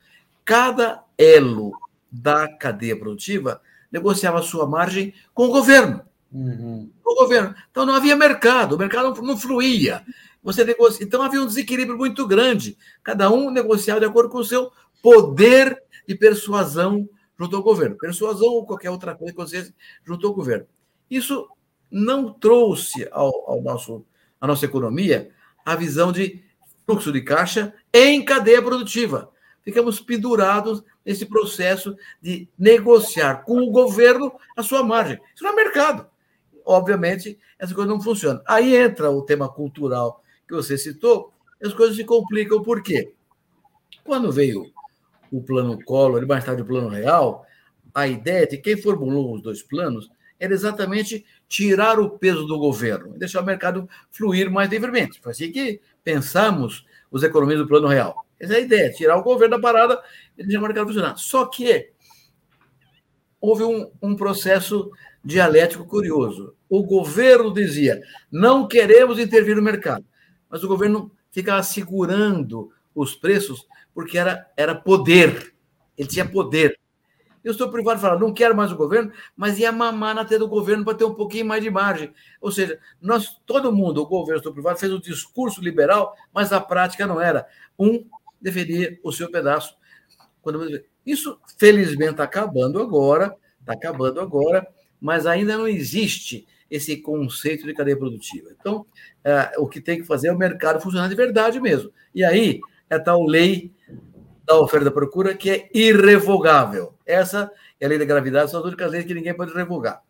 cada 0.44 1.02
elo 1.18 1.72
da 2.10 2.48
cadeia 2.48 2.96
produtiva 2.96 3.60
negociava 3.90 4.38
a 4.38 4.42
sua 4.42 4.66
margem 4.66 5.14
com 5.34 5.46
o 5.46 5.52
governo. 5.52 6.02
Uhum. 6.32 6.90
O 7.04 7.14
governo. 7.14 7.54
Então 7.70 7.86
não 7.86 7.94
havia 7.94 8.14
mercado, 8.14 8.74
o 8.74 8.78
mercado 8.78 9.22
não, 9.22 9.36
fluía. 9.36 10.04
Você 10.42 10.64
negocia... 10.64 11.04
Então 11.04 11.22
havia 11.22 11.42
um 11.42 11.46
desequilíbrio 11.46 11.96
muito 11.96 12.26
grande. 12.26 12.76
Cada 13.02 13.30
um 13.30 13.50
negociava 13.50 14.00
de 14.00 14.06
acordo 14.06 14.30
com 14.30 14.38
o 14.38 14.44
seu 14.44 14.70
poder 15.02 15.82
de 16.06 16.14
persuasão 16.14 17.08
junto 17.38 17.56
ao 17.56 17.62
governo. 17.62 17.96
Persuasão 17.96 18.48
ou 18.48 18.66
qualquer 18.66 18.90
outra 18.90 19.14
coisa 19.14 19.32
que 19.32 19.38
você 19.38 19.72
junto 20.04 20.26
ao 20.26 20.34
governo. 20.34 20.66
Isso 21.10 21.48
não 21.90 22.32
trouxe 22.32 23.08
ao, 23.10 23.50
ao 23.50 23.62
nosso, 23.62 24.04
à 24.40 24.46
nossa 24.46 24.64
economia 24.64 25.30
a 25.64 25.74
visão 25.74 26.12
de 26.12 26.42
fluxo 26.86 27.12
de 27.12 27.20
caixa 27.20 27.74
em 27.92 28.24
cadeia 28.24 28.62
produtiva. 28.62 29.30
Ficamos 29.68 30.00
pendurados 30.00 30.82
nesse 31.04 31.26
processo 31.26 31.94
de 32.22 32.48
negociar 32.58 33.44
com 33.44 33.58
o 33.58 33.70
governo 33.70 34.32
a 34.56 34.62
sua 34.62 34.82
margem. 34.82 35.20
Isso 35.34 35.44
não 35.44 35.52
é 35.52 35.56
mercado 35.56 36.06
obviamente, 36.68 37.38
essa 37.58 37.74
coisa 37.74 37.90
não 37.90 38.00
funciona. 38.00 38.42
Aí 38.46 38.76
entra 38.76 39.10
o 39.10 39.22
tema 39.22 39.48
cultural 39.48 40.22
que 40.46 40.54
você 40.54 40.76
citou, 40.76 41.32
as 41.62 41.72
coisas 41.72 41.96
se 41.96 42.04
complicam, 42.04 42.62
por 42.62 42.82
quê? 42.82 43.12
Quando 44.04 44.30
veio 44.30 44.70
o 45.32 45.42
plano 45.42 45.82
Collor 45.82 46.22
e 46.22 46.26
mais 46.26 46.44
tarde 46.44 46.62
o 46.62 46.66
plano 46.66 46.88
real, 46.88 47.44
a 47.94 48.06
ideia 48.06 48.46
de 48.46 48.58
quem 48.58 48.76
formulou 48.76 49.34
os 49.34 49.42
dois 49.42 49.62
planos 49.62 50.10
era 50.38 50.52
exatamente 50.52 51.24
tirar 51.48 51.98
o 51.98 52.10
peso 52.10 52.46
do 52.46 52.58
governo 52.58 53.16
e 53.16 53.18
deixar 53.18 53.42
o 53.42 53.46
mercado 53.46 53.88
fluir 54.10 54.50
mais 54.50 54.70
livremente. 54.70 55.20
Foi 55.20 55.32
assim 55.32 55.50
que 55.50 55.80
pensamos 56.04 56.86
os 57.10 57.22
economistas 57.22 57.64
do 57.64 57.68
plano 57.68 57.88
real. 57.88 58.24
Essa 58.40 58.54
é 58.54 58.56
a 58.56 58.60
ideia, 58.60 58.92
tirar 58.92 59.16
o 59.16 59.22
governo 59.22 59.56
da 59.56 59.62
parada 59.62 60.00
e 60.36 60.44
deixar 60.44 60.58
o 60.58 60.62
mercado 60.62 60.86
funcionar. 60.86 61.16
Só 61.16 61.46
que 61.46 61.90
houve 63.40 63.64
um, 63.64 63.90
um 64.00 64.16
processo 64.16 64.90
dialético 65.24 65.84
curioso. 65.84 66.54
O 66.68 66.82
governo 66.82 67.52
dizia: 67.52 68.00
não 68.30 68.68
queremos 68.68 69.18
intervir 69.18 69.56
no 69.56 69.62
mercado, 69.62 70.04
mas 70.48 70.62
o 70.62 70.68
governo 70.68 71.10
ficava 71.30 71.62
segurando 71.62 72.72
os 72.94 73.14
preços 73.14 73.66
porque 73.94 74.16
era, 74.16 74.46
era 74.56 74.74
poder, 74.74 75.54
ele 75.96 76.08
tinha 76.08 76.24
poder. 76.24 76.78
E 77.44 77.48
o 77.48 77.52
setor 77.52 77.70
privado 77.70 78.00
fala, 78.00 78.18
não 78.18 78.32
quero 78.32 78.54
mais 78.54 78.72
o 78.72 78.76
governo, 78.76 79.12
mas 79.36 79.58
ia 79.58 79.72
mamar 79.72 80.14
na 80.14 80.24
tela 80.24 80.40
do 80.40 80.48
governo 80.48 80.84
para 80.84 80.96
ter 80.96 81.04
um 81.04 81.14
pouquinho 81.14 81.46
mais 81.46 81.62
de 81.62 81.70
margem. 81.70 82.12
Ou 82.40 82.50
seja, 82.50 82.78
nós, 83.00 83.40
todo 83.46 83.72
mundo, 83.72 84.02
o 84.02 84.06
governo, 84.06 84.36
o 84.36 84.38
setor 84.38 84.52
privado, 84.52 84.78
fez 84.78 84.92
um 84.92 85.00
discurso 85.00 85.62
liberal, 85.62 86.14
mas 86.32 86.52
a 86.52 86.60
prática 86.60 87.06
não 87.06 87.20
era. 87.20 87.46
Um 87.78 88.04
deveria 88.40 88.98
o 89.02 89.12
seu 89.12 89.30
pedaço. 89.30 89.76
Isso, 91.04 91.38
felizmente, 91.58 92.12
está 92.12 92.24
acabando 92.24 92.80
agora, 92.80 93.34
está 93.60 93.72
acabando 93.72 94.20
agora, 94.20 94.66
mas 95.00 95.26
ainda 95.26 95.56
não 95.56 95.68
existe 95.68 96.46
esse 96.70 96.96
conceito 96.98 97.66
de 97.66 97.74
cadeia 97.74 97.96
produtiva. 97.96 98.50
Então, 98.58 98.84
é, 99.24 99.52
o 99.58 99.66
que 99.66 99.80
tem 99.80 99.98
que 99.98 100.06
fazer 100.06 100.28
é 100.28 100.32
o 100.32 100.38
mercado 100.38 100.80
funcionar 100.80 101.08
de 101.08 101.14
verdade 101.14 101.60
mesmo. 101.60 101.90
E 102.14 102.24
aí 102.24 102.60
é 102.90 102.98
tal 102.98 103.24
lei 103.24 103.72
da 104.44 104.58
oferta 104.58 104.86
da 104.86 104.90
procura 104.90 105.34
que 105.34 105.50
é 105.50 105.68
irrevogável. 105.72 106.94
Essa 107.04 107.50
é 107.80 107.86
a 107.86 107.88
lei 107.88 107.98
da 107.98 108.04
gravidade, 108.04 108.50
são 108.50 108.60
as 108.60 108.66
únicas 108.66 108.90
leis 108.90 109.04
que 109.04 109.14
ninguém 109.14 109.34
pode 109.34 109.52
revogar. 109.52 110.02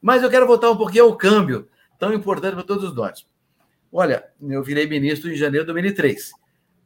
Mas 0.00 0.22
eu 0.22 0.30
quero 0.30 0.46
voltar 0.46 0.70
um 0.70 0.76
pouquinho 0.76 1.04
ao 1.04 1.16
câmbio, 1.16 1.68
tão 1.98 2.12
importante 2.12 2.54
para 2.54 2.64
todos 2.64 2.94
nós. 2.94 3.26
Olha, 3.92 4.24
eu 4.40 4.62
virei 4.62 4.86
ministro 4.86 5.30
em 5.30 5.34
janeiro 5.34 5.66
de 5.66 5.72
2003. 5.72 6.32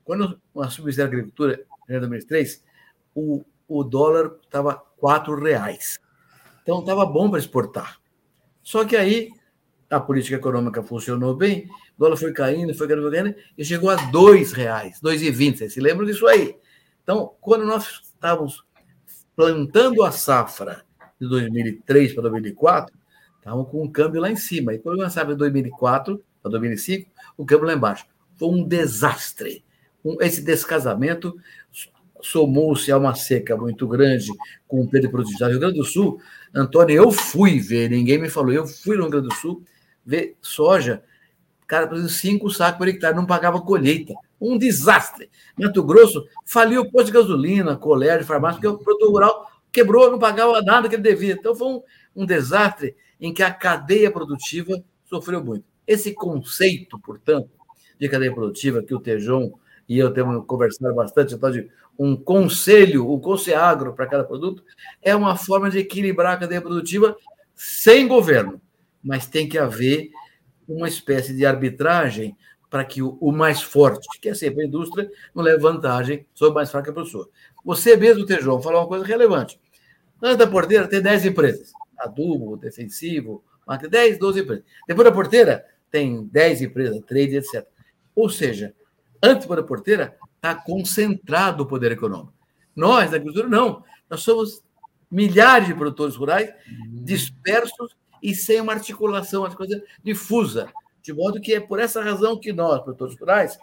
Quando 0.05 0.41
eu 0.55 0.63
assumi 0.63 0.91
o 0.93 0.97
da 0.97 1.05
Agricultura, 1.05 1.65
em 1.89 1.93
de 1.93 1.99
2003, 2.01 2.63
o, 3.15 3.45
o 3.67 3.83
dólar 3.83 4.37
estava 4.43 4.83
R$ 5.03 5.41
reais. 5.43 5.99
Então, 6.63 6.81
estava 6.81 7.07
bom 7.07 7.31
para 7.31 7.39
exportar. 7.39 8.01
Só 8.63 8.85
que 8.85 8.97
aí 8.97 9.31
a 9.91 10.01
política 10.01 10.37
econômica 10.37 10.83
funcionou 10.83 11.35
bem, 11.35 11.69
o 11.97 12.01
dólar 12.01 12.17
foi 12.17 12.33
caindo, 12.33 12.75
foi 12.75 12.89
caindo, 12.89 13.03
foi 13.03 13.13
caindo, 13.13 13.35
e 13.57 13.65
chegou 13.65 13.91
a 13.91 13.97
R$ 13.97 14.45
reais, 14.55 15.01
2,20. 15.01 15.59
Vocês 15.59 15.73
se 15.73 15.81
lembram 15.81 16.07
disso 16.07 16.27
aí? 16.27 16.57
Então, 17.03 17.35
quando 17.41 17.65
nós 17.65 18.01
estávamos 18.03 18.65
plantando 19.37 20.03
a 20.03 20.11
safra 20.11 20.85
de 21.21 21.29
2003 21.29 22.15
para 22.15 22.23
2004, 22.23 22.97
estávamos 23.39 23.71
com 23.71 23.85
um 23.85 23.91
câmbio 23.91 24.21
lá 24.21 24.31
em 24.31 24.37
cima. 24.37 24.73
E 24.75 24.79
quando 24.79 24.99
nós 24.99 25.15
de 25.15 25.35
2004 25.35 26.23
para 26.43 26.51
2005, 26.51 27.11
o 27.37 27.45
câmbio 27.45 27.67
lá 27.67 27.75
embaixo. 27.75 28.07
Foi 28.37 28.49
um 28.49 28.67
desastre. 28.67 29.64
Esse 30.21 30.43
descasamento 30.43 31.37
somou-se 32.21 32.91
a 32.91 32.97
uma 32.97 33.15
seca 33.15 33.57
muito 33.57 33.87
grande 33.87 34.31
com 34.67 34.81
o 34.81 34.89
Pedro 34.89 35.11
Produtivo 35.11 35.39
do 35.39 35.51
Rio 35.51 35.61
Grande 35.61 35.79
do 35.79 35.85
Sul. 35.85 36.21
Antônio, 36.55 36.95
eu 36.95 37.11
fui 37.11 37.61
ver, 37.61 37.91
ninguém 37.91 38.19
me 38.19 38.31
falou, 38.31 38.53
eu 38.53 38.67
fui 38.67 38.97
no 38.97 39.03
Rio 39.03 39.11
Grande 39.11 39.29
do 39.29 39.35
Sul 39.35 39.63
ver 40.05 40.37
soja, 40.41 41.03
cara, 41.67 41.87
produziu 41.87 42.11
cinco 42.11 42.51
sacos 42.51 42.79
por 42.79 42.89
hectare, 42.89 43.17
não 43.17 43.27
pagava 43.27 43.61
colheita. 43.61 44.15
Um 44.41 44.59
desastre. 44.59 45.31
Mato 45.59 45.83
Grosso 45.83 46.27
faliu 46.45 46.83
o 46.83 46.91
posto 46.91 47.07
de 47.07 47.13
gasolina, 47.13 47.77
colégio, 47.77 48.27
farmácia, 48.27 48.61
porque 48.61 48.69
o 48.69 48.79
produtor 48.79 49.11
rural 49.11 49.51
quebrou, 49.73 50.11
não 50.11 50.19
pagava 50.19 50.61
nada 50.63 50.89
que 50.89 50.95
ele 50.95 51.03
devia. 51.03 51.35
Então 51.35 51.55
foi 51.55 51.69
um, 51.69 51.83
um 52.15 52.27
desastre 52.27 52.95
em 53.21 53.33
que 53.33 53.43
a 53.43 53.51
cadeia 53.51 54.11
produtiva 54.11 54.83
sofreu 55.05 55.43
muito. 55.43 55.65
Esse 55.87 56.13
conceito, 56.13 56.99
portanto, 56.99 57.51
de 57.99 58.09
cadeia 58.09 58.35
produtiva 58.35 58.83
que 58.83 58.95
o 58.95 59.01
Tejon 59.01 59.53
e 59.89 59.99
eu 59.99 60.13
temos 60.13 60.45
conversado 60.47 60.95
bastante, 60.95 61.35
então, 61.35 61.51
de 61.51 61.71
um 61.99 62.17
conselho, 62.17 63.09
o 63.09 63.21
conselho 63.21 63.93
para 63.95 64.07
cada 64.07 64.25
produto, 64.25 64.65
é 65.03 65.15
uma 65.15 65.37
forma 65.37 65.71
de 65.71 65.79
equilibrar 65.79 66.35
a 66.35 66.37
cadeia 66.39 66.61
produtiva 66.61 67.17
sem 67.55 68.09
governo, 68.09 68.61
mas 69.03 69.27
tem 69.27 69.49
que 69.49 69.59
haver 69.59 70.11
uma 70.67 70.89
espécie 70.89 71.35
de 71.35 71.45
arbitragem 71.45 72.37
para 72.71 72.85
que 72.85 73.01
o, 73.01 73.31
mais 73.31 73.63
forte, 73.63 74.09
que 74.21 74.29
é 74.29 74.35
sempre 74.35 74.65
a 74.65 74.67
indústria, 74.67 75.09
não 75.33 75.45
leve 75.45 75.59
vantagem 75.59 76.27
sobre 76.35 76.53
o 76.53 76.55
mais 76.55 76.71
fraco 76.71 76.93
que 76.93 76.99
a 76.99 77.05
pessoa. 77.05 77.29
Você 77.65 77.97
mesmo, 77.97 78.27
Tejão, 78.27 78.61
falou 78.61 78.81
uma 78.81 78.89
coisa 78.89 79.05
relevante. 79.05 79.61
Antes 80.21 80.39
da 80.39 80.47
porteira, 80.47 80.89
tem 80.89 81.01
10 81.01 81.27
empresas. 81.27 81.73
Adubo, 81.97 82.57
defensivo, 82.57 83.45
10, 83.89 84.19
12 84.19 84.41
empresas. 84.41 84.65
Depois 84.89 85.09
da 85.09 85.15
porteira, 85.15 85.65
tem 85.89 86.25
10 86.27 86.63
empresas, 86.63 87.01
trade, 87.07 87.37
etc. 87.37 87.65
Ou 88.13 88.29
seja, 88.29 88.75
antes 89.25 89.47
da 89.47 89.63
porteira, 89.63 90.17
está 90.37 90.55
concentrado 90.55 91.63
o 91.63 91.67
poder 91.67 91.93
econômico. 91.93 92.35
Nós, 92.77 93.11
da 93.11 93.17
agricultura, 93.17 93.49
não. 93.49 93.83
Nós 94.11 94.21
somos 94.21 94.63
milhares 95.11 95.69
de 95.69 95.75
produtores 95.75 96.17
rurais 96.17 96.53
dispersos 96.91 97.97
e 98.23 98.35
sem 98.35 98.61
uma 98.61 98.73
articulação, 98.73 99.43
uma 99.43 99.55
coisa 99.55 99.83
difusa. 100.03 100.69
De 101.03 101.13
modo 101.13 101.41
que 101.41 101.55
é 101.55 101.61
por 101.61 101.79
essa 101.79 102.03
razão 102.03 102.39
que 102.39 102.53
nós, 102.53 102.83
produtores 102.83 103.17
rurais, 103.19 103.59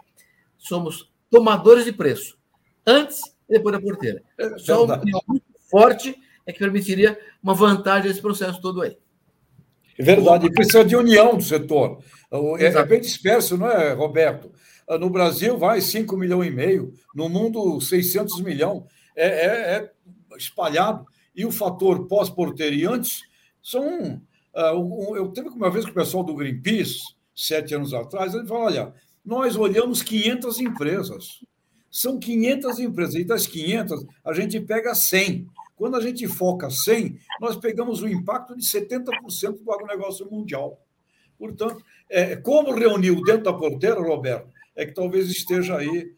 somos 0.58 1.12
tomadores 1.30 1.86
de 1.86 1.92
preço, 1.92 2.38
antes 2.86 3.22
e 3.50 3.54
depois 3.54 3.74
da 3.76 3.82
porteira. 3.82 4.22
É 4.38 4.58
Só 4.58 4.86
opinião 4.86 5.22
muito 5.28 5.46
forte 5.70 6.16
é 6.46 6.52
que 6.52 6.60
permitiria 6.60 7.18
uma 7.42 7.54
vantagem 7.54 8.10
nesse 8.10 8.22
processo 8.22 8.62
todo 8.62 8.82
aí. 8.82 8.98
É 9.98 10.04
verdade, 10.04 10.48
e 10.48 10.52
precisa 10.52 10.84
de 10.84 10.96
união 10.96 11.36
do 11.36 11.44
setor. 11.44 12.00
É, 12.60 12.66
é 12.66 12.86
bem 12.86 13.02
disperso, 13.02 13.58
não 13.58 13.70
é, 13.70 13.94
Roberto? 13.94 14.52
Ah, 14.88 14.98
no 14.98 15.10
Brasil 15.10 15.58
vai 15.58 15.82
5 15.82 16.16
milhões 16.18 16.48
e 16.48 16.52
meio, 16.52 16.94
no 17.16 17.30
mundo 17.30 17.80
600 17.80 18.42
milhões. 18.42 18.84
É, 19.16 19.28
é, 19.28 19.76
é 19.76 19.92
espalhado. 20.38 21.06
E 21.36 21.46
o 21.46 21.52
fator 21.52 22.08
pós-porteiro 22.08 22.76
e 22.76 22.86
antes 22.86 23.24
são. 23.62 24.22
Uh, 24.54 25.16
eu 25.16 25.30
teve 25.30 25.48
uma 25.50 25.70
vez 25.70 25.86
com 25.86 25.92
o 25.92 25.96
pessoal 25.96 26.24
do 26.24 26.36
Greenpeace, 26.36 27.00
sete 27.34 27.74
anos 27.74 27.94
atrás, 27.94 28.34
ele 28.34 28.48
falou: 28.48 28.64
olha, 28.64 28.94
nós 29.24 29.56
olhamos 29.56 30.02
500 30.02 30.60
empresas. 30.60 31.40
São 31.90 32.20
500 32.20 32.80
empresas. 32.80 33.16
E 33.16 33.24
das 33.24 33.48
500, 33.48 34.06
a 34.24 34.34
gente 34.34 34.60
pega 34.60 34.96
100. 34.96 35.48
Quando 35.76 35.96
a 35.98 36.02
gente 36.02 36.28
foca 36.28 36.70
100, 36.70 37.18
nós 37.40 37.56
pegamos 37.56 38.02
o 38.02 38.08
impacto 38.08 38.56
de 38.56 38.64
70% 38.64 39.64
do 39.64 39.72
agronegócio 39.72 40.30
mundial. 40.30 40.80
Portanto, 41.38 41.84
é, 42.08 42.36
como 42.36 42.74
reuniu 42.74 43.22
dentro 43.24 43.46
da 43.46 43.54
porteira, 43.54 44.00
Roberto, 44.00 44.48
é 44.76 44.86
que 44.86 44.94
talvez 44.94 45.30
esteja 45.30 45.78
aí 45.78 46.14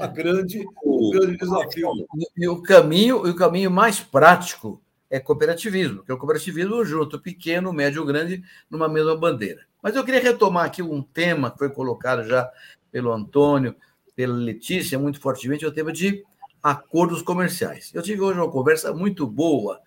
a 0.00 0.06
grande, 0.06 0.64
o 0.82 1.10
grande 1.10 1.36
desafio. 1.36 1.90
E 2.36 2.48
o 2.48 2.62
caminho, 2.62 3.18
o 3.18 3.34
caminho 3.34 3.70
mais 3.70 4.00
prático 4.00 4.80
é 5.10 5.18
cooperativismo, 5.18 6.02
que 6.04 6.10
é 6.10 6.14
o 6.14 6.18
cooperativismo 6.18 6.84
junto 6.84 7.20
pequeno, 7.20 7.72
médio, 7.72 8.04
grande, 8.04 8.42
numa 8.70 8.88
mesma 8.88 9.16
bandeira. 9.16 9.66
Mas 9.82 9.96
eu 9.96 10.04
queria 10.04 10.20
retomar 10.20 10.66
aqui 10.66 10.82
um 10.82 11.02
tema 11.02 11.50
que 11.50 11.58
foi 11.58 11.70
colocado 11.70 12.24
já 12.24 12.48
pelo 12.92 13.12
Antônio, 13.12 13.74
pela 14.14 14.34
Letícia, 14.34 14.98
muito 14.98 15.20
fortemente, 15.20 15.64
é 15.64 15.68
o 15.68 15.72
tema 15.72 15.92
de 15.92 16.24
acordos 16.62 17.22
comerciais. 17.22 17.90
Eu 17.94 18.02
tive 18.02 18.20
hoje 18.20 18.38
uma 18.38 18.50
conversa 18.50 18.92
muito 18.92 19.26
boa 19.26 19.80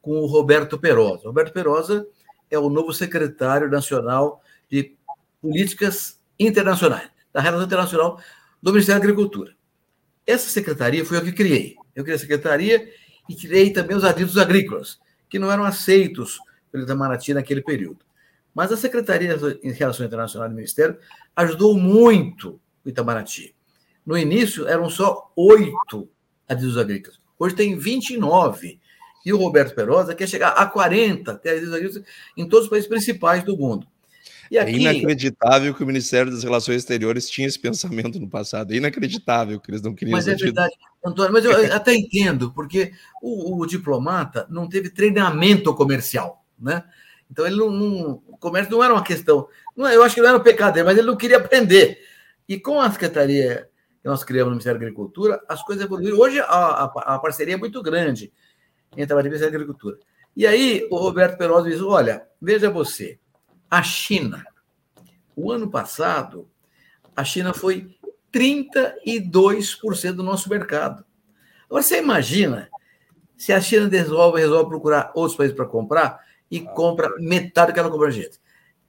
com 0.00 0.12
o 0.20 0.26
Roberto 0.26 0.78
Perosa. 0.78 1.26
Roberto 1.26 1.52
Perosa 1.52 2.06
é 2.50 2.58
o 2.58 2.70
novo 2.70 2.92
secretário 2.92 3.68
nacional 3.68 4.42
de 4.68 4.96
Políticas 5.42 6.20
Internacionais, 6.38 7.10
da 7.32 7.40
Relação 7.40 7.66
Internacional 7.66 8.20
do 8.62 8.72
Ministério 8.72 9.00
da 9.00 9.06
Agricultura. 9.06 9.54
Essa 10.26 10.48
secretaria 10.48 11.04
foi 11.04 11.16
eu 11.16 11.22
que 11.22 11.32
criei. 11.32 11.76
Eu 11.94 12.04
criei 12.04 12.16
a 12.16 12.20
secretaria 12.20 12.88
e 13.28 13.34
criei 13.34 13.70
também 13.70 13.96
os 13.96 14.04
aditos 14.04 14.36
agrícolas, 14.38 14.98
que 15.28 15.38
não 15.38 15.50
eram 15.50 15.64
aceitos 15.64 16.38
pelo 16.70 16.84
Itamaraty 16.84 17.34
naquele 17.34 17.62
período. 17.62 18.04
Mas 18.54 18.72
a 18.72 18.76
Secretaria 18.76 19.36
de 19.36 19.70
Relações 19.72 20.06
Internacionais 20.06 20.50
do 20.50 20.56
Ministério 20.56 20.98
ajudou 21.36 21.76
muito 21.76 22.60
o 22.84 22.88
Itamaraty. 22.88 23.54
No 24.04 24.18
início, 24.18 24.66
eram 24.66 24.90
só 24.90 25.30
oito 25.36 26.08
adidos 26.48 26.76
agrícolas. 26.76 27.20
Hoje 27.38 27.54
tem 27.54 27.78
29. 27.78 28.80
E 29.24 29.32
o 29.32 29.36
Roberto 29.36 29.74
Perosa 29.74 30.14
quer 30.14 30.26
chegar 30.26 30.50
a 30.50 30.66
40 30.66 31.34
ter 31.36 31.50
adidos 31.50 31.74
agrícolas 31.74 32.06
em 32.36 32.48
todos 32.48 32.64
os 32.64 32.70
países 32.70 32.88
principais 32.88 33.44
do 33.44 33.56
mundo. 33.56 33.86
E 34.50 34.58
é 34.58 34.62
aqui... 34.62 34.72
É 34.72 34.78
inacreditável 34.78 35.72
que 35.72 35.82
o 35.84 35.86
Ministério 35.86 36.32
das 36.32 36.42
Relações 36.42 36.78
Exteriores 36.78 37.30
tinha 37.30 37.46
esse 37.46 37.58
pensamento 37.58 38.18
no 38.18 38.28
passado. 38.28 38.72
É 38.72 38.76
inacreditável 38.76 39.60
que 39.60 39.70
eles 39.70 39.80
não 39.80 39.94
queriam. 39.94 40.16
Mas 40.16 40.26
é 40.26 40.34
verdade, 40.34 40.74
Antônio, 41.04 41.32
mas 41.32 41.44
eu 41.44 41.72
até 41.72 41.94
entendo, 41.94 42.50
porque 42.52 42.92
o, 43.22 43.60
o, 43.60 43.66
diplomata 43.66 44.46
não 44.50 44.68
teve 44.68 44.90
treinamento 44.90 45.72
comercial, 45.74 46.44
né? 46.58 46.82
Então 47.30 47.46
ele 47.46 47.56
não, 47.56 47.70
não, 47.70 48.22
O 48.26 48.36
comércio 48.36 48.72
não 48.72 48.82
era 48.82 48.92
uma 48.92 49.04
questão. 49.04 49.46
Não, 49.76 49.88
eu 49.88 50.02
acho 50.02 50.16
que 50.16 50.20
não 50.20 50.28
era 50.28 50.38
um 50.38 50.42
pecado, 50.42 50.84
mas 50.84 50.98
ele 50.98 51.06
não 51.06 51.16
queria 51.16 51.36
aprender. 51.36 52.00
E 52.48 52.58
com 52.58 52.80
a 52.80 52.90
Secretaria 52.90 53.68
que 54.02 54.08
nós 54.08 54.24
criamos 54.24 54.48
no 54.48 54.52
Ministério 54.52 54.80
da 54.80 54.86
Agricultura, 54.86 55.40
as 55.48 55.62
coisas 55.62 55.84
evoluíram. 55.84 56.18
Hoje 56.18 56.40
a, 56.40 56.44
a, 56.44 56.84
a 57.14 57.18
parceria 57.20 57.54
é 57.54 57.56
muito 57.56 57.80
grande 57.82 58.32
entre 58.96 59.12
a 59.12 59.22
Ministério 59.22 59.52
da 59.52 59.58
Agricultura. 59.58 59.98
E 60.36 60.46
aí 60.46 60.88
o 60.90 60.96
Roberto 60.96 61.38
Perosa 61.38 61.68
diz: 61.68 61.80
olha, 61.80 62.26
veja 62.42 62.68
você, 62.68 63.20
a 63.70 63.82
China. 63.82 64.44
O 65.36 65.52
ano 65.52 65.70
passado, 65.70 66.48
a 67.14 67.24
China 67.24 67.54
foi 67.54 67.96
32% 68.32 70.12
do 70.12 70.22
nosso 70.22 70.48
mercado. 70.48 71.04
Agora, 71.66 71.82
você 71.82 71.98
imagina 71.98 72.68
se 73.36 73.52
a 73.52 73.60
China 73.60 73.88
resolve, 73.88 74.40
resolve 74.40 74.68
procurar 74.68 75.12
outros 75.14 75.36
países 75.36 75.56
para 75.56 75.66
comprar 75.66 76.20
e 76.50 76.60
compra 76.60 77.10
metade 77.18 77.70
do 77.70 77.74
que 77.74 77.80
ela 77.80 77.90
compra 77.90 78.08
a 78.08 78.12
gente. 78.12 78.40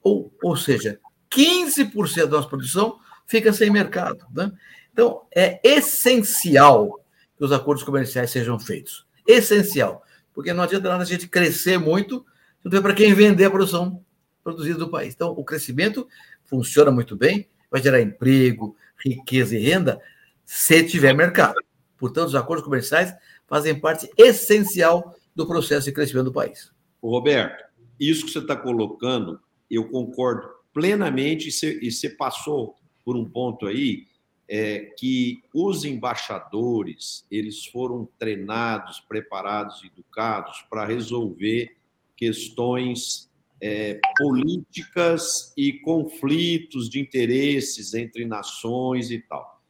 Ou, 0.03 0.33
ou 0.43 0.57
seja, 0.57 0.99
15% 1.29 2.25
da 2.25 2.37
nossa 2.37 2.49
produção 2.49 2.99
fica 3.25 3.53
sem 3.53 3.69
mercado. 3.69 4.25
Né? 4.33 4.51
Então, 4.91 5.21
é 5.33 5.59
essencial 5.63 6.99
que 7.37 7.45
os 7.45 7.51
acordos 7.51 7.83
comerciais 7.83 8.31
sejam 8.31 8.59
feitos. 8.59 9.05
Essencial. 9.25 10.03
porque 10.33 10.51
não 10.51 10.63
adianta 10.63 10.89
nada 10.89 11.03
a 11.03 11.05
gente 11.05 11.27
crescer 11.27 11.77
muito 11.77 12.25
se 12.57 12.65
não 12.65 12.71
tem 12.71 12.81
para 12.81 12.93
quem 12.93 13.13
vender 13.13 13.45
a 13.45 13.51
produção 13.51 14.03
produzida 14.43 14.77
do 14.77 14.89
país. 14.89 15.13
Então, 15.13 15.31
o 15.31 15.43
crescimento 15.43 16.07
funciona 16.45 16.91
muito 16.91 17.15
bem, 17.15 17.47
vai 17.69 17.81
gerar 17.81 18.01
emprego, 18.01 18.75
riqueza 19.03 19.55
e 19.57 19.59
renda, 19.59 20.01
se 20.45 20.83
tiver 20.83 21.13
mercado. 21.13 21.55
Portanto, 21.97 22.29
os 22.29 22.35
acordos 22.35 22.65
comerciais 22.65 23.13
fazem 23.47 23.79
parte 23.79 24.09
essencial 24.17 25.15
do 25.35 25.47
processo 25.47 25.85
de 25.85 25.91
crescimento 25.91 26.25
do 26.25 26.33
país. 26.33 26.71
Roberto, 27.01 27.63
isso 27.99 28.25
que 28.25 28.31
você 28.31 28.39
está 28.39 28.55
colocando, 28.55 29.39
eu 29.69 29.87
concordo 29.89 30.49
plenamente, 30.73 31.49
e 31.49 31.51
você, 31.51 31.79
e 31.81 31.91
você 31.91 32.09
passou 32.09 32.75
por 33.05 33.15
um 33.15 33.29
ponto 33.29 33.65
aí, 33.67 34.07
é, 34.47 34.93
que 34.97 35.41
os 35.53 35.85
embaixadores 35.85 37.25
eles 37.31 37.65
foram 37.65 38.07
treinados, 38.19 38.99
preparados, 38.99 39.81
educados 39.83 40.61
para 40.69 40.85
resolver 40.85 41.77
questões 42.17 43.30
é, 43.61 43.99
políticas 44.17 45.53
e 45.55 45.73
conflitos 45.73 46.89
de 46.89 46.99
interesses 46.99 47.93
entre 47.93 48.25
nações 48.25 49.11
e 49.11 49.19
tal. 49.19 49.61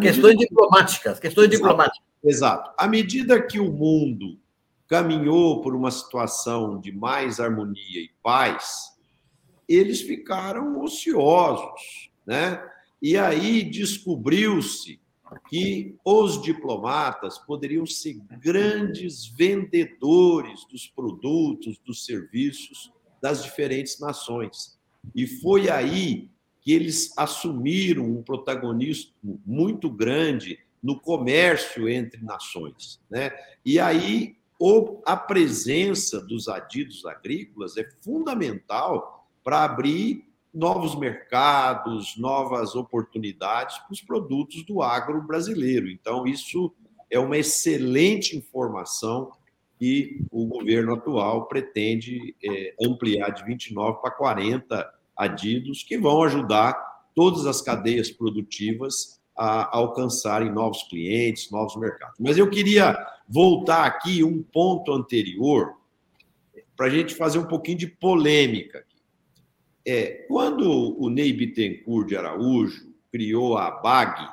Questões 0.00 0.38
diplomáticas, 0.38 1.20
questões 1.20 1.48
Exato. 1.48 1.62
diplomáticas. 1.62 2.08
Exato. 2.24 2.70
À 2.76 2.88
medida 2.88 3.40
que 3.40 3.60
o 3.60 3.70
mundo 3.70 4.38
caminhou 4.88 5.60
por 5.60 5.76
uma 5.76 5.90
situação 5.90 6.80
de 6.80 6.90
mais 6.90 7.38
harmonia 7.38 8.00
e 8.00 8.10
paz, 8.22 8.94
eles 9.68 10.00
ficaram 10.00 10.82
ociosos, 10.82 12.10
né? 12.26 12.62
E 13.00 13.16
aí 13.16 13.62
descobriu-se 13.62 15.00
que 15.48 15.96
os 16.04 16.40
diplomatas 16.42 17.38
poderiam 17.38 17.84
ser 17.84 18.18
grandes 18.40 19.26
vendedores 19.26 20.64
dos 20.70 20.86
produtos, 20.86 21.78
dos 21.78 22.04
serviços 22.04 22.93
das 23.24 23.42
diferentes 23.42 23.98
nações. 23.98 24.78
E 25.16 25.26
foi 25.26 25.70
aí 25.70 26.28
que 26.60 26.70
eles 26.74 27.10
assumiram 27.16 28.04
um 28.04 28.22
protagonismo 28.22 29.40
muito 29.46 29.88
grande 29.88 30.58
no 30.82 31.00
comércio 31.00 31.88
entre 31.88 32.22
nações. 32.22 33.00
Né? 33.08 33.30
E 33.64 33.80
aí 33.80 34.36
a 35.06 35.16
presença 35.16 36.20
dos 36.20 36.48
adidos 36.48 37.06
agrícolas 37.06 37.78
é 37.78 37.88
fundamental 38.02 39.26
para 39.42 39.64
abrir 39.64 40.26
novos 40.52 40.94
mercados, 40.94 42.18
novas 42.18 42.74
oportunidades 42.74 43.78
para 43.78 43.92
os 43.92 44.02
produtos 44.02 44.62
do 44.66 44.82
agro 44.82 45.22
brasileiro. 45.22 45.88
Então, 45.88 46.26
isso 46.26 46.74
é 47.10 47.18
uma 47.18 47.38
excelente 47.38 48.36
informação 48.36 49.32
que 49.78 50.24
o 50.30 50.46
governo 50.46 50.94
atual 50.94 51.46
pretende 51.46 52.34
é, 52.42 52.74
ampliar 52.82 53.30
de 53.30 53.44
29 53.44 54.00
para 54.00 54.10
40 54.10 54.94
adidos, 55.16 55.82
que 55.82 55.98
vão 55.98 56.22
ajudar 56.22 56.74
todas 57.14 57.46
as 57.46 57.60
cadeias 57.60 58.10
produtivas 58.10 59.20
a 59.36 59.76
alcançarem 59.76 60.52
novos 60.52 60.84
clientes, 60.84 61.50
novos 61.50 61.76
mercados. 61.76 62.16
Mas 62.20 62.38
eu 62.38 62.48
queria 62.48 62.96
voltar 63.28 63.84
aqui 63.84 64.22
um 64.22 64.42
ponto 64.42 64.92
anterior 64.92 65.74
para 66.76 66.86
a 66.86 66.90
gente 66.90 67.14
fazer 67.14 67.38
um 67.38 67.46
pouquinho 67.46 67.78
de 67.78 67.86
polêmica. 67.86 68.84
É, 69.86 70.24
quando 70.28 71.00
o 71.00 71.10
Ney 71.10 71.32
Bittencourt 71.32 72.08
de 72.08 72.16
Araújo 72.16 72.92
criou 73.12 73.56
a 73.56 73.68
ABAG, 73.68 74.28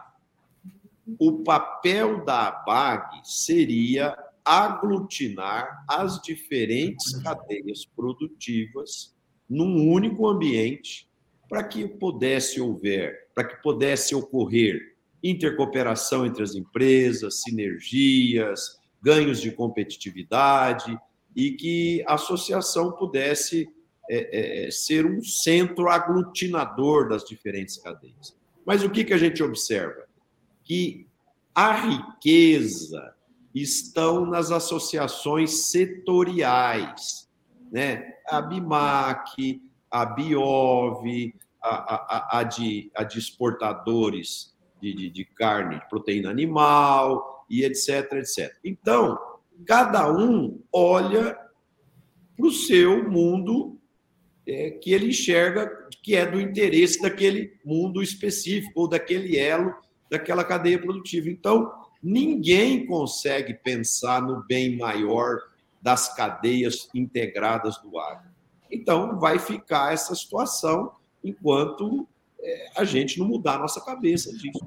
o 1.19 1.43
papel 1.43 2.23
da 2.23 2.47
ABAG 2.47 3.21
seria 3.23 4.17
aglutinar 4.45 5.85
as 5.87 6.21
diferentes 6.21 7.21
cadeias 7.21 7.85
produtivas 7.95 9.15
num 9.49 9.91
único 9.91 10.27
ambiente 10.27 11.09
para 11.49 11.63
que 11.63 11.87
pudesse 11.87 12.61
houver, 12.61 13.29
para 13.35 13.43
que 13.43 13.61
pudesse 13.61 14.15
ocorrer 14.15 14.91
intercooperação 15.23 16.25
entre 16.25 16.43
as 16.43 16.55
empresas, 16.55 17.41
sinergias, 17.41 18.79
ganhos 19.01 19.41
de 19.41 19.51
competitividade 19.51 20.97
e 21.35 21.51
que 21.51 22.03
a 22.07 22.15
associação 22.15 22.91
pudesse 22.91 23.69
é, 24.09 24.65
é, 24.67 24.71
ser 24.71 25.05
um 25.05 25.23
centro 25.23 25.89
aglutinador 25.89 27.07
das 27.07 27.23
diferentes 27.23 27.77
cadeias. 27.77 28.35
Mas 28.65 28.83
o 28.83 28.89
que, 28.89 29.03
que 29.03 29.13
a 29.13 29.17
gente 29.17 29.41
observa? 29.41 30.05
Que 30.63 31.07
a 31.53 31.71
riqueza 31.73 33.13
estão 33.53 34.25
nas 34.25 34.51
associações 34.51 35.65
setoriais, 35.67 37.29
né? 37.71 38.15
A 38.27 38.41
BIMAC, 38.41 39.61
a 39.89 40.05
BIOV, 40.05 41.33
a, 41.61 41.69
a, 41.69 42.39
a, 42.39 42.43
de, 42.43 42.91
a 42.95 43.03
de 43.03 43.19
exportadores 43.19 44.55
de, 44.81 44.93
de, 44.93 45.09
de 45.09 45.25
carne, 45.25 45.79
de 45.79 45.89
proteína 45.89 46.29
animal 46.29 47.45
e 47.49 47.63
etc, 47.63 48.13
etc. 48.13 48.55
Então, 48.63 49.19
cada 49.65 50.11
um 50.11 50.61
olha 50.71 51.37
para 52.35 52.47
o 52.47 52.51
seu 52.51 53.09
mundo 53.09 53.79
é, 54.47 54.71
que 54.71 54.93
ele 54.93 55.09
enxerga 55.09 55.69
que 56.01 56.15
é 56.15 56.25
do 56.25 56.41
interesse 56.41 57.01
daquele 57.01 57.59
mundo 57.63 58.01
específico 58.01 58.81
ou 58.81 58.87
daquele 58.87 59.37
elo 59.37 59.73
daquela 60.09 60.43
cadeia 60.43 60.77
produtiva. 60.77 61.29
Então, 61.29 61.71
ninguém 62.01 62.85
consegue 62.85 63.53
pensar 63.53 64.21
no 64.21 64.43
bem 64.43 64.77
maior 64.77 65.39
das 65.81 66.13
cadeias 66.15 66.89
integradas 66.93 67.77
do 67.81 67.97
agro. 67.99 68.29
Então, 68.71 69.19
vai 69.19 69.39
ficar 69.39 69.93
essa 69.93 70.15
situação 70.15 70.93
enquanto 71.23 72.07
é, 72.39 72.71
a 72.77 72.83
gente 72.83 73.19
não 73.19 73.27
mudar 73.27 73.55
a 73.55 73.59
nossa 73.59 73.81
cabeça 73.81 74.31
disso. 74.33 74.65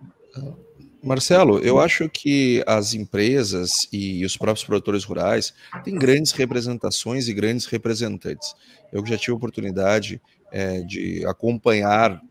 Marcelo, 1.03 1.59
eu 1.59 1.78
acho 1.78 2.09
que 2.09 2.64
as 2.66 2.95
empresas 2.95 3.87
e 3.93 4.24
os 4.24 4.39
próprios 4.39 4.64
produtores 4.64 5.05
rurais 5.05 5.53
têm 5.85 5.99
grandes 5.99 6.32
representações 6.32 7.28
e 7.28 7.35
grandes 7.35 7.66
representantes. 7.66 8.55
Eu 8.91 9.05
já 9.05 9.18
tive 9.18 9.32
oportunidade 9.32 10.20
é, 10.55 10.82
de 10.82 11.26
acompanhar 11.26 12.22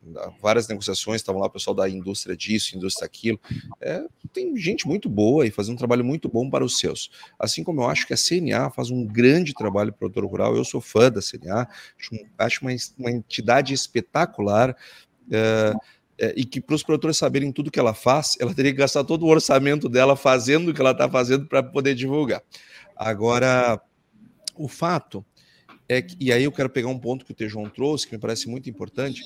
várias 0.41 0.65
negociações, 0.69 1.17
estavam 1.17 1.41
lá 1.41 1.47
o 1.47 1.51
pessoal 1.51 1.75
da 1.75 1.89
indústria 1.89 2.37
disso, 2.37 2.73
indústria 2.73 3.05
daquilo. 3.05 3.37
É, 3.81 4.01
tem 4.31 4.55
gente 4.55 4.87
muito 4.87 5.09
boa 5.09 5.45
e 5.45 5.51
fazendo 5.51 5.73
um 5.73 5.77
trabalho 5.77 6.05
muito 6.05 6.29
bom 6.29 6.49
para 6.49 6.63
os 6.63 6.79
seus. 6.79 7.11
Assim 7.37 7.65
como 7.65 7.81
eu 7.81 7.89
acho 7.89 8.07
que 8.07 8.13
a 8.13 8.17
CNA 8.17 8.69
faz 8.69 8.89
um 8.89 9.05
grande 9.05 9.53
trabalho 9.53 9.91
para 9.91 10.07
o 10.07 10.09
produtor 10.09 10.25
rural, 10.25 10.55
eu 10.55 10.63
sou 10.63 10.79
fã 10.79 11.11
da 11.11 11.19
CNA, 11.21 11.67
acho, 11.99 12.25
acho 12.37 12.61
uma, 12.61 12.71
uma 12.97 13.11
entidade 13.11 13.73
espetacular. 13.73 14.73
É, 15.29 15.73
é, 16.17 16.33
e 16.37 16.45
que 16.45 16.61
para 16.61 16.75
os 16.75 16.83
produtores 16.83 17.17
saberem 17.17 17.51
tudo 17.51 17.71
que 17.71 17.79
ela 17.79 17.93
faz, 17.93 18.37
ela 18.39 18.53
teria 18.53 18.71
que 18.71 18.77
gastar 18.77 19.03
todo 19.03 19.23
o 19.23 19.29
orçamento 19.29 19.89
dela 19.89 20.15
fazendo 20.15 20.69
o 20.69 20.73
que 20.73 20.79
ela 20.79 20.91
está 20.91 21.09
fazendo 21.09 21.45
para 21.45 21.61
poder 21.61 21.93
divulgar. 21.93 22.41
Agora, 22.95 23.81
o 24.55 24.69
fato 24.69 25.25
é 25.93 26.01
que, 26.01 26.15
e 26.19 26.31
aí 26.31 26.43
eu 26.43 26.51
quero 26.51 26.69
pegar 26.69 26.87
um 26.87 26.99
ponto 26.99 27.25
que 27.25 27.31
o 27.31 27.35
Tejon 27.35 27.69
trouxe, 27.69 28.07
que 28.07 28.15
me 28.15 28.19
parece 28.19 28.49
muito 28.49 28.69
importante, 28.69 29.21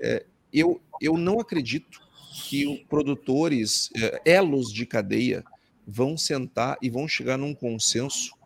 é, 0.00 0.24
eu, 0.52 0.80
eu 1.00 1.16
não 1.16 1.40
acredito 1.40 2.00
que 2.48 2.84
produtores, 2.88 3.90
é, 3.96 4.20
elos 4.24 4.72
de 4.72 4.86
cadeia, 4.86 5.44
vão 5.86 6.16
sentar 6.16 6.76
e 6.82 6.90
vão 6.90 7.08
chegar 7.08 7.36
num 7.36 7.54
consenso 7.54 8.36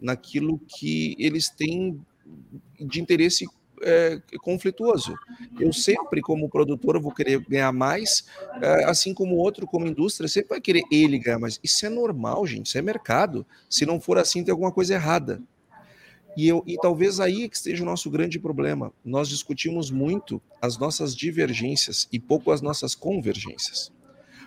naquilo 0.00 0.58
que 0.58 1.16
eles 1.18 1.48
têm 1.48 2.00
de 2.80 3.00
interesse 3.00 3.46
é, 3.82 4.20
conflituoso. 4.40 5.14
Eu 5.58 5.72
sempre, 5.72 6.20
como 6.20 6.48
produtor, 6.48 7.00
vou 7.00 7.12
querer 7.12 7.40
ganhar 7.40 7.72
mais, 7.72 8.24
é, 8.60 8.84
assim 8.84 9.12
como 9.12 9.36
outro, 9.36 9.66
como 9.66 9.86
indústria, 9.86 10.28
sempre 10.28 10.50
vai 10.50 10.60
querer 10.60 10.82
ele 10.90 11.18
ganhar 11.18 11.38
mais. 11.38 11.58
Isso 11.62 11.84
é 11.84 11.88
normal, 11.88 12.46
gente, 12.46 12.66
isso 12.66 12.78
é 12.78 12.82
mercado. 12.82 13.44
Se 13.68 13.84
não 13.84 14.00
for 14.00 14.18
assim, 14.18 14.44
tem 14.44 14.52
alguma 14.52 14.72
coisa 14.72 14.94
errada. 14.94 15.42
E, 16.36 16.48
eu, 16.48 16.62
e 16.66 16.76
talvez 16.76 17.20
aí 17.20 17.48
que 17.48 17.56
esteja 17.56 17.82
o 17.82 17.86
nosso 17.86 18.10
grande 18.10 18.38
problema. 18.38 18.92
Nós 19.04 19.28
discutimos 19.28 19.90
muito 19.90 20.40
as 20.60 20.78
nossas 20.78 21.14
divergências 21.14 22.08
e 22.10 22.18
pouco 22.18 22.50
as 22.50 22.62
nossas 22.62 22.94
convergências. 22.94 23.92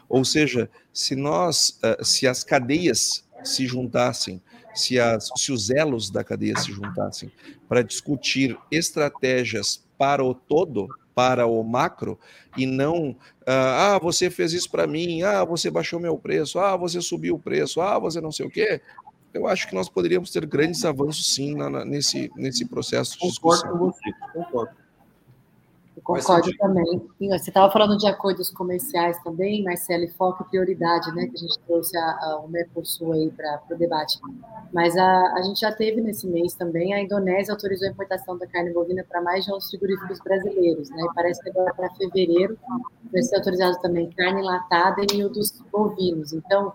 Ou 0.09 0.23
seja, 0.23 0.69
se 0.93 1.15
nós, 1.15 1.79
é, 1.83 2.03
se 2.03 2.27
as 2.27 2.43
cadeias 2.43 3.23
se 3.43 3.67
juntassem 3.67 4.41
se, 4.75 4.99
as, 4.99 5.29
se 5.37 5.51
os 5.51 5.69
elos 5.69 6.09
da 6.09 6.23
cadeia 6.23 6.57
se 6.57 6.71
juntassem 6.71 7.31
para 7.67 7.81
discutir 7.81 8.57
estratégias 8.69 9.83
para 9.97 10.23
o 10.23 10.35
todo, 10.35 10.87
para 11.15 11.47
o 11.47 11.63
macro, 11.63 12.19
e 12.57 12.65
não, 12.65 13.15
ah, 13.47 13.95
ah 13.95 13.99
você 13.99 14.29
fez 14.29 14.51
isso 14.51 14.69
para 14.69 14.85
mim, 14.85 15.21
ah, 15.23 15.45
você 15.45 15.71
baixou 15.71 15.97
meu 15.97 16.17
preço, 16.17 16.59
ah, 16.59 16.75
você 16.75 17.01
subiu 17.01 17.35
o 17.35 17.39
preço, 17.39 17.79
ah, 17.79 17.97
você 17.97 18.19
não 18.19 18.33
sei 18.33 18.45
o 18.45 18.49
quê. 18.49 18.81
Eu 19.35 19.47
acho 19.47 19.67
que 19.67 19.75
nós 19.75 19.89
poderíamos 19.89 20.31
ter 20.31 20.45
grandes 20.45 20.85
avanços, 20.85 21.35
sim, 21.35 21.55
na, 21.55 21.69
na, 21.69 21.83
nesse, 21.83 22.31
nesse 22.37 22.65
processo 22.65 23.19
de 23.19 23.27
discussão. 23.27 23.69
Concordo 23.69 23.79
com 23.79 23.91
você, 23.91 24.13
concordo. 24.33 24.85
Concordo 26.01 26.55
também. 26.57 27.01
Você 27.19 27.49
estava 27.49 27.69
falando 27.69 27.97
de 27.97 28.07
acordos 28.07 28.49
comerciais 28.49 29.17
também, 29.23 29.61
Marcelo, 29.61 30.03
e 30.03 30.07
foco 30.07 30.43
e 30.43 30.49
prioridade, 30.49 31.11
né? 31.13 31.25
Que 31.27 31.35
a 31.35 31.39
gente 31.39 31.59
trouxe 31.65 31.97
a, 31.97 32.11
a, 32.11 32.39
o 32.45 32.47
Mercosul 32.47 33.11
aí 33.11 33.29
para 33.31 33.61
o 33.69 33.75
debate. 33.75 34.19
Mas 34.71 34.95
a, 34.95 35.33
a 35.33 35.41
gente 35.41 35.59
já 35.59 35.71
teve 35.73 35.99
nesse 35.99 36.27
mês 36.27 36.53
também, 36.53 36.93
a 36.93 37.01
Indonésia 37.01 37.53
autorizou 37.53 37.89
a 37.89 37.91
importação 37.91 38.37
da 38.37 38.47
carne 38.47 38.71
bovina 38.71 39.03
para 39.03 39.21
mais 39.21 39.43
de 39.43 39.51
11 39.51 39.69
frigoríficos 39.69 40.19
brasileiros, 40.19 40.89
né? 40.91 41.01
E 41.01 41.13
parece 41.13 41.41
que 41.41 41.49
agora 41.49 41.73
para 41.73 41.89
fevereiro 41.95 42.57
vai 43.11 43.21
ser 43.21 43.35
autorizado 43.35 43.81
também 43.81 44.09
carne 44.11 44.41
latada 44.41 45.01
e 45.13 45.23
o 45.25 45.29
dos 45.29 45.51
bovinos. 45.71 46.31
Então, 46.31 46.71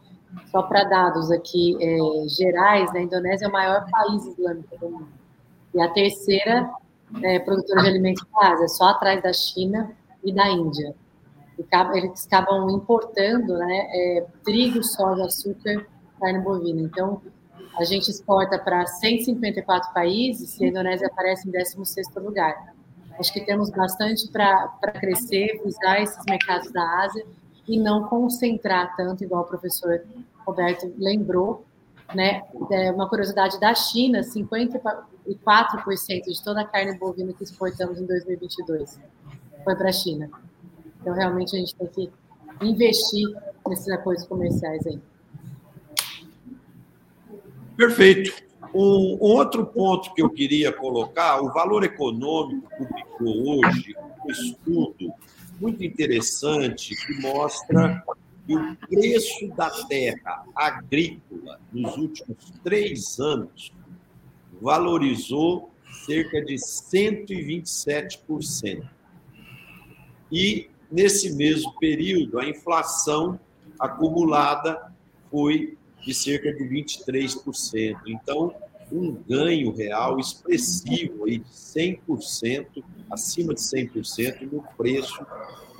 só 0.50 0.62
para 0.62 0.84
dados 0.84 1.30
aqui 1.30 1.76
é, 1.80 2.28
gerais, 2.28 2.92
né? 2.92 3.00
a 3.00 3.02
Indonésia 3.02 3.46
é 3.46 3.48
o 3.48 3.52
maior 3.52 3.86
país 3.90 4.24
islâmico 4.26 4.76
do 4.78 4.90
mundo. 4.90 5.08
E 5.74 5.80
a 5.80 5.88
terceira 5.88 6.70
é, 7.22 7.38
produtora 7.38 7.82
de 7.82 7.88
alimentos 7.88 8.24
da 8.32 8.52
Ásia, 8.52 8.68
só 8.68 8.84
atrás 8.88 9.22
da 9.22 9.32
China 9.32 9.92
e 10.22 10.32
da 10.32 10.48
Índia. 10.48 10.94
Eles 11.94 12.26
acabam 12.26 12.70
importando 12.70 13.58
né, 13.58 13.88
é, 13.92 14.26
trigo, 14.44 14.82
soja, 14.82 15.24
açúcar, 15.24 15.86
carne 16.18 16.40
bovina. 16.40 16.80
Então, 16.80 17.20
a 17.78 17.84
gente 17.84 18.10
exporta 18.10 18.58
para 18.58 18.86
154 18.86 19.92
países 19.92 20.58
e 20.58 20.64
a 20.64 20.68
Indonésia 20.68 21.06
aparece 21.06 21.48
em 21.48 21.52
16º 21.52 22.22
lugar. 22.22 22.74
Acho 23.18 23.32
que 23.32 23.40
temos 23.42 23.70
bastante 23.70 24.26
para 24.30 24.92
crescer, 24.98 25.60
usar 25.64 26.00
esses 26.00 26.24
mercados 26.26 26.72
da 26.72 27.04
Ásia 27.04 27.26
e 27.70 27.78
não 27.78 28.08
concentrar 28.08 28.96
tanto, 28.96 29.22
igual 29.22 29.42
o 29.42 29.46
professor 29.46 30.02
Roberto 30.44 30.92
lembrou, 30.98 31.64
né? 32.12 32.42
É 32.70 32.90
uma 32.90 33.08
curiosidade 33.08 33.60
da 33.60 33.72
China, 33.74 34.24
50 34.24 34.80
4% 35.34 36.24
de 36.24 36.42
toda 36.42 36.62
a 36.62 36.64
carne 36.64 36.98
bovina 36.98 37.32
que 37.32 37.44
exportamos 37.44 38.00
em 38.00 38.06
2022 38.06 38.98
foi 39.62 39.76
para 39.76 39.90
a 39.90 39.92
China. 39.92 40.30
Então, 41.00 41.14
realmente, 41.14 41.54
a 41.54 41.58
gente 41.60 41.74
tem 41.76 41.86
que 41.86 42.10
investir 42.62 43.28
nesses 43.68 43.88
acordos 43.88 44.26
comerciais 44.26 44.84
aí. 44.86 44.98
Perfeito. 47.76 48.32
Um, 48.74 49.16
outro 49.20 49.66
ponto 49.66 50.12
que 50.14 50.22
eu 50.22 50.30
queria 50.30 50.72
colocar, 50.72 51.40
o 51.42 51.52
valor 51.52 51.84
econômico 51.84 52.68
publicou 52.76 53.60
hoje 53.60 53.94
um 54.24 54.30
estudo 54.30 55.12
muito 55.60 55.84
interessante 55.84 56.94
que 56.94 57.20
mostra 57.20 58.02
que 58.46 58.56
o 58.56 58.76
preço 58.88 59.48
da 59.48 59.68
terra 59.86 60.46
agrícola 60.54 61.60
nos 61.72 61.94
últimos 61.96 62.50
três 62.64 63.20
anos 63.20 63.70
valorizou 64.60 65.70
cerca 66.06 66.42
de 66.42 66.54
127%. 66.54 68.88
E, 70.32 70.70
nesse 70.90 71.34
mesmo 71.34 71.78
período, 71.78 72.38
a 72.38 72.48
inflação 72.48 73.38
acumulada 73.78 74.90
foi 75.30 75.76
de 76.04 76.14
cerca 76.14 76.50
de 76.52 76.64
23%. 76.64 77.98
Então, 78.06 78.54
um 78.92 79.12
ganho 79.12 79.72
real 79.72 80.18
expressivo 80.18 81.24
aí 81.24 81.38
de 81.38 81.48
100%, 81.48 82.82
acima 83.10 83.54
de 83.54 83.60
100% 83.60 84.50
no 84.50 84.62
preço 84.76 85.24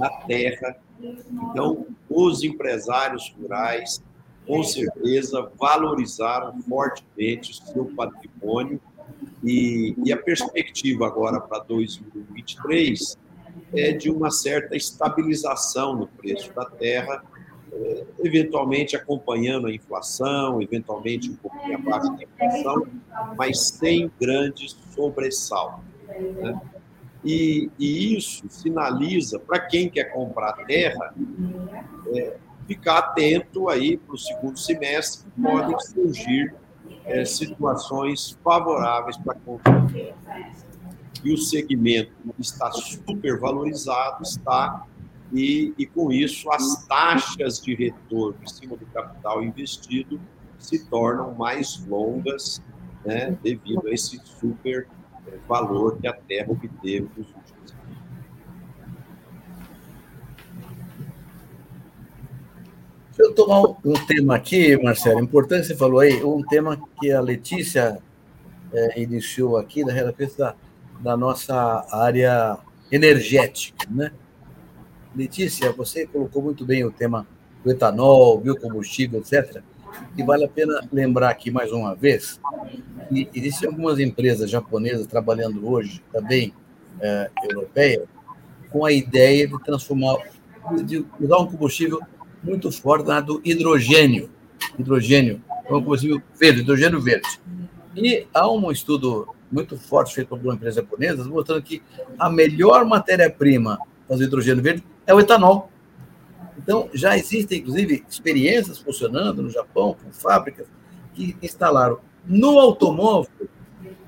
da 0.01 0.11
terra. 0.27 0.77
Então, 1.51 1.87
os 2.09 2.43
empresários 2.43 3.35
rurais 3.39 4.03
com 4.47 4.65
certeza 4.65 5.51
valorizaram 5.59 6.61
fortemente 6.63 7.53
o 7.53 7.55
seu 7.55 7.85
patrimônio 7.95 8.81
e, 9.45 9.95
e 10.05 10.13
a 10.13 10.17
perspectiva 10.17 11.07
agora 11.07 11.41
para 11.41 11.61
2023 11.61 13.17
é 13.73 13.93
de 13.93 14.11
uma 14.11 14.31
certa 14.31 14.77
estabilização 14.77 15.95
no 15.95 16.07
preço 16.07 16.53
da 16.55 16.65
terra, 16.65 17.23
é, 17.73 18.05
eventualmente 18.25 18.97
acompanhando 18.97 19.69
a 19.69 19.73
inflação, 19.73 20.61
eventualmente 20.61 21.31
um 21.31 21.37
pouquinho 21.37 21.77
abaixo 21.77 22.17
da 22.17 22.25
inflação, 22.25 22.87
mas 23.37 23.61
sem 23.61 24.11
grandes 24.21 24.77
sobressaltos. 24.95 25.85
Né? 26.09 26.61
E, 27.25 27.71
e, 27.79 28.17
isso 28.17 28.45
sinaliza 28.49 29.39
para 29.39 29.61
quem 29.61 29.91
quer 29.91 30.05
comprar 30.05 30.53
terra 30.65 31.15
é, 32.15 32.37
ficar 32.67 32.99
atento 32.99 33.69
aí 33.69 33.97
para 33.97 34.15
o 34.15 34.19
segundo 34.19 34.59
semestre, 34.59 35.31
podem 35.41 35.79
surgir 35.81 36.55
é, 37.05 37.25
situações 37.25 38.39
favoráveis 38.45 39.17
para 39.17 39.33
a 39.33 39.41
compra. 39.41 39.87
E 41.23 41.33
o 41.33 41.37
segmento 41.37 42.13
está 42.39 42.71
super 42.71 43.39
valorizado, 43.39 44.23
está, 44.23 44.87
e, 45.33 45.75
e 45.77 45.85
com 45.85 46.11
isso 46.11 46.51
as 46.51 46.87
taxas 46.87 47.61
de 47.61 47.75
retorno 47.75 48.39
em 48.43 48.49
cima 48.49 48.77
do 48.77 48.87
capital 48.87 49.43
investido 49.43 50.21
se 50.59 50.87
tornam 50.87 51.35
mais 51.35 51.85
longas, 51.87 52.63
né, 53.05 53.37
devido 53.43 53.89
a 53.89 53.93
esse 53.93 54.21
super 54.25 54.87
valor 55.49 55.99
que 55.99 56.07
a 56.07 56.13
terra 56.13 56.51
obteve 56.51 57.09
nos 57.17 57.27
últimos 57.29 57.51
eu 63.21 63.35
tomar 63.35 63.61
um 63.85 63.93
tema 64.07 64.37
aqui, 64.37 64.83
Marcelo, 64.83 65.21
importante 65.21 65.67
você 65.67 65.77
falou 65.77 66.01
aí, 66.01 66.25
um 66.25 66.43
tema 66.43 66.81
que 66.99 67.13
a 67.13 67.21
Letícia 67.21 67.99
é, 68.73 69.03
iniciou 69.03 69.59
aqui, 69.59 69.83
respeito 69.85 70.39
da, 70.39 70.55
da 71.01 71.17
nossa 71.17 71.87
área 71.91 72.57
energética, 72.91 73.87
né? 73.91 74.11
Letícia, 75.15 75.71
você 75.73 76.07
colocou 76.07 76.43
muito 76.43 76.65
bem 76.65 76.85
o 76.85 76.91
tema 76.91 77.27
do 77.63 77.71
etanol, 77.71 78.41
biocombustível, 78.41 79.21
etc. 79.21 79.63
E 80.17 80.23
vale 80.23 80.45
a 80.45 80.49
pena 80.49 80.81
lembrar 80.93 81.31
aqui 81.31 81.51
mais 81.51 81.73
uma 81.73 81.95
vez 81.95 82.41
que 83.09 83.29
existem 83.35 83.69
algumas 83.69 83.99
empresas 83.99 84.51
japonesas 84.51 85.07
trabalhando 85.07 85.69
hoje, 85.69 86.03
também 86.13 86.55
é, 87.01 87.31
europeia, 87.45 88.05
com 88.71 88.85
a 88.85 88.93
ideia 88.93 89.49
de 89.49 89.59
transformar, 89.63 90.17
de 90.85 91.05
usar 91.19 91.39
um 91.39 91.47
combustível 91.47 92.01
muito 92.43 92.71
forte 92.71 93.07
na 93.07 93.21
do 93.21 93.41
hidrogênio. 93.45 94.31
Hidrogênio, 94.79 95.43
é 95.65 95.73
um 95.73 95.81
combustível 95.81 96.23
verde, 96.39 96.61
hidrogênio 96.61 97.01
verde. 97.01 97.29
E 97.97 98.27
há 98.33 98.51
um 98.51 98.71
estudo 98.71 99.29
muito 99.51 99.77
forte 99.77 100.15
feito 100.15 100.29
por 100.29 100.39
uma 100.39 100.55
empresa 100.55 100.81
japonesa 100.81 101.25
mostrando 101.25 101.63
que 101.63 101.83
a 102.19 102.31
melhor 102.31 102.85
matéria-prima 102.85 103.79
para 104.07 104.17
o 104.17 104.23
hidrogênio 104.23 104.63
verde 104.63 104.85
é 105.07 105.15
o 105.15 105.21
etanol. 105.21 105.70
Então, 106.59 106.89
já 106.93 107.17
existem, 107.17 107.59
inclusive, 107.59 108.05
experiências 108.09 108.79
funcionando 108.79 109.43
no 109.43 109.51
Japão, 109.51 109.97
com 110.03 110.13
fábricas 110.13 110.67
que 111.15 111.37
instalaram 111.43 111.99
no 112.25 112.59
automóvel 112.59 113.49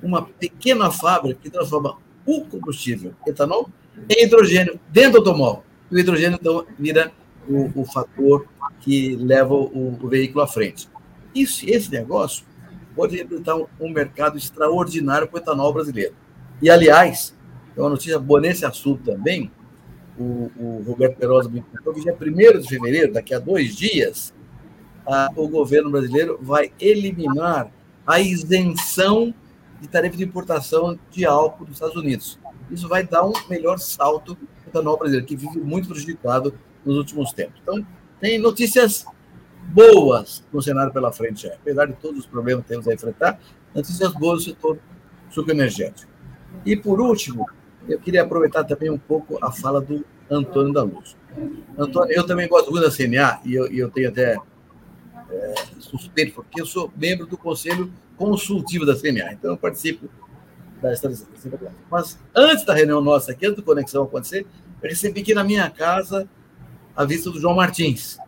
uma 0.03 0.23
pequena 0.23 0.91
fábrica 0.91 1.41
que 1.43 1.51
transforma 1.51 1.97
o 2.27 2.45
combustível 2.45 3.15
etanol 3.27 3.69
em 4.09 4.25
hidrogênio 4.25 4.79
dentro 4.91 5.23
do 5.23 5.31
automóvel. 5.31 5.63
E 5.91 5.97
o 5.97 5.99
hidrogênio, 5.99 6.39
então, 6.41 6.67
vira 6.79 7.13
o, 7.49 7.83
o 7.83 7.85
fator 7.85 8.47
que 8.81 9.17
leva 9.17 9.55
o, 9.55 9.99
o, 10.01 10.09
veículo 10.09 10.43
à 10.43 10.47
frente. 10.47 10.89
Isso, 11.35 11.65
esse 11.69 11.91
negócio 11.91 12.45
pode 12.95 13.17
representar 13.17 13.57
um, 13.57 13.67
um 13.81 13.91
mercado 13.91 14.37
extraordinário 14.37 15.29
para 15.29 15.39
o 15.39 15.43
etanol 15.43 15.73
brasileiro. 15.73 16.15
E, 16.61 16.71
aliás, 16.71 17.35
é 17.77 17.81
uma 17.81 17.91
notícia 17.91 18.19
boa 18.19 18.41
nesse 18.41 18.65
assunto 18.65 19.03
também, 19.05 19.51
o, 20.19 20.51
o 20.57 20.85
Roberto 20.87 21.17
Perosa 21.17 21.49
me 21.49 21.63
contou 21.63 21.95
que 21.95 22.01
dia 22.01 22.15
1 22.15 22.61
de 22.61 22.69
fevereiro, 22.69 23.13
daqui 23.13 23.35
a 23.35 23.39
dois 23.39 23.75
dias, 23.75 24.35
a, 25.07 25.31
o 25.37 25.49
governo 25.49 25.91
brasileiro 25.91 26.39
vai 26.41 26.73
eliminar 26.81 27.71
a 28.07 28.21
isenção 28.21 29.35
de 29.81 29.89
tarifa 29.89 30.17
de 30.17 30.25
importação 30.25 30.99
de 31.11 31.25
álcool 31.25 31.65
dos 31.65 31.75
Estados 31.75 31.97
Unidos. 31.97 32.39
Isso 32.71 32.89
vai 32.89 33.07
dar 33.07 33.25
um 33.25 33.33
melhor 33.49 33.79
salto 33.79 34.37
para 34.37 34.67
o 34.67 34.69
etanol 34.69 34.99
brasileiro, 34.99 35.27
que 35.27 35.37
vive 35.37 35.59
muito 35.59 35.89
prejudicado 35.89 36.55
nos 36.85 36.97
últimos 36.97 37.33
tempos. 37.33 37.61
Então, 37.63 37.85
tem 38.21 38.39
notícias 38.39 39.05
boas 39.73 40.45
no 40.53 40.63
cenário 40.63 40.93
pela 40.93 41.13
frente, 41.13 41.47
apesar 41.49 41.87
de 41.87 41.95
todos 41.95 42.21
os 42.21 42.27
problemas 42.27 42.65
que 42.65 42.71
temos 42.71 42.89
a 42.89 42.95
enfrentar, 42.95 43.41
notícias 43.75 44.13
boas 44.13 44.47
no 44.47 44.53
setor 44.53 44.79
sucroenergético. 45.31 46.11
E, 46.65 46.77
por 46.77 47.01
último, 47.01 47.47
eu 47.89 47.99
queria 47.99 48.23
aproveitar 48.23 48.65
também 48.65 48.91
um 48.91 48.99
pouco 48.99 49.39
a 49.45 49.51
fala 49.51 49.81
do 49.81 50.05
Antônio 50.31 50.73
da 50.73 50.83
Luz. 50.83 51.17
Antônio, 51.77 52.15
eu 52.15 52.27
também 52.27 52.49
gosto 52.49 52.71
muito 52.71 52.85
da 52.85 52.95
CNA 52.95 53.41
e 53.45 53.55
eu, 53.55 53.67
eu 53.67 53.91
tenho 53.91 54.09
até 54.09 54.39
é, 55.31 55.55
suspeito, 55.79 56.35
porque 56.35 56.61
eu 56.61 56.67
sou 56.67 56.93
membro 56.97 57.27
do 57.27 57.37
Conselho 57.37 57.93
Consultivo 58.17 58.85
da 58.87 58.95
CNA, 58.95 59.33
então 59.33 59.53
eu 59.53 59.57
participo 59.57 60.09
da 60.81 60.93
estatística. 60.93 61.73
Mas 61.91 62.19
antes 62.35 62.65
da 62.65 62.75
reunião 62.75 63.01
nossa 63.01 63.33
aqui, 63.33 63.47
antes 63.47 63.59
da 63.59 63.65
conexão 63.65 64.05
acontecer, 64.05 64.47
eu 64.83 64.89
recebi 64.89 65.21
aqui 65.21 65.35
na 65.35 65.43
minha 65.43 65.69
casa 65.71 66.29
a 66.95 67.05
vista 67.05 67.31
do 67.31 67.41
João 67.41 67.55
Martins, 67.55 68.19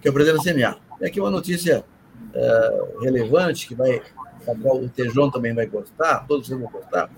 que 0.00 0.08
é 0.08 0.10
o 0.10 0.14
presidente 0.14 0.44
da 0.44 0.52
CNA. 0.52 0.78
E 1.00 1.06
aqui 1.06 1.20
uma 1.20 1.30
notícia 1.30 1.84
é, 2.34 2.82
relevante, 3.00 3.68
que 3.68 3.74
vai, 3.74 4.00
o 4.46 4.88
Tejon 4.88 5.30
também 5.30 5.54
vai 5.54 5.66
gostar, 5.66 6.26
todos 6.26 6.46
vocês 6.46 6.58
vão 6.58 6.70
gostar, 6.70 7.10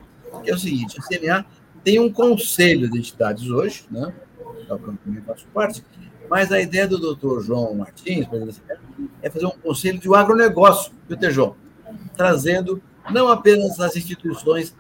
que 0.43 0.51
é 0.51 0.55
o 0.55 0.59
seguinte, 0.59 0.99
a 0.99 1.03
CNA 1.03 1.47
tem 1.85 1.99
um 1.99 2.13
conselho 2.13 2.91
de 2.91 2.99
entidades 2.99 3.49
hoje, 3.49 3.85
né? 3.91 4.13
Qual 4.67 4.79
também 4.79 5.23
faço 5.23 5.47
parte, 5.53 5.85
mas 6.29 6.53
a 6.53 6.61
ideia 6.61 6.87
do 6.87 6.99
doutor 6.99 7.43
João 7.43 7.75
Martins 7.75 8.27
é 9.23 9.29
fazer 9.29 9.47
um 9.47 9.51
conselho 9.51 9.99
de 9.99 10.15
agronegócio, 10.15 10.93
viu, 11.09 11.17
Tejão? 11.17 11.57
Trazendo 12.17 12.81
não 13.11 13.29
apenas 13.29 13.81
as 13.81 13.97
instituições 13.97 14.75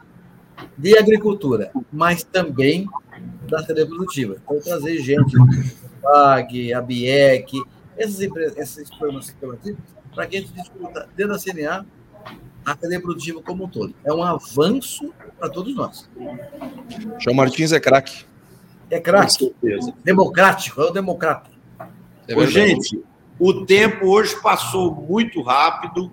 de 0.77 0.97
agricultura, 0.97 1.73
mas 1.93 2.23
também 2.23 2.87
da 3.49 3.67
cadeia 3.67 3.87
produtiva. 3.87 4.37
Então, 4.43 4.61
trazer 4.61 4.99
gente, 4.99 5.37
a 5.37 5.45
BAG, 6.03 6.73
a 6.73 6.81
BIEC, 6.81 7.63
essas 7.97 8.21
empresas, 8.21 8.57
essas 8.57 8.91
empresas 8.91 9.35
para 10.15 10.27
que 10.27 10.37
a 10.37 10.41
gente 10.41 10.53
discuta 10.53 11.09
dentro 11.17 11.33
da 11.33 11.39
CNA 11.39 11.87
a 12.65 12.77
cadeia 12.77 13.01
produtiva 13.01 13.43
como 13.43 13.65
um 13.65 13.69
todo. 13.69 13.95
É 14.05 14.13
um 14.13 14.23
avanço 14.23 15.13
para 15.41 15.49
todos 15.49 15.75
nós. 15.75 16.09
João 17.19 17.35
Martins 17.35 17.73
é 17.73 17.81
craque. 17.81 18.25
É 18.91 19.01
craque. 19.01 19.55
Democrático, 20.05 20.81
é 20.83 20.85
o 20.85 20.91
democrata. 20.91 21.51
É 22.29 22.37
Ô, 22.37 22.47
gente, 22.47 23.03
o 23.39 23.65
tempo 23.65 24.07
hoje 24.07 24.41
passou 24.41 24.95
muito 24.95 25.41
rápido. 25.41 26.13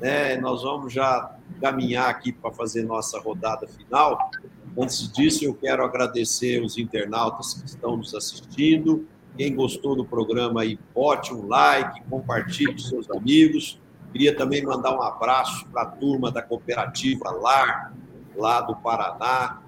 Né? 0.00 0.36
Nós 0.38 0.62
vamos 0.62 0.92
já 0.92 1.36
caminhar 1.60 2.10
aqui 2.10 2.32
para 2.32 2.50
fazer 2.50 2.82
nossa 2.82 3.18
rodada 3.20 3.66
final. 3.68 4.30
Antes 4.76 5.10
disso, 5.12 5.44
eu 5.44 5.54
quero 5.54 5.84
agradecer 5.84 6.60
os 6.60 6.76
internautas 6.76 7.54
que 7.54 7.66
estão 7.66 7.96
nos 7.96 8.12
assistindo. 8.14 9.06
Quem 9.36 9.54
gostou 9.54 9.94
do 9.94 10.04
programa 10.04 10.62
aí, 10.62 10.78
bote 10.92 11.32
um 11.32 11.46
like, 11.46 12.02
compartilhe 12.10 12.72
com 12.72 12.78
seus 12.78 13.10
amigos. 13.10 13.80
Queria 14.12 14.36
também 14.36 14.62
mandar 14.62 14.96
um 14.96 15.02
abraço 15.02 15.66
para 15.68 15.82
a 15.82 15.86
turma 15.86 16.30
da 16.30 16.40
cooperativa 16.40 17.30
LAR, 17.30 17.92
lá 18.36 18.60
do 18.60 18.76
Paraná, 18.76 19.62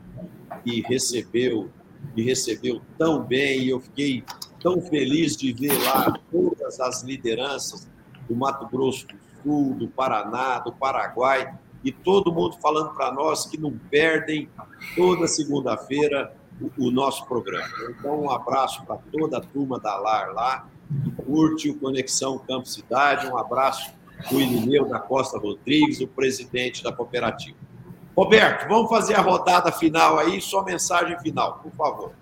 que 0.63 0.81
recebeu, 0.83 1.71
me 2.15 2.23
recebeu 2.23 2.81
tão 2.99 3.23
bem 3.23 3.63
e 3.63 3.71
eu 3.71 3.81
fiquei 3.81 4.25
tão 4.61 4.81
feliz 4.81 5.37
de 5.37 5.53
ver 5.53 5.77
lá 5.85 6.19
todas 6.31 6.81
as 6.81 7.03
lideranças 7.03 7.89
do 8.29 8.35
Mato 8.35 8.67
Grosso 8.67 9.07
do 9.07 9.17
Sul, 9.43 9.75
do 9.75 9.89
Paraná, 9.89 10.59
do 10.59 10.73
Paraguai, 10.73 11.55
e 11.85 11.93
todo 11.93 12.33
mundo 12.33 12.57
falando 12.61 12.91
para 12.95 13.13
nós 13.13 13.47
que 13.47 13.57
não 13.57 13.79
perdem 13.91 14.49
toda 14.97 15.29
segunda-feira 15.29 16.35
o, 16.61 16.87
o, 16.87 16.91
nosso 16.91 17.27
programa. 17.27 17.69
Então, 17.91 18.23
um 18.23 18.31
abraço 18.31 18.85
para 18.85 18.97
toda 19.13 19.39
a 19.39 19.41
turma 19.41 19.79
da 19.79 19.97
LAR 19.97 20.33
lá, 20.33 20.69
que 21.05 21.11
curte 21.23 21.71
o 21.71 21.79
Conexão 21.79 22.39
Campo 22.39 22.67
Cidade, 22.67 23.27
um 23.29 23.37
abraço 23.37 23.93
o 24.33 24.41
Irineu 24.41 24.89
da 24.89 24.99
Costa 24.99 25.39
Rodrigues, 25.39 26.01
o 26.01 26.09
presidente 26.09 26.83
da 26.83 26.93
cooperativa. 26.93 27.57
Roberto, 28.17 28.67
vamos 28.67 28.89
fazer 28.89 29.15
a 29.15 29.21
rodada 29.21 29.71
final 29.71 30.19
aí, 30.19 30.41
sua 30.41 30.65
mensagem 30.65 31.19
final, 31.21 31.61
por 31.63 31.71
favor. 31.73 32.13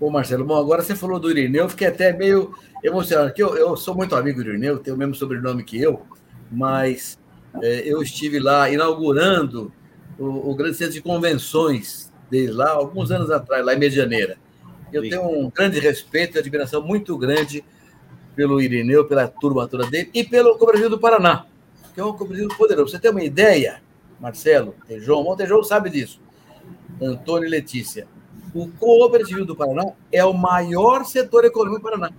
Bom, 0.00 0.10
Marcelo, 0.10 0.44
bom, 0.44 0.56
agora 0.56 0.82
você 0.82 0.96
falou 0.96 1.20
do 1.20 1.30
Irineu, 1.30 1.68
fiquei 1.68 1.86
até 1.86 2.12
meio 2.12 2.52
emocionado, 2.82 3.28
porque 3.28 3.42
eu, 3.42 3.56
eu 3.56 3.76
sou 3.76 3.94
muito 3.94 4.16
amigo 4.16 4.42
do 4.42 4.50
Irineu, 4.50 4.80
tenho 4.80 4.96
o 4.96 4.98
mesmo 4.98 5.14
sobrenome 5.14 5.62
que 5.62 5.80
eu, 5.80 6.02
mas 6.50 7.16
é, 7.62 7.82
eu 7.86 8.02
estive 8.02 8.40
lá 8.40 8.68
inaugurando 8.68 9.72
o, 10.18 10.50
o, 10.50 10.54
grande 10.56 10.76
centro 10.76 10.94
de 10.94 11.00
convenções 11.00 12.12
dele 12.28 12.50
lá, 12.50 12.70
alguns 12.70 13.12
anos 13.12 13.30
atrás, 13.30 13.64
lá 13.64 13.72
em 13.72 13.78
Medianeira. 13.78 14.36
Eu 14.92 15.02
Sim. 15.04 15.10
tenho 15.10 15.28
um 15.28 15.48
grande 15.48 15.78
respeito 15.78 16.36
e 16.36 16.40
admiração 16.40 16.82
muito 16.82 17.16
grande 17.16 17.64
pelo 18.34 18.60
Irineu, 18.60 19.04
pela 19.04 19.28
turma 19.28 19.68
toda 19.68 19.86
dele 19.86 20.10
e 20.12 20.24
pelo 20.24 20.58
Cooperativo 20.58 20.90
do 20.90 20.98
Paraná, 20.98 21.46
que 21.94 22.00
é 22.00 22.04
um 22.04 22.12
cooperativo 22.12 22.56
poderoso. 22.56 22.90
Você 22.90 22.98
tem 22.98 23.12
uma 23.12 23.22
ideia, 23.22 23.80
Marcelo, 24.20 24.74
Tejon, 24.86 25.22
o 25.22 25.36
Tejon 25.36 25.62
sabe 25.62 25.90
disso, 25.90 26.20
Antônio 27.00 27.46
e 27.46 27.50
Letícia. 27.50 28.06
O 28.54 28.68
Cooperativo 28.68 29.44
do 29.44 29.56
Paraná 29.56 29.92
é 30.12 30.24
o 30.24 30.32
maior 30.32 31.04
setor 31.04 31.44
econômico 31.44 31.80
do 31.80 31.82
Paraná. 31.82 32.12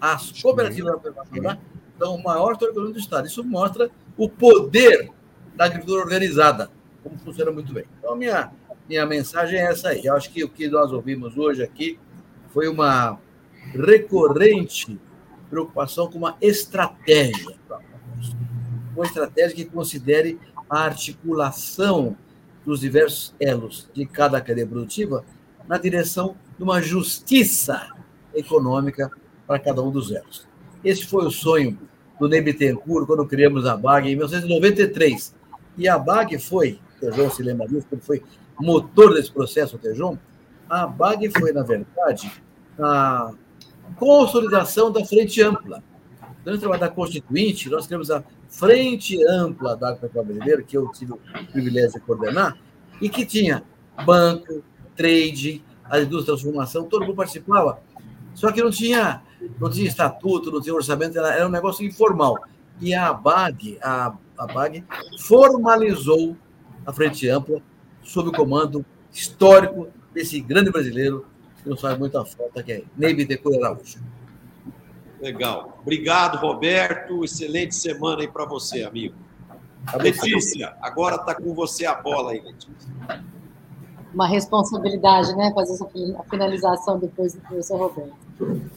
As 0.00 0.32
cooperativas 0.40 1.00
do 1.02 1.12
Paraná 1.12 1.58
são 1.98 2.14
o 2.14 2.22
maior 2.22 2.54
setor 2.54 2.70
econômico 2.70 2.94
do 2.94 3.00
Estado. 3.00 3.26
Isso 3.26 3.44
mostra 3.44 3.90
o 4.16 4.28
poder 4.28 5.10
da 5.54 5.66
agricultura 5.66 6.02
organizada, 6.02 6.70
como 7.02 7.18
funciona 7.18 7.50
muito 7.50 7.72
bem. 7.72 7.84
Então, 7.98 8.16
minha, 8.16 8.52
minha 8.88 9.04
mensagem 9.06 9.58
é 9.58 9.64
essa 9.64 9.90
aí. 9.90 10.04
Eu 10.04 10.14
acho 10.14 10.30
que 10.30 10.42
o 10.42 10.48
que 10.48 10.66
nós 10.68 10.92
ouvimos 10.92 11.36
hoje 11.36 11.62
aqui 11.62 11.98
foi 12.48 12.68
uma 12.68 13.18
recorrente 13.72 14.98
preocupação 15.50 16.10
com 16.10 16.18
uma 16.18 16.36
estratégia. 16.40 17.56
Uma 18.94 19.04
estratégia 19.04 19.56
que 19.56 19.64
considere 19.64 20.38
a 20.68 20.80
articulação 20.80 22.16
dos 22.64 22.80
diversos 22.80 23.34
elos 23.38 23.88
de 23.92 24.06
cada 24.06 24.40
cadeia 24.40 24.66
produtiva 24.66 25.24
na 25.68 25.78
direção 25.78 26.36
de 26.56 26.64
uma 26.64 26.80
justiça 26.80 27.88
econômica 28.34 29.10
para 29.46 29.58
cada 29.58 29.82
um 29.82 29.90
dos 29.90 30.10
elos. 30.10 30.46
Esse 30.82 31.06
foi 31.06 31.26
o 31.26 31.30
sonho 31.30 31.78
do 32.18 32.28
Ney 32.28 32.40
Bittencourt 32.40 33.06
quando 33.06 33.26
criamos 33.26 33.66
a 33.66 33.76
BAG 33.76 34.08
em 34.08 34.16
1993. 34.16 35.34
E 35.76 35.88
a 35.88 35.98
BAG 35.98 36.38
foi, 36.38 36.78
o 36.96 37.00
Tejon 37.00 37.30
se 37.30 37.42
lembra 37.42 37.66
disso, 37.66 37.86
ele 37.90 38.00
foi 38.00 38.22
motor 38.60 39.14
desse 39.14 39.32
processo, 39.32 39.76
o 39.76 39.78
Tejon, 39.78 40.16
a 40.68 40.86
BAG 40.86 41.30
foi, 41.38 41.52
na 41.52 41.62
verdade, 41.62 42.30
a 42.78 43.32
consolidação 43.96 44.90
da 44.90 45.04
frente 45.04 45.42
ampla. 45.42 45.82
Durante 46.44 46.58
o 46.58 46.60
trabalho 46.60 46.80
da 46.80 46.90
Constituinte, 46.90 47.70
nós 47.70 47.86
temos 47.86 48.10
a 48.10 48.22
frente 48.48 49.18
ampla 49.26 49.74
da 49.74 49.88
agricultura 49.88 50.24
brasileira, 50.24 50.62
que 50.62 50.76
eu 50.76 50.86
tive 50.92 51.12
o 51.12 51.20
privilégio 51.50 51.94
de 51.94 52.00
coordenar, 52.00 52.58
e 53.00 53.08
que 53.08 53.24
tinha 53.24 53.64
banco, 54.04 54.62
trade, 54.94 55.64
a 55.84 56.00
indústria 56.00 56.36
de 56.36 56.42
transformação, 56.42 56.84
todo 56.84 57.06
mundo 57.06 57.16
participava. 57.16 57.80
Só 58.34 58.52
que 58.52 58.62
não 58.62 58.70
tinha, 58.70 59.22
não 59.58 59.70
tinha 59.70 59.88
estatuto, 59.88 60.50
não 60.50 60.60
tinha 60.60 60.74
orçamento, 60.74 61.18
era, 61.18 61.46
um 61.46 61.50
negócio 61.50 61.86
informal. 61.86 62.36
E 62.80 62.94
a 62.94 63.12
BAG, 63.12 63.78
a, 63.82 64.14
BAG 64.52 64.84
formalizou 65.20 66.36
a 66.84 66.92
frente 66.92 67.28
ampla 67.28 67.62
sob 68.02 68.28
o 68.28 68.32
comando 68.32 68.84
histórico 69.12 69.88
desse 70.12 70.40
grande 70.40 70.70
brasileiro 70.70 71.24
que 71.62 71.68
nos 71.68 71.80
faz 71.80 71.98
muita 71.98 72.24
falta, 72.24 72.62
que 72.62 72.72
é 72.72 72.84
Ney 72.96 73.14
Bittencourt 73.14 73.56
Araújo. 73.56 73.98
Legal. 75.24 75.78
Obrigado, 75.80 76.36
Roberto. 76.36 77.24
Excelente 77.24 77.74
semana 77.74 78.20
aí 78.20 78.28
para 78.28 78.44
você, 78.44 78.82
amigo. 78.82 79.14
Letícia, 79.94 80.76
agora 80.82 81.16
está 81.16 81.34
com 81.34 81.54
você 81.54 81.86
a 81.86 81.94
bola 81.94 82.32
aí, 82.32 82.40
Letícia. 82.40 82.92
Uma 84.12 84.26
responsabilidade, 84.26 85.34
né? 85.34 85.50
Fazer 85.54 85.72
essa 85.72 85.88
finalização 86.28 86.98
depois 86.98 87.32
do 87.32 87.40
professor 87.40 87.78
Roberto. 87.78 88.14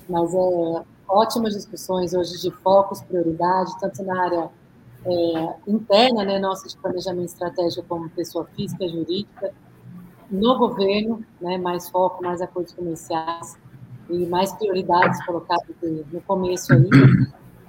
Mas 0.08 0.34
é 0.34 0.84
ótimas 1.10 1.54
discussões 1.54 2.14
hoje 2.14 2.42
de 2.42 2.50
focos, 2.64 3.02
prioridade, 3.02 3.78
tanto 3.82 4.02
na 4.04 4.24
área 4.24 4.50
é, 5.06 5.54
interna, 5.68 6.24
né, 6.24 6.40
nossa 6.40 6.68
de 6.68 6.78
planejamento 6.78 7.28
estratégico 7.28 7.86
como 7.88 8.10
pessoa 8.10 8.46
física, 8.56 8.88
jurídica, 8.88 9.54
no 10.32 10.58
governo, 10.58 11.24
né, 11.42 11.58
mais 11.58 11.90
foco, 11.90 12.24
mais 12.24 12.42
acordos 12.42 12.74
comerciais 12.74 13.58
e 14.10 14.26
mais 14.26 14.54
prioridades 14.54 15.24
colocadas 15.26 15.76
no 15.82 16.22
começo 16.22 16.74
aí, 16.74 16.90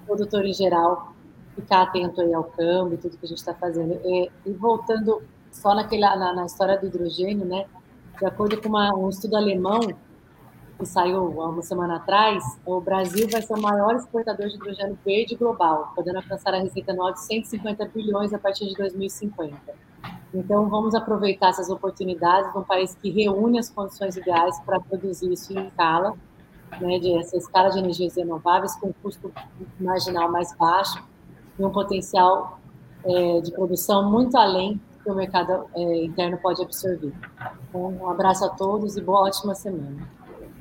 o 0.02 0.06
produtor 0.06 0.44
em 0.44 0.52
geral 0.52 1.12
ficar 1.54 1.82
atento 1.82 2.20
aí 2.20 2.32
ao 2.32 2.44
câmbio 2.44 2.94
e 2.94 2.98
tudo 2.98 3.16
que 3.16 3.26
a 3.26 3.28
gente 3.28 3.38
está 3.38 3.54
fazendo. 3.54 4.00
E, 4.04 4.30
e, 4.46 4.52
voltando 4.52 5.22
só 5.50 5.74
naquela, 5.74 6.16
na, 6.16 6.32
na, 6.32 6.46
história 6.46 6.78
do 6.78 6.86
hidrogênio, 6.86 7.44
né, 7.44 7.66
de 8.18 8.26
acordo 8.26 8.60
com 8.60 8.68
uma, 8.68 8.94
um 8.94 9.08
estudo 9.08 9.36
alemão 9.36 9.80
que 10.78 10.86
saiu 10.86 11.42
há 11.42 11.48
uma 11.48 11.62
semana 11.62 11.96
atrás, 11.96 12.44
o 12.64 12.80
Brasil 12.80 13.28
vai 13.28 13.42
ser 13.42 13.54
o 13.54 13.60
maior 13.60 13.96
exportador 13.96 14.46
de 14.46 14.54
hidrogênio 14.54 14.96
verde 15.04 15.34
global, 15.34 15.92
podendo 15.94 16.16
alcançar 16.18 16.54
a 16.54 16.60
receita 16.60 16.92
anual 16.92 17.12
de 17.12 17.20
150 17.20 17.84
bilhões 17.86 18.32
a 18.32 18.38
partir 18.38 18.66
de 18.66 18.74
2050. 18.74 19.56
Então, 20.32 20.68
vamos 20.68 20.94
aproveitar 20.94 21.48
essas 21.48 21.68
oportunidades 21.70 22.52
de 22.52 22.58
um 22.58 22.62
país 22.62 22.94
que 22.94 23.10
reúne 23.10 23.58
as 23.58 23.70
condições 23.70 24.16
ideais 24.16 24.60
para 24.60 24.78
produzir 24.78 25.32
isso 25.32 25.52
em 25.52 25.66
escala, 25.66 26.14
né, 26.80 26.98
de 26.98 27.16
essa 27.18 27.36
escala 27.36 27.70
de 27.70 27.78
energias 27.78 28.16
renováveis 28.16 28.74
com 28.76 28.92
custo 29.02 29.32
marginal 29.80 30.30
mais 30.30 30.54
baixo 30.56 31.02
e 31.58 31.64
um 31.64 31.70
potencial 31.70 32.60
é, 33.04 33.40
de 33.40 33.52
produção 33.52 34.10
muito 34.10 34.36
além 34.36 34.80
que 35.02 35.10
o 35.10 35.14
mercado 35.14 35.66
é, 35.74 36.04
interno 36.04 36.38
pode 36.38 36.62
absorver. 36.62 37.12
Então, 37.68 37.96
um 38.00 38.08
abraço 38.08 38.44
a 38.44 38.50
todos 38.50 38.96
e 38.96 39.00
boa 39.00 39.22
ótima 39.22 39.54
semana. 39.54 40.08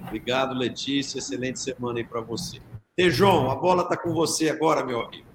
Obrigado, 0.04 0.54
Letícia. 0.54 1.20
Excelente 1.20 1.60
semana 1.60 2.00
aí 2.00 2.04
para 2.04 2.22
você. 2.22 2.60
Tejon, 2.96 3.50
a 3.52 3.56
bola 3.56 3.84
está 3.84 3.98
com 3.98 4.14
você 4.14 4.50
agora, 4.50 4.84
meu 4.86 5.02
amigo. 5.02 5.28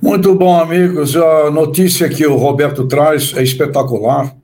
Muito 0.00 0.34
bom, 0.34 0.58
amigos. 0.58 1.16
A 1.16 1.50
notícia 1.50 2.08
que 2.08 2.26
o 2.26 2.36
Roberto 2.36 2.86
traz 2.86 3.34
é 3.36 3.42
espetacular. 3.42 4.34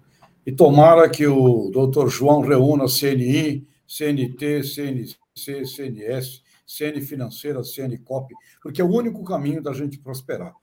E 0.45 0.51
tomara 0.51 1.09
que 1.09 1.27
o 1.27 1.71
doutor 1.71 2.09
João 2.09 2.41
reúna 2.41 2.87
CNI, 2.87 3.67
CNT, 3.87 4.65
CNC, 4.65 5.67
CNS, 5.67 6.43
CN 6.67 7.01
Financeira, 7.01 7.63
CNCOP, 7.63 8.35
porque 8.63 8.81
é 8.81 8.85
o 8.85 8.91
único 8.91 9.23
caminho 9.23 9.63
da 9.63 9.73
gente 9.73 9.99
prosperar. 9.99 10.55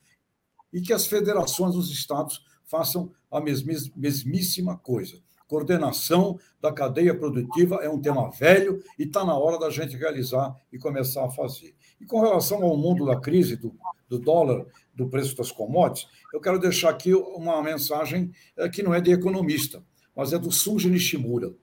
E 0.74 0.82
que 0.82 0.92
as 0.92 1.08
federações 1.08 1.76
dos 1.76 1.92
estados 1.92 2.44
façam 2.66 3.12
a 3.32 3.40
mesmíssima 3.42 4.78
coisa. 4.78 5.20
Coordenação 5.48 6.38
da 6.62 6.72
cadeia 6.72 7.18
produtiva 7.18 7.78
é 7.78 7.90
um 7.90 8.00
tema 8.00 8.30
velho 8.30 8.84
e 9.00 9.04
está 9.04 9.26
na 9.26 9.36
hora 9.36 9.58
da 9.58 9.72
gente 9.72 9.98
realizar 9.98 10.56
e 10.72 10.78
começar 10.78 11.26
a 11.26 11.32
fazer. 11.32 11.74
E 12.00 12.06
com 12.06 12.22
relação 12.22 12.64
ao 12.64 12.78
mundo 12.78 13.06
da 13.06 13.20
crise 13.20 13.56
do, 13.56 13.76
do 14.08 14.20
dólar, 14.20 14.68
do 14.94 15.10
preço 15.10 15.36
das 15.36 15.52
commodities, 15.52 16.08
eu 16.34 16.40
quero 16.40 16.60
deixar 16.60 16.90
aqui 16.90 17.14
uma 17.14 17.62
mensagem 17.62 18.32
eh, 18.58 18.70
que 18.70 18.84
não 18.84 18.94
é 18.94 19.02
de 19.02 19.12
economista, 19.12 19.84
mas 20.16 20.34
é 20.34 20.38
do 20.38 20.52
Sunji 20.52 20.90
Nishimura, 20.90 21.54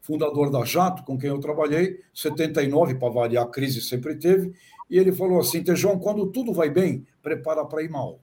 fundador 0.00 0.50
da 0.50 0.64
Jato, 0.64 1.04
com 1.04 1.18
quem 1.18 1.30
eu 1.30 1.38
trabalhei, 1.38 2.00
79, 2.12 2.96
para 2.96 3.08
variar, 3.08 3.44
a 3.44 3.50
crise 3.50 3.80
sempre 3.80 4.16
teve, 4.16 4.52
e 4.88 4.98
ele 4.98 5.12
falou 5.12 5.38
assim: 5.40 5.62
Tejão, 5.62 5.98
quando 5.98 6.26
tudo 6.26 6.52
vai 6.52 6.68
bem, 6.68 7.06
prepara 7.22 7.64
para 7.64 7.82
ir 7.82 7.88
mal. 7.88 8.20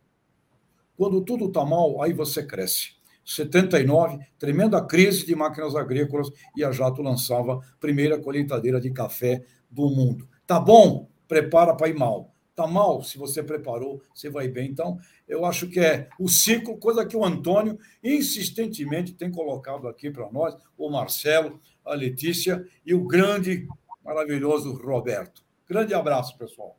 Quando 0.97 1.21
tudo 1.21 1.45
está 1.45 1.63
mal, 1.63 2.01
aí 2.01 2.11
você 2.11 2.43
cresce. 2.43 2.97
79, 3.23 4.19
tremenda 4.39 4.81
crise 4.81 5.25
de 5.25 5.35
máquinas 5.35 5.75
agrícolas 5.75 6.29
e 6.55 6.63
a 6.63 6.71
Jato 6.71 7.01
lançava 7.01 7.55
a 7.55 7.61
primeira 7.79 8.17
colheitadeira 8.17 8.79
de 8.79 8.89
café 8.89 9.43
do 9.69 9.89
mundo. 9.89 10.27
Tá 10.45 10.59
bom? 10.59 11.09
Prepara 11.27 11.75
para 11.75 11.89
ir 11.89 11.95
mal. 11.95 12.33
Tá 12.55 12.65
mal? 12.65 13.03
Se 13.03 13.17
você 13.17 13.43
preparou, 13.43 14.01
você 14.15 14.29
vai 14.29 14.47
bem. 14.47 14.71
Então, 14.71 14.97
eu 15.28 15.45
acho 15.45 15.67
que 15.67 15.80
é 15.80 16.09
o 16.19 16.30
ciclo, 16.30 16.78
coisa 16.78 17.05
que 17.05 17.17
o 17.17 17.25
Antônio 17.25 17.78
insistentemente 18.03 19.13
tem 19.13 19.30
colocado 19.30 19.88
aqui 19.88 20.09
para 20.09 20.32
nós, 20.32 20.55
o 20.78 20.89
Marcelo, 20.89 21.59
a 21.86 21.93
Letícia 21.93 22.65
e 22.86 22.93
o 22.93 23.05
grande, 23.05 23.67
maravilhoso 24.03 24.73
Roberto. 24.73 25.43
Grande 25.67 25.93
abraço, 25.93 26.38
pessoal. 26.38 26.78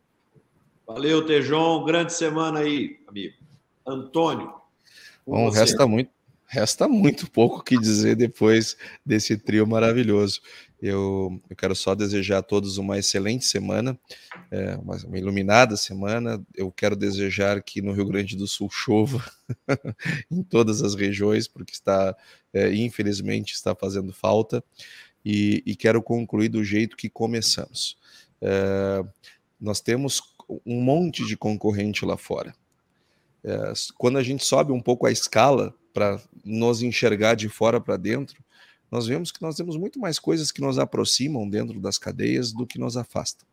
Valeu, 0.87 1.27
Tejon. 1.27 1.85
Grande 1.85 2.15
semana 2.15 2.61
aí, 2.61 2.99
amigo. 3.07 3.35
Antônio. 3.87 4.55
Bom, 5.27 5.45
você. 5.45 5.61
resta 5.61 5.87
muito, 5.87 6.11
resta 6.47 6.89
muito 6.89 7.31
pouco 7.31 7.63
que 7.63 7.79
dizer 7.79 8.17
depois 8.17 8.77
desse 9.05 9.37
trio 9.37 9.67
maravilhoso. 9.67 10.41
Eu, 10.81 11.43
eu 11.51 11.57
quero 11.57 11.75
só 11.75 11.95
desejar 11.95 12.39
a 12.39 12.43
todos 12.43 12.79
uma 12.79 12.99
excelente 12.99 13.45
semana, 13.45 13.99
é, 14.51 14.77
uma, 14.77 14.97
uma, 14.97 15.19
iluminada 15.19 15.77
semana. 15.77 16.41
Eu 16.55 16.71
quero 16.71 16.95
desejar 16.95 17.61
que 17.63 17.83
no 17.83 17.93
Rio 17.93 18.07
Grande 18.07 18.37
do 18.37 18.47
Sul 18.47 18.71
chova 18.71 19.25
em 20.31 20.43
todas 20.43 20.81
as 20.83 20.95
regiões, 20.95 21.49
porque 21.49 21.73
está, 21.73 22.17
é, 22.55 22.73
infelizmente, 22.73 23.55
está 23.55 23.75
fazendo 23.75 24.13
falta. 24.13 24.63
E, 25.25 25.63
e, 25.67 25.75
quero 25.75 26.01
concluir 26.01 26.49
do 26.49 26.63
jeito 26.63 26.97
que 26.97 27.09
começamos. 27.09 27.99
É, 28.41 29.05
nós 29.61 29.81
temos 29.81 30.23
um 30.65 30.81
monte 30.81 31.27
de 31.27 31.37
concorrente 31.37 32.05
lá 32.05 32.17
fora. 32.17 32.55
É, 33.43 33.73
quando 33.97 34.19
a 34.19 34.23
gente 34.23 34.45
sobe 34.45 34.73
um 34.73 34.81
pouco 34.81 35.07
a 35.07 35.11
escala 35.11 35.75
para 35.93 36.21
nos 36.45 36.83
enxergar 36.83 37.35
de 37.35 37.49
fora 37.49 37.81
para 37.81 37.97
dentro, 37.97 38.43
nós 38.91 39.07
vemos 39.07 39.31
que 39.31 39.43
nós 39.43 39.57
temos 39.57 39.77
muito 39.77 39.99
mais 39.99 40.19
coisas 40.19 40.51
que 40.51 40.61
nos 40.61 40.79
aproximam 40.79 41.49
dentro 41.49 41.81
das 41.81 41.99
cadeias 41.99 42.53
do 42.53 42.67
que 42.67 42.79
nos 42.79 42.97
afastam. 42.97 43.47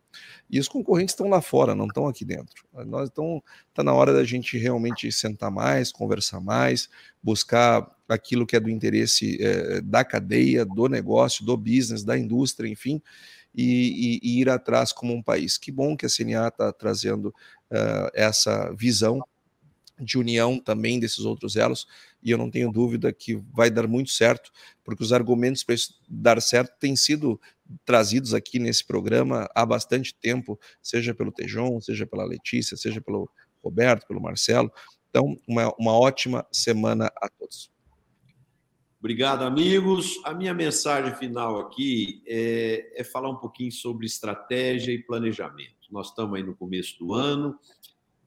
E 0.50 0.60
os 0.60 0.68
concorrentes 0.68 1.14
estão 1.14 1.28
lá 1.28 1.42
fora, 1.42 1.76
não 1.76 1.88
estão 1.88 2.08
aqui 2.08 2.24
dentro. 2.24 2.66
Nós 2.86 3.10
então 3.10 3.44
está 3.70 3.84
na 3.84 3.94
hora 3.94 4.14
da 4.14 4.24
gente 4.24 4.58
realmente 4.58 5.12
sentar 5.12 5.52
mais, 5.52 5.92
conversar 5.92 6.40
mais, 6.40 6.90
buscar 7.22 7.90
aquilo 8.08 8.46
que 8.46 8.56
é 8.56 8.60
do 8.60 8.70
interesse 8.70 9.38
é, 9.42 9.82
da 9.82 10.04
cadeia, 10.06 10.66
do 10.66 10.88
negócio, 10.88 11.46
do 11.46 11.58
business, 11.58 12.04
da 12.04 12.18
indústria, 12.18 12.70
enfim, 12.70 13.02
e, 13.54 14.20
e, 14.24 14.30
e 14.30 14.42
ir 14.42 14.50
atrás 14.50 14.92
como 14.92 15.14
um 15.14 15.22
país. 15.22 15.58
Que 15.58 15.72
bom 15.72 15.98
que 15.98 16.06
a 16.06 16.10
CNA 16.10 16.48
está 16.48 16.72
trazendo 16.72 17.28
uh, 17.72 18.10
essa 18.14 18.72
visão 18.74 19.22
de 20.00 20.18
união 20.18 20.60
também 20.60 21.00
desses 21.00 21.20
outros 21.20 21.56
elos, 21.56 21.88
e 22.22 22.32
eu 22.32 22.38
não 22.38 22.50
tenho 22.50 22.72
dúvida 22.72 23.14
que 23.14 23.36
vai 23.54 23.70
dar 23.70 23.88
muito 23.88 24.12
certo, 24.12 24.52
porque 24.84 25.04
os 25.04 25.14
argumentos 25.14 25.64
para 25.64 25.76
isso 25.76 26.00
dar 26.10 26.42
certo 26.42 26.78
têm 26.80 26.96
sido 26.96 27.40
trazidos 27.84 28.34
aqui 28.34 28.60
nesse 28.60 28.86
programa 28.86 29.50
há 29.56 29.66
bastante 29.66 30.14
tempo, 30.14 30.60
seja 30.82 31.14
pelo 31.14 31.32
Tejon, 31.32 31.80
seja 31.82 32.06
pela 32.06 32.26
Letícia, 32.26 32.78
seja 32.78 33.02
pelo 33.02 33.30
Roberto, 33.64 34.08
pelo 34.08 34.22
Marcelo. 34.22 34.72
Então, 35.10 35.40
uma, 35.48 35.74
uma 35.80 35.98
ótima 35.98 36.46
semana 36.52 37.12
a 37.18 37.30
todos. 37.30 37.72
Obrigado, 39.00 39.44
amigos. 39.44 40.20
A 40.24 40.34
minha 40.34 40.54
mensagem 40.54 41.14
final 41.16 41.60
aqui 41.60 42.24
é, 42.26 42.92
é 42.96 43.04
falar 43.04 43.30
um 43.30 43.36
pouquinho 43.36 43.72
sobre 43.72 44.08
estratégia 44.08 44.92
e 44.92 44.98
planejamento. 44.98 45.76
Nós 45.92 46.08
estamos 46.08 46.36
aí 46.36 46.44
no 46.44 46.56
começo 46.56 46.98
do 46.98 47.14
ano, 47.14 47.56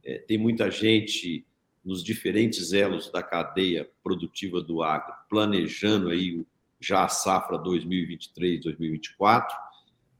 é, 0.05 0.19
tem 0.19 0.39
muita 0.39 0.71
gente 0.71 1.45
nos 1.89 2.05
diferentes 2.05 2.74
elos 2.74 3.11
da 3.11 3.22
cadeia 3.22 3.89
produtiva 4.05 4.61
do 4.61 4.82
agro, 4.82 5.14
planejando 5.26 6.11
aí 6.11 6.45
já 6.78 7.05
a 7.05 7.09
safra 7.09 7.57
2023-2024, 7.59 9.47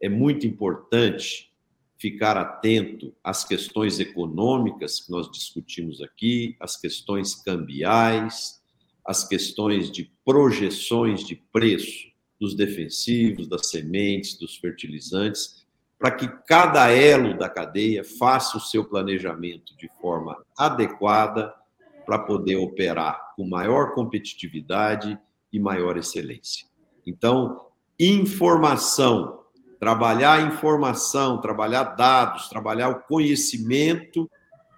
é 0.00 0.08
muito 0.08 0.46
importante 0.46 1.52
ficar 1.98 2.38
atento 2.38 3.14
às 3.22 3.44
questões 3.44 4.00
econômicas 4.00 4.98
que 5.00 5.10
nós 5.10 5.30
discutimos 5.30 6.00
aqui, 6.00 6.56
às 6.58 6.80
questões 6.80 7.34
cambiais, 7.34 8.62
às 9.04 9.28
questões 9.28 9.90
de 9.90 10.10
projeções 10.24 11.22
de 11.22 11.36
preço 11.52 12.08
dos 12.40 12.54
defensivos, 12.54 13.46
das 13.46 13.68
sementes, 13.68 14.38
dos 14.38 14.56
fertilizantes, 14.56 15.66
para 15.98 16.12
que 16.12 16.28
cada 16.46 16.90
elo 16.90 17.36
da 17.36 17.50
cadeia 17.50 18.02
faça 18.02 18.56
o 18.56 18.60
seu 18.60 18.86
planejamento 18.86 19.76
de 19.76 19.90
forma 20.00 20.42
adequada 20.56 21.57
para 22.09 22.20
poder 22.20 22.56
operar 22.56 23.34
com 23.36 23.46
maior 23.46 23.92
competitividade 23.92 25.18
e 25.52 25.61
maior 25.61 25.98
excelência. 25.98 26.66
Então, 27.06 27.66
informação, 28.00 29.40
trabalhar 29.78 30.40
informação, 30.50 31.38
trabalhar 31.38 31.84
dados, 31.96 32.48
trabalhar 32.48 32.88
o 32.88 33.02
conhecimento 33.02 34.26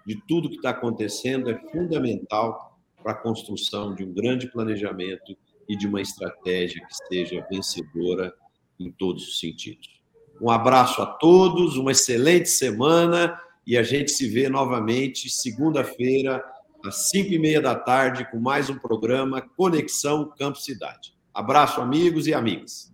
de 0.05 0.21
tudo 0.27 0.49
que 0.49 0.57
está 0.57 0.71
acontecendo 0.71 1.49
é 1.49 1.57
fundamental 1.71 2.77
para 3.01 3.13
a 3.13 3.17
construção 3.17 3.95
de 3.95 4.03
um 4.03 4.11
grande 4.11 4.51
planejamento 4.51 5.33
e 5.69 5.77
de 5.77 5.87
uma 5.87 6.01
estratégia 6.01 6.85
que 6.85 6.95
seja 7.07 7.47
vencedora 7.49 8.33
em 8.77 8.91
todos 8.91 9.25
os 9.25 9.39
sentidos. 9.39 10.01
Um 10.41 10.49
abraço 10.49 11.01
a 11.01 11.05
todos, 11.05 11.77
uma 11.77 11.93
excelente 11.93 12.49
semana 12.49 13.39
e 13.65 13.77
a 13.77 13.83
gente 13.83 14.11
se 14.11 14.27
vê 14.27 14.49
novamente 14.49 15.29
segunda-feira 15.29 16.43
às 16.87 17.09
5 17.09 17.33
e 17.33 17.39
meia 17.39 17.61
da 17.61 17.75
tarde, 17.75 18.29
com 18.29 18.39
mais 18.39 18.69
um 18.69 18.77
programa 18.77 19.41
Conexão 19.41 20.31
Campo 20.37 20.59
Cidade. 20.59 21.13
Abraço, 21.33 21.81
amigos 21.81 22.27
e 22.27 22.33
amigas. 22.33 22.91